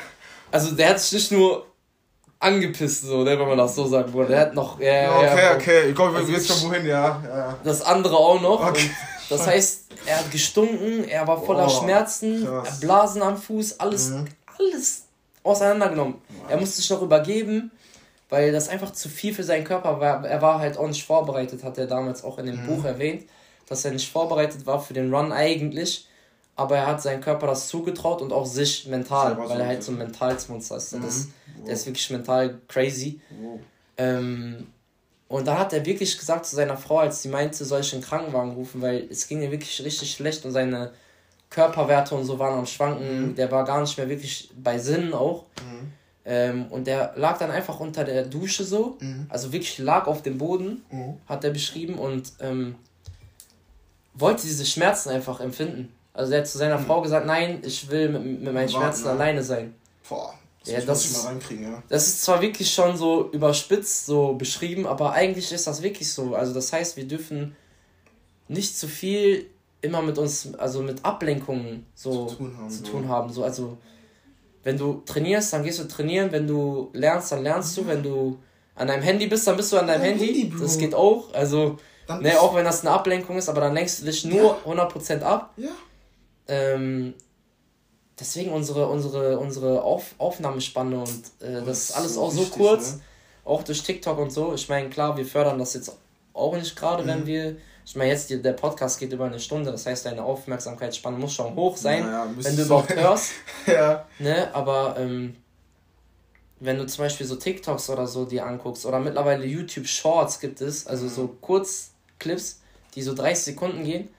[0.51, 1.66] Also der hat sich nicht nur
[2.39, 4.33] angepisst, so, ne, wenn man das so sagen würde.
[4.33, 4.79] Er hat noch.
[4.79, 7.57] Ja, ja, okay, ja, okay, ich glaube, wir also wissen schon wohin, ja, ja.
[7.63, 8.67] Das andere auch noch.
[8.67, 8.89] Okay.
[9.29, 12.79] das heißt, er hat gestunken, er war voller oh, Schmerzen, krass.
[12.79, 14.25] Blasen am Fuß, alles, mhm.
[14.57, 15.03] alles
[15.43, 16.15] auseinandergenommen.
[16.15, 16.51] Wow.
[16.51, 17.71] Er musste sich noch übergeben,
[18.29, 20.25] weil das einfach zu viel für seinen Körper war.
[20.25, 22.67] Er war halt auch nicht vorbereitet, hat er damals auch in dem mhm.
[22.67, 23.23] Buch erwähnt,
[23.67, 26.07] dass er nicht vorbereitet war für den Run eigentlich.
[26.57, 29.91] Aber er hat seinem Körper das zugetraut und auch sich mental, weil er halt so
[29.91, 30.93] ein Mentalsmonster ist.
[30.93, 31.01] Mhm.
[31.03, 31.27] Das,
[31.65, 33.21] der ist wirklich mental crazy.
[33.29, 33.59] Wow.
[33.97, 34.67] Ähm,
[35.27, 38.01] und da hat er wirklich gesagt zu seiner Frau, als sie meinte, soll ich einen
[38.01, 40.91] Krankenwagen rufen, weil es ging ihr wirklich richtig schlecht und seine
[41.49, 43.29] Körperwerte und so waren am Schwanken.
[43.29, 43.35] Mhm.
[43.35, 45.43] Der war gar nicht mehr wirklich bei Sinnen auch.
[45.61, 45.91] Mhm.
[46.25, 49.27] Ähm, und der lag dann einfach unter der Dusche so, mhm.
[49.29, 51.13] also wirklich lag auf dem Boden, mhm.
[51.25, 52.75] hat er beschrieben und ähm,
[54.13, 55.93] wollte diese Schmerzen einfach empfinden.
[56.17, 56.85] Also er hat zu seiner mhm.
[56.85, 59.75] Frau gesagt, nein, ich will mit, mit meinen Schmerzen alleine sein.
[60.09, 60.33] Boah.
[60.61, 61.83] Das ja, das ist, ja.
[61.87, 66.35] das ist zwar wirklich schon so überspitzt so beschrieben, aber eigentlich ist das wirklich so.
[66.35, 67.55] Also das heißt, wir dürfen
[68.49, 69.45] nicht zu viel
[69.81, 72.69] immer mit uns, also mit Ablenkungen so zu tun haben.
[72.69, 73.09] Zu tun so.
[73.09, 73.43] haben so.
[73.43, 73.77] Also
[74.63, 78.37] wenn du trainierst, dann gehst du trainieren, wenn du lernst, dann lernst du, wenn du
[78.75, 80.25] an deinem Handy bist, dann bist du an deinem Handy.
[80.25, 81.33] Handy das geht auch.
[81.33, 81.77] Also,
[82.19, 84.71] ne, auch wenn das eine Ablenkung ist, aber dann lenkst du dich nur ja.
[84.71, 85.53] 100% ab.
[85.55, 85.69] Ja.
[86.47, 87.13] Ähm,
[88.19, 92.57] deswegen unsere, unsere, unsere Auf, Aufnahmespanne und äh, das, das, ist alles auch so wichtig,
[92.57, 92.93] kurz.
[92.93, 93.01] Ne?
[93.45, 94.53] Auch durch TikTok und so.
[94.53, 95.95] Ich meine, klar, wir fördern das jetzt
[96.33, 97.07] auch nicht gerade, mhm.
[97.07, 97.57] wenn wir.
[97.85, 101.55] Ich meine, jetzt der Podcast geht über eine Stunde, das heißt, deine Aufmerksamkeitsspanne muss schon
[101.55, 103.31] hoch sein, naja, wenn du überhaupt hörst.
[103.65, 104.05] ja.
[104.19, 104.53] Ne?
[104.53, 105.37] Aber ähm,
[106.59, 110.59] wenn du zum Beispiel so TikToks oder so dir anguckst, oder mittlerweile YouTube Shorts gibt
[110.59, 111.09] es, also mhm.
[111.09, 112.59] so Kurzclips,
[112.93, 114.09] die so 30 Sekunden gehen,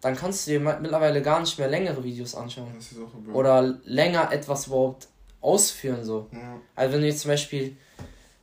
[0.00, 2.72] dann kannst du dir mittlerweile gar nicht mehr längere Videos anschauen.
[2.76, 5.08] Das ist auch Oder länger etwas überhaupt
[5.40, 6.28] ausführen so.
[6.32, 6.60] Ja.
[6.74, 7.76] Also wenn du jetzt zum Beispiel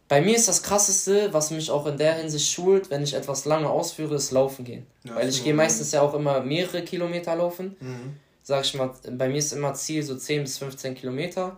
[0.07, 3.45] bei mir ist das krasseste, was mich auch in der Hinsicht schult, wenn ich etwas
[3.45, 4.85] lange ausführe, ist Laufen gehen.
[5.03, 7.75] Ja, Weil ich gehe meistens ja auch immer mehrere Kilometer laufen.
[7.79, 8.17] Mhm.
[8.43, 11.57] Sag ich mal, bei mir ist immer Ziel so 10 bis 15 Kilometer.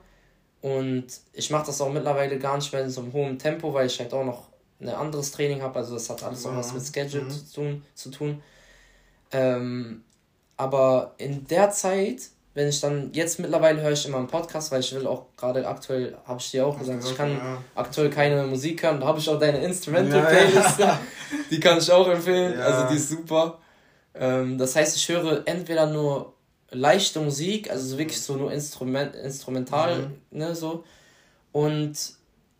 [0.61, 3.87] Und ich mache das auch mittlerweile gar nicht mehr in so einem hohen Tempo, weil
[3.87, 4.47] ich halt auch noch
[4.79, 5.79] ein anderes Training habe.
[5.79, 6.51] Also das hat alles ja.
[6.51, 7.29] auch was mit Schedule mhm.
[7.29, 7.85] zu tun.
[7.95, 8.41] Zu tun.
[9.31, 10.03] Ähm,
[10.55, 14.79] aber in der Zeit wenn ich dann, jetzt mittlerweile höre ich immer einen Podcast, weil
[14.79, 17.61] ich will auch gerade aktuell, habe ich dir auch gesagt, ich kann ja.
[17.75, 20.99] aktuell keine Musik hören, da habe ich auch deine Instrumental-Playlist, ja, ja.
[21.51, 23.59] die kann ich auch empfehlen, also die ist super.
[24.15, 26.33] Ähm, das heißt, ich höre entweder nur
[26.71, 30.39] leichte Musik, also wirklich so nur Instrument, instrumental, mhm.
[30.39, 30.83] ne, so,
[31.51, 31.93] und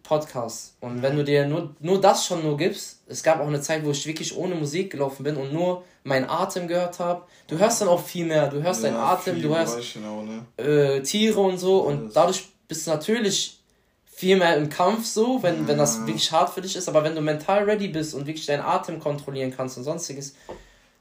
[0.08, 0.76] Podcasts.
[0.80, 3.84] Und wenn du dir nur, nur das schon nur gibst, es gab auch eine Zeit,
[3.86, 7.24] wo ich wirklich ohne Musik gelaufen bin und nur meinen Atem gehört habe.
[7.48, 8.48] Du hörst dann auch viel mehr.
[8.48, 10.46] Du hörst ja, deinen Atem, du hörst genau, ne?
[10.58, 11.80] äh, Tiere und so.
[11.80, 13.60] Und dadurch bist du natürlich
[14.06, 15.68] viel mehr im Kampf so, wenn, ja.
[15.68, 16.88] wenn das wirklich hart für dich ist.
[16.88, 20.36] Aber wenn du mental ready bist und wirklich deinen Atem kontrollieren kannst und sonstiges,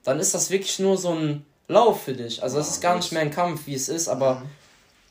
[0.03, 2.43] dann ist das wirklich nur so ein Lauf für dich.
[2.43, 4.09] Also es ist gar nicht mehr ein Kampf, wie es ist.
[4.09, 4.43] Aber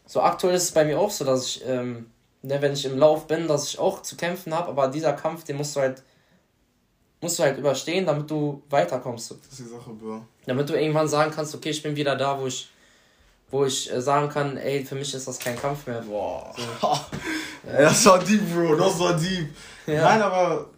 [0.06, 1.64] so aktuell ist es bei mir auch so, dass ich...
[1.66, 2.08] Ähm,
[2.46, 5.44] ne, wenn ich im Lauf bin, dass ich auch zu kämpfen habe, aber dieser Kampf,
[5.44, 6.04] den musst du halt
[7.22, 9.32] musst du halt überstehen, damit du weiterkommst.
[9.32, 10.26] Das ist die Sache, Bro.
[10.46, 12.70] Damit du irgendwann sagen kannst, okay, ich bin wieder da, wo ich
[13.52, 16.02] wo ich äh, sagen kann, ey, für mich ist das kein Kampf mehr.
[16.02, 16.54] Boah.
[16.82, 16.98] So.
[17.72, 19.50] das war deep, Bro, das war deep.
[19.86, 20.02] Ja.
[20.02, 20.70] Nein, aber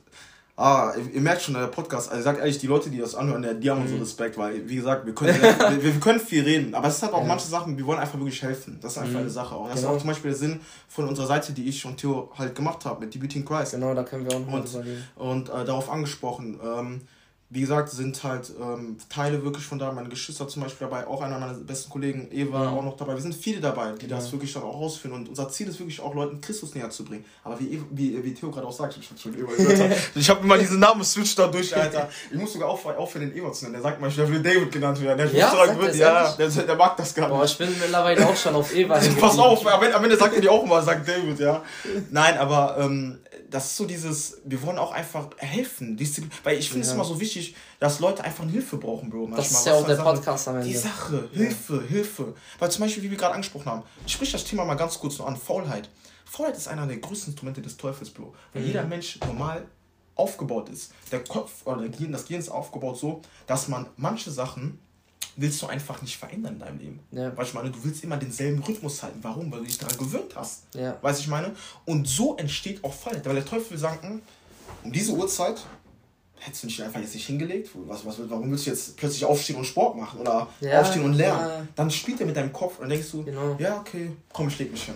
[0.60, 3.62] Ah, ihr, merkt schon, der Podcast, also ich sag ehrlich, die Leute, die das anhören,
[3.62, 3.90] die haben mhm.
[3.90, 7.04] so Respekt, weil, wie gesagt, wir können, wir, wir, können viel reden, aber es ist
[7.04, 7.28] halt auch ja.
[7.28, 8.80] manche Sachen, wir wollen einfach wirklich helfen.
[8.82, 9.20] Das ist einfach mhm.
[9.20, 9.56] eine Sache.
[9.56, 9.92] Und das genau.
[9.92, 12.86] ist auch zum Beispiel der Sinn von unserer Seite, die ich und Theo halt gemacht
[12.86, 13.74] habe, mit Debuting Christ.
[13.74, 14.84] Genau, da können wir auch noch Und,
[15.16, 16.60] und äh, darauf angesprochen.
[16.64, 17.02] Ähm,
[17.50, 21.22] wie gesagt, sind halt ähm, Teile wirklich von da, meine Geschwister zum Beispiel dabei, auch
[21.22, 22.78] einer meiner besten Kollegen, Eva, mhm.
[22.78, 23.14] auch noch dabei.
[23.14, 24.18] Wir sind viele dabei, die ja.
[24.18, 25.14] das wirklich dann auch ausführen.
[25.14, 27.24] Und unser Ziel ist wirklich auch Leuten Christus näher zu bringen.
[27.46, 29.50] Aber wie, wie, wie Theo gerade auch sagt, ich, schon Eva
[30.16, 32.10] ich habe immer diesen Namen switch da durch, Alter.
[32.30, 33.76] Ich muss sogar aufhören, den Eva zu nennen.
[33.76, 35.18] Der sagt mal, ich will David genannt werden.
[35.18, 37.38] Der, ja, sagt wird, ja, der, der, mag das gar nicht.
[37.38, 39.00] Boah, ich bin mittlerweile auch schon auf Eva.
[39.22, 41.64] Pass auf, am Ende sagt er die auch immer, sagt David, ja.
[42.12, 43.20] Nein, aber ähm,
[43.50, 45.98] das ist so dieses, wir wollen auch einfach helfen.
[46.44, 46.94] Weil ich finde es ja.
[46.96, 49.28] immer so wichtig, dass Leute einfach Hilfe brauchen, Bro.
[49.28, 49.38] Manchmal.
[49.38, 50.68] Das ist ja auch der Sache, Podcast am Ende.
[50.68, 51.82] Die Sache, Hilfe, ja.
[51.82, 52.34] Hilfe.
[52.60, 55.18] Weil zum Beispiel, wie wir gerade angesprochen haben, ich spreche das Thema mal ganz kurz
[55.20, 55.90] noch an, Faulheit.
[56.26, 58.34] Faulheit ist einer der größten Instrumente des Teufels, Bro.
[58.54, 58.68] Weil mhm.
[58.68, 59.66] jeder Mensch normal
[60.16, 60.94] aufgebaut ist.
[61.12, 64.80] Der Kopf oder der Gehirn, das Gehirn ist aufgebaut so, dass man manche Sachen
[65.38, 67.00] willst du einfach nicht verändern in deinem Leben.
[67.12, 67.36] Ja.
[67.38, 69.20] Weißt ich meine, du willst immer denselben Rhythmus halten.
[69.22, 69.52] Warum?
[69.52, 70.64] Weil du dich daran gewöhnt hast.
[70.74, 70.98] Ja.
[71.02, 71.56] Weißt ich meine?
[71.86, 73.22] Und so entsteht auch Fall.
[73.24, 74.22] Weil der Teufel will sagen, hm,
[74.84, 75.64] um diese Uhrzeit
[76.40, 77.70] hättest du nicht einfach jetzt nicht hingelegt?
[77.88, 81.14] Was, was, warum willst du jetzt plötzlich aufstehen und Sport machen oder ja, aufstehen und
[81.14, 81.48] lernen?
[81.48, 81.68] Ja.
[81.76, 83.56] Dann spielt er mit deinem Kopf und dann denkst du, genau.
[83.60, 84.96] ja, okay, komm, ich leg mich hin.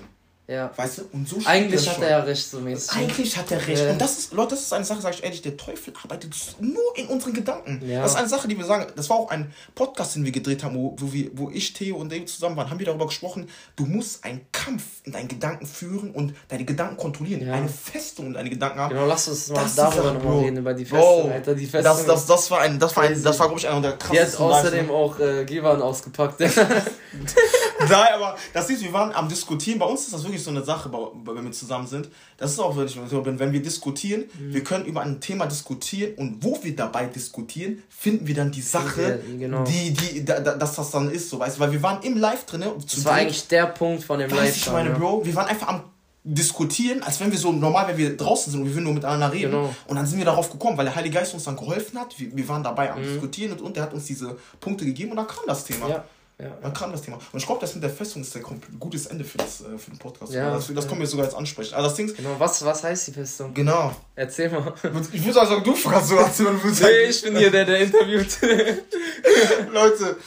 [0.52, 0.70] Ja.
[0.76, 1.02] Weißt du?
[1.14, 2.92] Und so Eigentlich hat er ja recht, so mäßig.
[2.92, 3.84] Eigentlich hat er recht.
[3.84, 3.92] Ja.
[3.92, 6.98] Und das ist, Leute, das ist eine Sache, sage ich ehrlich, der Teufel arbeitet nur
[6.98, 7.82] in unseren Gedanken.
[7.88, 8.02] Ja.
[8.02, 10.66] Das ist eine Sache, die wir sagen, das war auch ein Podcast, den wir gedreht
[10.66, 13.48] haben, wo, wo, wir, wo ich, Theo und David zusammen waren, haben wir darüber gesprochen,
[13.78, 17.48] du musst einen Kampf in deinen Gedanken führen und deine Gedanken kontrollieren.
[17.48, 17.54] Ja.
[17.54, 18.90] Eine Festung in deine Gedanken haben.
[18.90, 21.56] Genau, lass uns mal darüber nochmal reden, über die Festung, Bro, Alter.
[21.56, 23.82] Die Festung das, das, das war ein, das war ein, das war, glaube ich, einer
[23.82, 24.26] der krassesten.
[24.26, 24.92] Jetzt außerdem Leisten.
[24.92, 26.40] auch äh, Givan ausgepackt.
[27.90, 29.80] Nein, aber das ist, wir waren am Diskutieren.
[29.80, 32.10] Bei uns ist das wirklich so eine Sache, wenn wir zusammen sind.
[32.38, 34.54] Das ist auch wirklich so, wenn wir diskutieren, mhm.
[34.54, 38.62] wir können über ein Thema diskutieren und wo wir dabei diskutieren, finden wir dann die
[38.62, 39.64] Sache, ja, genau.
[39.64, 42.46] die, die, da, dass das dann ist, so weißt du, weil wir waren im Live
[42.46, 42.64] drin.
[42.82, 44.56] Das war eigentlich der Punkt von dem Live.
[44.56, 45.84] Ich meine, Bro, wir waren einfach am
[46.24, 49.32] diskutieren, als wenn wir so normal, wenn wir draußen sind und wir würden nur miteinander
[49.32, 49.52] reden.
[49.52, 49.76] Genau.
[49.88, 52.20] Und dann sind wir darauf gekommen, weil der Heilige Geist uns dann geholfen hat.
[52.20, 53.06] Wir, wir waren dabei am mhm.
[53.06, 55.90] Diskutieren und, und der hat uns diese Punkte gegeben und dann kam das Thema.
[55.90, 56.04] Ja.
[56.42, 56.58] Ja.
[56.62, 57.20] Dann kam das Thema.
[57.32, 58.44] Und ich glaube, das mit der Festung ist ein
[58.80, 60.34] gutes Ende für, das, äh, für den Podcast.
[60.34, 61.76] Ja, das, das können wir sogar jetzt ansprechen.
[61.76, 63.54] Also das Ding genau, was, was heißt die Festung?
[63.54, 63.96] Genau.
[64.16, 64.74] Erzähl mal.
[65.12, 66.60] Ich würde sagen, du kannst so erzählen.
[66.64, 68.40] nee, ich bin hier der, der interviewt.
[69.72, 70.18] Leute,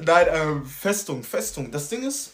[0.00, 1.72] nein, ähm, Festung, Festung.
[1.72, 2.30] Das Ding ist,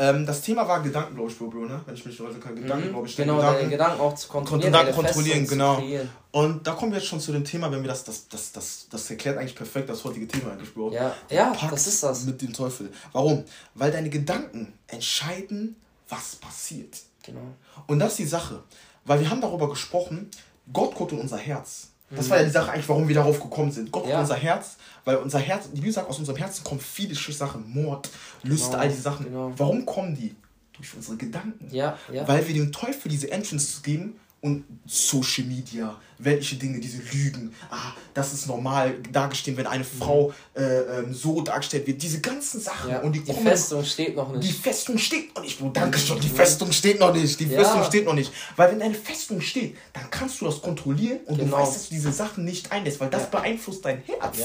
[0.00, 1.82] ähm, das Thema war Gedanken, glaube ich, Bro, ne?
[1.84, 2.90] Wenn ich mich nicht irre, Gedanken, mhm.
[2.92, 3.14] glaube ich.
[3.14, 4.72] Genau, Gedanken, Gedanken auch zu kontrollieren.
[4.72, 5.82] Gedanken kontrollieren, genau.
[6.30, 8.86] Und da kommen wir jetzt schon zu dem Thema, wenn wir das, das, das, das,
[8.88, 10.92] das erklärt eigentlich perfekt das heutige Thema eigentlich, Bro.
[10.92, 12.24] Ja, ja das ist das.
[12.24, 12.90] Mit dem Teufel.
[13.12, 13.44] Warum?
[13.74, 15.76] Weil deine Gedanken entscheiden,
[16.08, 16.96] was passiert.
[17.22, 17.54] Genau.
[17.86, 18.62] Und das ist die Sache.
[19.04, 20.30] Weil wir haben darüber gesprochen,
[20.72, 21.89] Gott guckt in unser Herz.
[22.10, 23.92] Das war ja die Sache eigentlich, warum wir darauf gekommen sind.
[23.92, 24.20] Gott ja.
[24.20, 28.10] unser Herz, weil unser Herz, die Bibel sagt, aus unserem Herzen kommen viele Sachen, Mord,
[28.42, 29.26] Lüste, genau, all diese Sachen.
[29.26, 29.52] Genau.
[29.56, 30.34] Warum kommen die?
[30.76, 31.68] Durch unsere Gedanken.
[31.70, 32.26] Ja, ja.
[32.26, 37.92] Weil wir dem Teufel diese Entrance geben und Social Media, welche Dinge, diese Lügen, ah,
[38.14, 42.90] das ist normal dargestellt, wenn eine Frau äh, ähm, so dargestellt wird, diese ganzen Sachen.
[42.90, 44.48] Ja, und die, die Festung steht noch nicht.
[44.48, 47.60] Die Festung steht noch nicht, Bro, danke schon, die Festung steht noch nicht, die ja.
[47.60, 48.32] Festung steht noch nicht.
[48.56, 51.56] Weil wenn eine Festung steht, dann kannst du das kontrollieren und genau.
[51.56, 53.28] du weißt, dass du diese Sachen nicht einlässt, weil das ja.
[53.28, 54.38] beeinflusst dein Herz.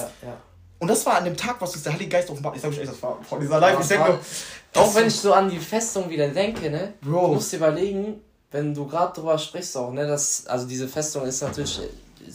[0.78, 2.58] Und das war an dem Tag, was ist der Heilige Geist offenbart.
[2.58, 3.80] Ich sag euch echt, das war vor dieser Live.
[3.80, 4.20] Ich denke,
[4.74, 6.93] auch wenn ich so an die Festung wieder denke, ne?
[7.02, 7.28] Bro.
[7.28, 8.20] Du musst dir überlegen,
[8.52, 11.80] wenn du gerade drüber sprichst auch, ne, dass, also diese Festung ist natürlich,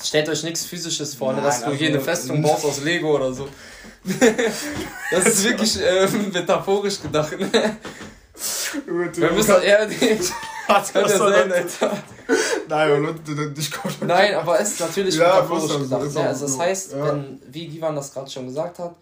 [0.03, 3.17] stellt euch nichts physisches vor, ne, dass du hier eine also, Festung baust aus Lego
[3.17, 3.49] oder so.
[5.11, 7.77] das ist wirklich äh, metaphorisch gedacht, ne?
[9.17, 10.19] Wir müssen eher die.
[10.69, 12.03] Hat ja sein, Alter.
[12.69, 16.15] Nein, Leute, ich komme Nein, aber es ist natürlich ja, metaphorisch gedacht.
[16.15, 17.07] Ja, also das heißt, ja.
[17.07, 18.95] wenn, wie Givan das gerade schon gesagt hat,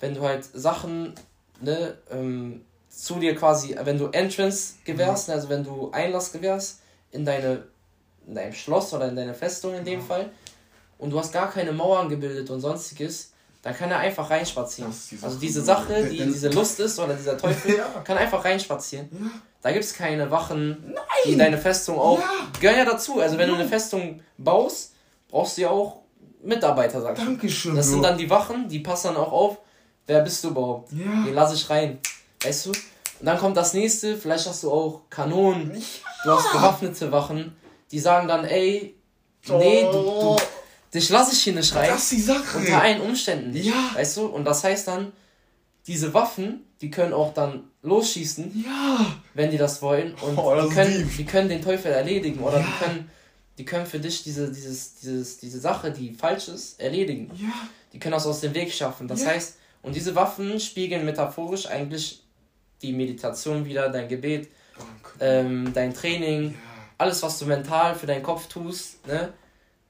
[0.00, 1.14] wenn du halt Sachen,
[1.60, 2.64] ne, ähm,
[2.96, 5.34] zu dir quasi, wenn du Entrance gewährst, mhm.
[5.34, 6.80] also wenn du Einlass gewährst
[7.10, 7.64] in deine
[8.26, 10.06] in deinem Schloss oder in deine Festung in dem mhm.
[10.06, 10.30] Fall
[10.98, 13.32] und du hast gar keine Mauern gebildet und sonstiges,
[13.62, 14.92] dann kann er einfach reinspazieren.
[15.10, 17.86] Die also diese Sache, die diese Lust ist oder dieser Teufel, ja.
[18.04, 19.08] kann einfach reinspazieren.
[19.12, 19.30] Ja.
[19.62, 21.04] Da gibt es keine Wachen, Nein.
[21.24, 22.28] die deine Festung auch ja.
[22.60, 23.20] gehören ja dazu.
[23.20, 24.92] Also wenn du eine Festung baust,
[25.28, 26.02] brauchst du ja auch
[26.42, 27.24] Mitarbeiter, sag ich.
[27.24, 27.74] Dankeschön.
[27.74, 29.58] Das sind dann die Wachen, die passen dann auch auf.
[30.06, 30.92] Wer bist du überhaupt?
[30.92, 31.24] Ja.
[31.24, 31.98] Den lasse ich rein.
[32.44, 32.70] Weißt du?
[32.70, 35.80] Und dann kommt das nächste, vielleicht hast du auch Kanonen, ja.
[36.24, 37.56] du hast bewaffnete Wachen,
[37.90, 38.94] die sagen dann, ey,
[39.48, 40.36] nee, du, du,
[40.92, 41.88] dich lasse ich hier nicht rein.
[41.90, 42.58] Das ist die Sache.
[42.58, 43.66] Unter allen Umständen nicht.
[43.66, 43.90] Ja.
[43.94, 44.26] Weißt du?
[44.26, 45.12] Und das heißt dann,
[45.86, 49.14] diese Waffen, die können auch dann losschießen, ja.
[49.34, 50.14] wenn die das wollen.
[50.14, 52.40] Und oh, das die, können, die können den Teufel erledigen.
[52.40, 52.66] Oder ja.
[52.66, 53.10] die können
[53.58, 57.30] die können für dich diese, dieses, dieses, diese Sache, die falsch ist, erledigen.
[57.36, 57.52] Ja.
[57.92, 59.06] Die können das aus dem Weg schaffen.
[59.06, 62.23] Das heißt, und diese Waffen spiegeln metaphorisch eigentlich
[62.84, 64.48] die Meditation wieder, dein Gebet,
[65.20, 66.56] ähm, dein Training, ja.
[66.98, 69.32] alles, was du mental für deinen Kopf tust, ne?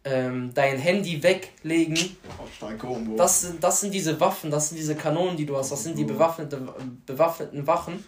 [0.07, 2.17] Ähm, dein Handy weglegen.
[2.39, 2.69] Oh,
[3.17, 5.97] das, sind, das sind diese Waffen, das sind diese Kanonen, die du hast, das sind
[5.97, 6.61] die bewaffnete,
[7.07, 8.05] bewaffneten Wachen.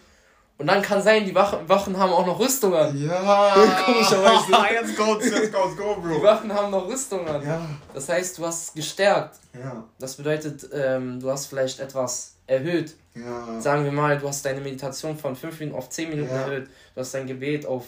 [0.59, 2.95] Und dann kann sein, die Wachen, Wachen haben auch noch Rüstung an.
[2.97, 3.53] Ja.
[3.85, 4.51] Komischerweise.
[4.73, 6.15] jetzt kommt's, jetzt kommt's, go, Bro.
[6.17, 7.43] Die Wachen haben noch Rüstung an.
[7.43, 7.61] Ja.
[7.93, 9.37] Das heißt, du hast gestärkt.
[9.53, 9.83] Ja.
[9.99, 12.95] Das bedeutet, ähm, du hast vielleicht etwas erhöht.
[13.23, 13.61] Ja.
[13.61, 16.41] Sagen wir mal, du hast deine Meditation von 5 Minuten auf 10 Minuten ja.
[16.41, 16.67] erhöht.
[16.93, 17.85] Du hast dein Gebet auf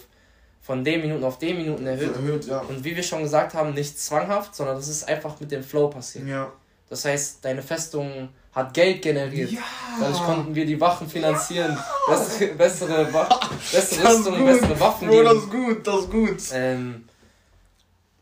[0.61, 2.15] von den Minuten auf den Minuten erhöht.
[2.15, 2.59] erhöht ja.
[2.59, 5.87] Und wie wir schon gesagt haben, nicht zwanghaft, sondern das ist einfach mit dem Flow
[5.87, 6.27] passiert.
[6.27, 6.51] Ja.
[6.89, 9.51] Das heißt, deine Festung hat Geld generiert.
[9.51, 9.61] Ja.
[9.99, 11.71] Dadurch konnten wir die Wachen finanzieren.
[11.71, 12.15] Ja.
[12.15, 13.29] Bessere, bessere, Wa
[13.71, 15.25] bessere Rüstung, bessere Waffen Bro, geben.
[15.25, 16.37] das ist gut, das ist gut.
[16.53, 17.05] Ähm,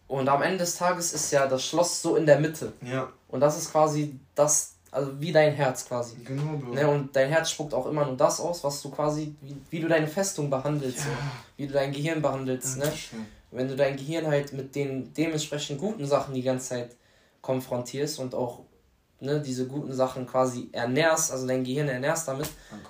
[0.08, 2.74] und am Ende des Tages ist ja das Schloss so in der Mitte.
[2.82, 3.10] Ja.
[3.28, 6.16] Und das ist quasi das, also wie dein Herz quasi.
[6.24, 6.74] Genau, Bro.
[6.74, 9.80] Ne, und dein Herz spuckt auch immer nur das aus, was du quasi, wie, wie
[9.80, 11.04] du deine Festung behandelst, ja.
[11.06, 11.12] so,
[11.58, 12.78] wie du dein Gehirn behandelst.
[12.78, 12.92] Ne?
[13.52, 16.96] Wenn du dein Gehirn halt mit den dementsprechend guten Sachen die ganze Zeit
[17.42, 18.62] konfrontierst und auch
[19.20, 22.90] ne, diese guten Sachen quasi ernährst, also dein Gehirn ernährst damit, Danke,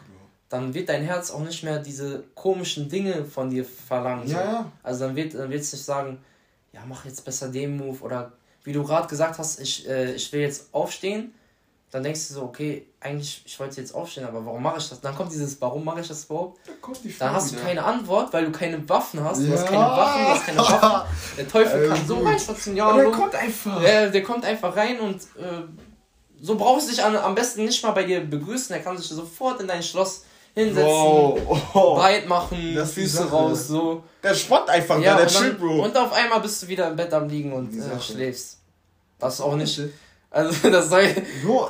[0.50, 4.28] dann wird dein Herz auch nicht mehr diese komischen Dinge von dir verlangen.
[4.28, 4.72] Ja, ja.
[4.82, 6.20] Also dann wird dann es nicht sagen,
[6.72, 8.32] ja, mach jetzt besser den Move oder
[8.64, 11.34] wie du gerade gesagt hast, ich, äh, ich will jetzt aufstehen,
[11.92, 15.00] dann denkst du so, okay, eigentlich, ich wollte jetzt aufstehen, aber warum mache ich das?
[15.00, 16.60] Dann kommt dieses, warum mache ich das überhaupt?
[17.20, 19.40] Dann hast du keine Antwort, weil du keine Waffen hast.
[19.40, 19.54] Du ja.
[19.54, 21.10] hast keine Waffen, du hast keine Waffen.
[21.38, 22.78] Der Teufel kann so reinspazieren.
[22.78, 23.82] Ja, der kommt einfach.
[23.82, 25.64] Der, der kommt einfach rein und äh,
[26.42, 28.76] so brauchst du dich am besten nicht mal bei dir begrüßen.
[28.76, 31.40] Er kann sich sofort in dein Schloss hinsetzen, wow.
[31.74, 31.96] oh.
[31.96, 34.04] breit machen, das Füße raus, so.
[34.24, 35.84] Der spannt einfach, ja, der chill, Bro.
[35.84, 38.58] Und auf einmal bist du wieder im Bett am Liegen und äh, schläfst.
[39.20, 39.80] Das ist auch nicht.
[40.38, 41.16] Also das soll,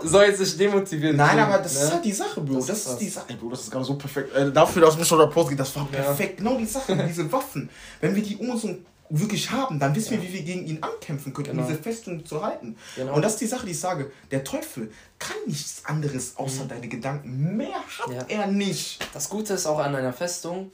[0.03, 1.15] soll jetzt nicht demotivieren.
[1.15, 1.81] Nein, aber das ne?
[1.83, 2.55] ist halt die Sache, Bro.
[2.55, 3.49] Das, das ist, ist die Sache, Bro.
[3.49, 4.35] Das ist gerade so perfekt.
[4.35, 6.39] Äh, dafür, dass mich schon der Post geht, das war perfekt.
[6.39, 6.45] Ja.
[6.45, 7.69] Genau die Sache, diese Waffen.
[8.01, 8.67] Wenn wir die um uns
[9.09, 10.21] wirklich haben, dann wissen ja.
[10.21, 11.61] wir, wie wir gegen ihn ankämpfen können, genau.
[11.61, 12.75] um diese Festung zu halten.
[12.97, 13.15] Genau.
[13.15, 14.11] Und das ist die Sache, die ich sage.
[14.31, 16.67] Der Teufel kann nichts anderes außer mhm.
[16.67, 17.55] deine Gedanken.
[17.55, 18.25] Mehr hat ja.
[18.27, 18.99] er nicht.
[19.13, 20.73] Das Gute ist auch an einer Festung,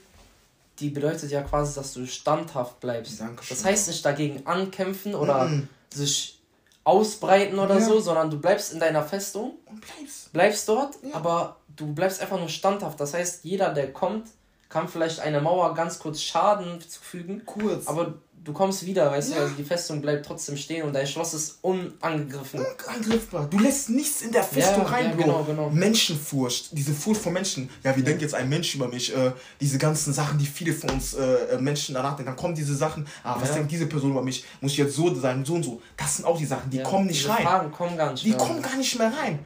[0.80, 3.20] die bedeutet ja quasi, dass du standhaft bleibst.
[3.20, 3.56] Dankeschön.
[3.56, 5.68] Das heißt nicht dagegen ankämpfen oder mhm.
[5.90, 6.40] sich
[6.84, 7.80] ausbreiten oder ja.
[7.80, 9.54] so, sondern du bleibst in deiner Festung.
[9.66, 10.32] Und bleibst.
[10.32, 13.00] Bleibst dort, aber du bleibst einfach nur standhaft.
[13.00, 14.28] Das heißt, jeder, der kommt,
[14.68, 17.44] kann vielleicht eine Mauer ganz kurz Schaden zufügen.
[17.46, 17.86] Kurz.
[17.86, 19.36] Aber du kommst wieder, weißt ja.
[19.36, 22.60] du, also die Festung bleibt trotzdem stehen und dein Schloss ist unangegriffen.
[22.86, 23.46] Unangriffbar.
[23.48, 25.22] Du lässt nichts in der Festung ja, rein, ja, Bro.
[25.22, 25.70] Genau, genau.
[25.70, 27.70] Menschenfurcht, diese Furcht vor Menschen.
[27.82, 29.16] Ja, wie denkt jetzt ein Mensch über mich?
[29.16, 32.26] Äh, diese ganzen Sachen, die viele von uns äh, Menschen danach denken.
[32.26, 34.44] Dann kommen diese Sachen, ah, was denkt diese Person über mich?
[34.60, 35.82] Muss ich jetzt so sein, so und so.
[35.96, 37.42] Das sind auch die Sachen, die kommen nicht rein.
[37.42, 39.38] Fragen kommen gar nicht Die kommen gar nicht mehr rein.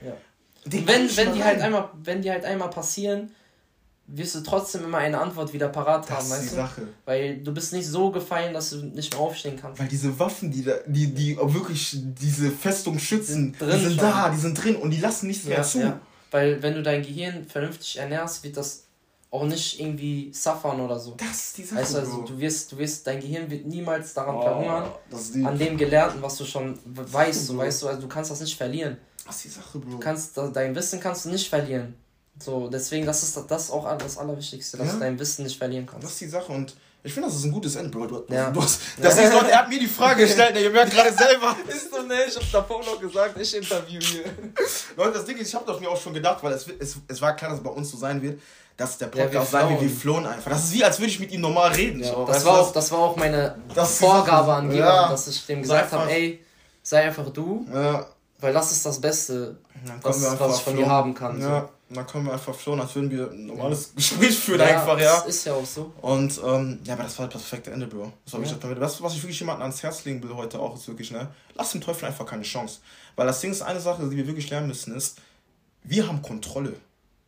[0.64, 3.30] wenn, wenn die halt einmal, wenn die halt einmal passieren,
[4.09, 6.62] wirst du trotzdem immer eine Antwort wieder parat das haben, weißt ist die du?
[6.62, 6.82] Sache.
[7.05, 9.80] Weil du bist nicht so gefallen, dass du nicht mehr aufstehen kannst.
[9.80, 14.02] Weil diese Waffen, die da, die, die wirklich diese Festung schützen, die sind, die sind
[14.02, 15.80] da, die sind drin und die lassen nichts ja, mehr zu.
[15.80, 16.01] Ja.
[16.30, 18.85] Weil wenn du dein Gehirn vernünftig ernährst, wird das
[19.30, 21.14] auch nicht irgendwie suffern oder so.
[21.16, 24.14] Das ist die Sache, weißt du, also, du wirst, du wirst, dein Gehirn wird niemals
[24.14, 24.90] daran oh, verhungern,
[25.47, 28.56] an dem Gelernten, was du schon weißt, so, weißt du, also du kannst das nicht
[28.56, 28.97] verlieren.
[29.26, 29.90] Das ist die Sache, Bro.
[29.90, 31.94] Du kannst, dein Wissen kannst du nicht verlieren.
[32.39, 34.93] So, deswegen, das ist das auch das Allerwichtigste, dass ja?
[34.94, 36.05] du dein Wissen nicht verlieren kannst.
[36.05, 38.06] Das ist die Sache und ich finde, das ist ein gutes Ende, Bro.
[38.06, 38.51] Du, ja.
[38.51, 39.23] du hast, das ja.
[39.24, 41.56] ist Gott, er hat mir die Frage gestellt, ihr merkt gerade selber.
[41.69, 44.24] ist so, ne, ich hab davor noch gesagt, ich interview hier.
[44.97, 47.23] Leute, das Ding ist, ich habe das mir auch schon gedacht, weil es, es, es
[47.23, 48.40] war klar, dass es bei uns so sein wird,
[48.77, 50.51] dass der Podcast ja, sein wird, wir flohen einfach.
[50.51, 52.02] Das ist wie, als würde ich mit ihm normal reden.
[52.02, 55.09] Ja, das, war auch, das war auch meine Vorgabe an ja.
[55.09, 56.44] dass ich dem gesagt habe, ey,
[56.82, 57.66] sei einfach du.
[58.40, 59.56] Weil das ist das Beste,
[60.02, 61.40] was, was ich von dir haben kann.
[61.40, 61.94] Ja, so.
[61.94, 65.16] dann können wir einfach flohen, als würden wir ein normales Gespräch führen, ja, einfach, ja.
[65.16, 65.93] Das ist ja auch so.
[66.01, 68.12] Und, ähm, ja, aber das war das perfekte Ende, Bro.
[68.24, 68.40] Das, ja.
[68.40, 71.28] ich, das, was ich wirklich jemandem ans Herz legen will heute auch, ist wirklich, ne,
[71.55, 72.81] lass dem Teufel einfach keine Chance.
[73.16, 75.19] Weil das Ding ist, eine Sache, die wir wirklich lernen müssen, ist,
[75.82, 76.74] wir haben Kontrolle.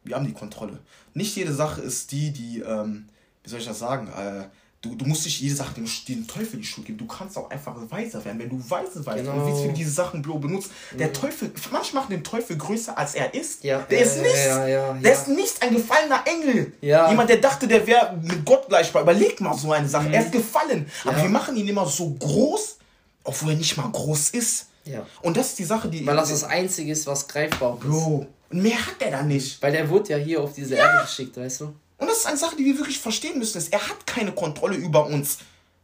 [0.05, 0.79] Wir haben die Kontrolle.
[1.15, 3.09] Nicht jede Sache ist die, die, ähm,
[3.43, 4.49] wie soll ich das sagen, äh,
[4.83, 6.97] Du, du musst nicht jede Sache dem, dem Teufel die Schuld geben.
[6.97, 8.39] Du kannst auch einfach weiser werden.
[8.39, 9.45] Wenn du weise weißt genau.
[9.45, 10.71] und wie du diese Sachen Bro benutzt.
[10.99, 11.13] Der mhm.
[11.13, 13.63] Teufel, manche machen den Teufel größer als er ist.
[13.63, 13.81] Ja.
[13.91, 16.73] Der ist nicht, ja, ja, der ist nicht ein gefallener Engel.
[16.81, 19.03] Jemand, der dachte, der wäre mit Gott gleichbar.
[19.03, 20.09] Überleg mal so eine Sache.
[20.09, 20.15] Mhm.
[20.15, 20.91] Er ist gefallen.
[21.05, 22.79] Aber wir machen ihn immer so groß,
[23.25, 24.69] obwohl er nicht mal groß ist.
[24.87, 25.07] Ja.
[25.21, 26.07] Und das ist die Sache, die.
[26.07, 27.87] Weil das das Einzige ist, was greifbar ist.
[27.87, 28.27] Bro.
[28.49, 29.63] Und mehr hat er da nicht.
[29.63, 31.75] Weil der wurde ja hier auf diese Erde geschickt, weißt du?
[32.01, 33.63] Und das ist eine Sache, die wir wirklich verstehen müssen.
[33.71, 35.39] Er hat keine Kontrolle über uns.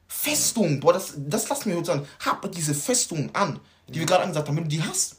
[0.08, 2.06] Festung, boah, das, das lassen wir uns sagen.
[2.24, 4.56] Hab diese Festung an, die wir gerade angesagt haben.
[4.56, 5.16] Wenn du die hast,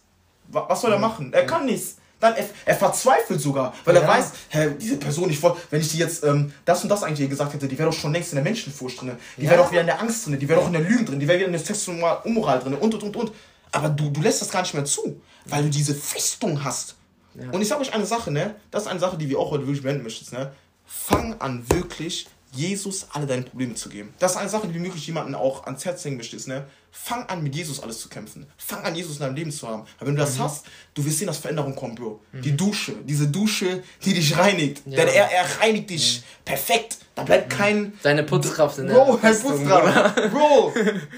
[0.47, 1.31] was soll er machen?
[1.33, 1.97] Er kann nichts.
[2.19, 4.01] Dann er, er verzweifelt sogar, weil ja.
[4.01, 7.03] er weiß, hä, diese Person, ich wollte, wenn ich die jetzt ähm, das und das
[7.03, 9.51] eigentlich gesagt hätte, die wäre doch schon längst in der Menschenfurcht drin, die ja.
[9.51, 11.27] wäre doch wieder in der Angst drin, die wäre doch in der Lügen drin, die
[11.27, 13.31] wäre wieder in der sexuellen Unmoral drin und und und und.
[13.71, 16.95] Aber du, du lässt das gar nicht mehr zu, weil du diese Festung hast.
[17.35, 17.51] Ja.
[17.51, 18.55] Und ich sage euch eine Sache, ne?
[18.71, 20.51] Das ist eine Sache, die wir auch heute wirklich beenden möchten, ne?
[20.87, 24.13] Fang an wirklich Jesus alle deine Probleme zu geben.
[24.19, 26.37] Das ist eine Sache, die wirklich jemanden auch ans Herz hängen möchte.
[26.49, 26.65] Ne?
[26.91, 28.47] Fang an, mit Jesus alles zu kämpfen.
[28.57, 29.83] Fang an, Jesus in deinem Leben zu haben.
[29.99, 30.43] Weil wenn du das mhm.
[30.43, 32.21] hast, du wirst sehen, dass Veränderung kommt, Bro.
[32.31, 32.41] Mhm.
[32.41, 34.81] Die Dusche, diese Dusche, die dich reinigt.
[34.85, 34.97] Ja.
[34.97, 36.45] Denn er, er reinigt dich mhm.
[36.45, 36.97] perfekt.
[37.15, 37.57] Da bleibt mhm.
[37.57, 37.93] kein...
[38.01, 40.31] Deine Putzkraft in der Bro, deine Putzkraft.
[40.31, 40.73] Bro,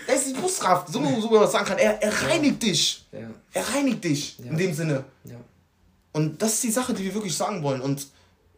[0.07, 0.91] das ist die Putzkraft.
[0.91, 1.77] So, so wie man das sagen kann.
[1.77, 3.05] Er, er reinigt dich.
[3.11, 3.19] Ja.
[3.53, 4.39] Er reinigt dich.
[4.39, 4.45] Ja.
[4.45, 5.05] In dem Sinne.
[6.11, 7.81] Und das ist die Sache, die wir wirklich sagen wollen.
[7.81, 8.07] Und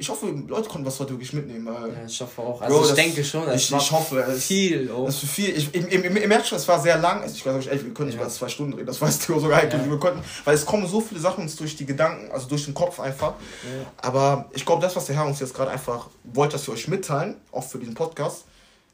[0.01, 1.67] ich hoffe, Leute konnten was heute wirklich mitnehmen.
[1.67, 2.59] Weil, ja, ich hoffe auch.
[2.59, 3.53] Also Bro, ich das, denke schon.
[3.53, 4.89] Ich, ich hoffe, es viel.
[4.91, 5.05] Oh.
[5.05, 5.55] Das ist viel.
[5.55, 7.23] Ich, im, im März schon, es war sehr lang.
[7.23, 8.23] Ich glaube, wir können nicht ja.
[8.23, 8.87] über zwei Stunden reden.
[8.87, 9.79] Das weiß Theo sogar eigentlich.
[9.79, 9.89] Ja.
[9.91, 12.73] Wir konnten, weil es kommen so viele Sachen uns durch die Gedanken, also durch den
[12.73, 13.33] Kopf einfach.
[13.63, 13.91] Ja.
[13.97, 16.87] Aber ich glaube, das, was der Herr uns jetzt gerade einfach wollte, dass wir euch
[16.87, 18.45] mitteilen, auch für diesen Podcast,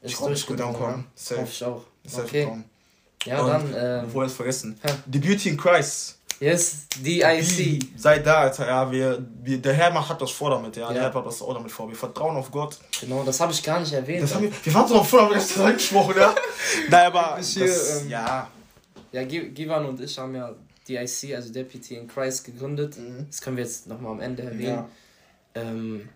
[0.02, 1.06] ich glaube, es wird ankommen.
[1.14, 1.40] Safe.
[1.40, 1.82] Hoffe ich auch.
[2.04, 2.44] Safe okay.
[2.44, 2.64] Kommen.
[3.24, 3.74] Ja, Und, dann.
[3.74, 4.78] Ähm, bevor wir es vergessen.
[5.10, 6.17] The Beauty in Christ.
[6.40, 7.90] Yes, DIC.
[7.96, 8.66] Seid da, Alter.
[8.66, 10.86] Ja, wir, wir, der Herr hat das vor damit, ja.
[10.86, 10.92] ja.
[10.92, 11.88] Der Herr hat das auch damit vor.
[11.88, 12.78] Wir vertrauen auf Gott.
[13.00, 14.22] Genau, das habe ich gar nicht erwähnt.
[14.22, 16.34] Das haben wir, wir waren so vor, haben wir das angesprochen, ja.
[16.90, 17.38] Nein, aber.
[17.40, 18.48] Hier, das, ähm, ja.
[19.10, 20.54] Ja, Givan und ich haben ja
[20.88, 22.96] DIC, also Deputy in Christ, gegründet.
[22.96, 23.26] Mhm.
[23.28, 24.84] Das können wir jetzt nochmal am Ende erwähnen.
[24.84, 24.88] Ja.
[25.54, 26.08] Ähm,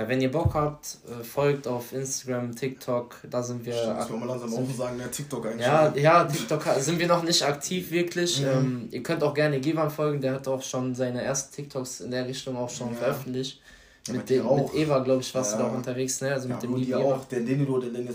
[0.00, 3.74] ja, wenn ihr Bock habt, äh, folgt auf Instagram, TikTok, da sind wir.
[3.74, 5.66] Stimmt, das mal langsam auch sagen, ja, TikTok eigentlich.
[5.66, 8.40] Ja, ja, TikTok sind wir noch nicht aktiv wirklich.
[8.40, 8.46] Mhm.
[8.46, 12.12] Ähm, ihr könnt auch gerne Gevan folgen, der hat auch schon seine ersten TikToks in
[12.12, 12.98] der Richtung auch schon ja.
[12.98, 13.60] veröffentlicht.
[14.08, 15.58] Ja, mit, dem, mit Eva, glaube ich, warst ja.
[15.58, 16.32] du da auch unterwegs, ne?
[16.32, 18.14] Also ja, mit dem die auch, der, den, den, den, der,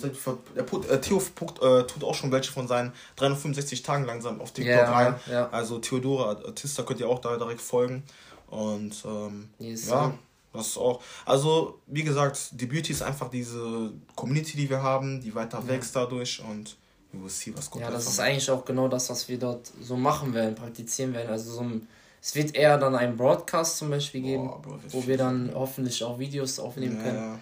[0.55, 4.73] der, äh, Theo äh, tut auch schon welche von seinen 365 Tagen langsam auf TikTok
[4.73, 5.15] yeah, rein.
[5.51, 8.01] Also Theodora Artista könnt ihr auch da direkt folgen.
[8.47, 10.13] Und ähm, yes, ja.
[10.55, 15.21] Das ist auch, also wie gesagt, die Beauty ist einfach diese Community, die wir haben,
[15.21, 15.67] die weiter ja.
[15.67, 16.77] wächst dadurch und
[17.11, 17.83] we will see, was kommt.
[17.83, 21.29] Ja, das ist eigentlich auch genau das, was wir dort so machen werden, praktizieren werden.
[21.29, 21.87] Also so ein,
[22.21, 26.03] es wird eher dann einen Broadcast zum Beispiel geben, Boah, Bro, wo wir dann hoffentlich
[26.03, 27.17] auch Videos aufnehmen ja, können.
[27.17, 27.39] Ja.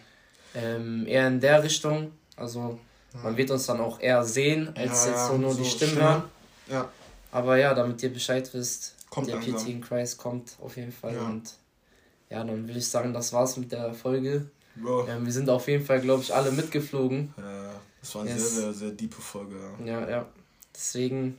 [0.56, 2.12] Ähm, eher in der Richtung.
[2.36, 2.80] Also
[3.22, 6.06] man wird uns dann auch eher sehen, als jetzt so nur so die Stimmen Stimme.
[6.06, 6.24] hören.
[6.70, 6.90] Ja.
[7.32, 11.18] Aber ja, damit ihr Bescheid wisst, kommt der PT in Christ kommt auf jeden Fall
[11.18, 11.56] und
[12.34, 14.50] ja, dann würde ich sagen, das war's mit der Folge.
[14.76, 17.32] Ähm, wir sind auf jeden Fall, glaube ich, alle mitgeflogen.
[17.38, 18.56] Ja, das war eine yes.
[18.56, 19.56] sehr, sehr, sehr diepe Folge.
[19.80, 20.10] Ja, ja.
[20.10, 20.30] ja.
[20.74, 21.38] Deswegen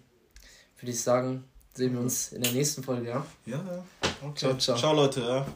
[0.78, 1.42] würde ich sagen,
[1.74, 3.26] sehen wir uns in der nächsten Folge, ja?
[3.44, 3.84] Ja,
[4.22, 4.36] okay.
[4.36, 4.76] Ciao, ciao.
[4.76, 5.46] Ciao, Leute, ja.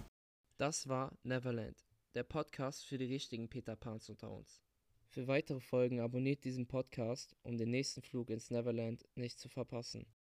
[0.56, 1.76] Das war Neverland,
[2.16, 4.60] der Podcast für die richtigen Peter Pans unter uns.
[5.06, 10.04] Für weitere Folgen abonniert diesen Podcast, um den nächsten Flug ins Neverland nicht zu verpassen.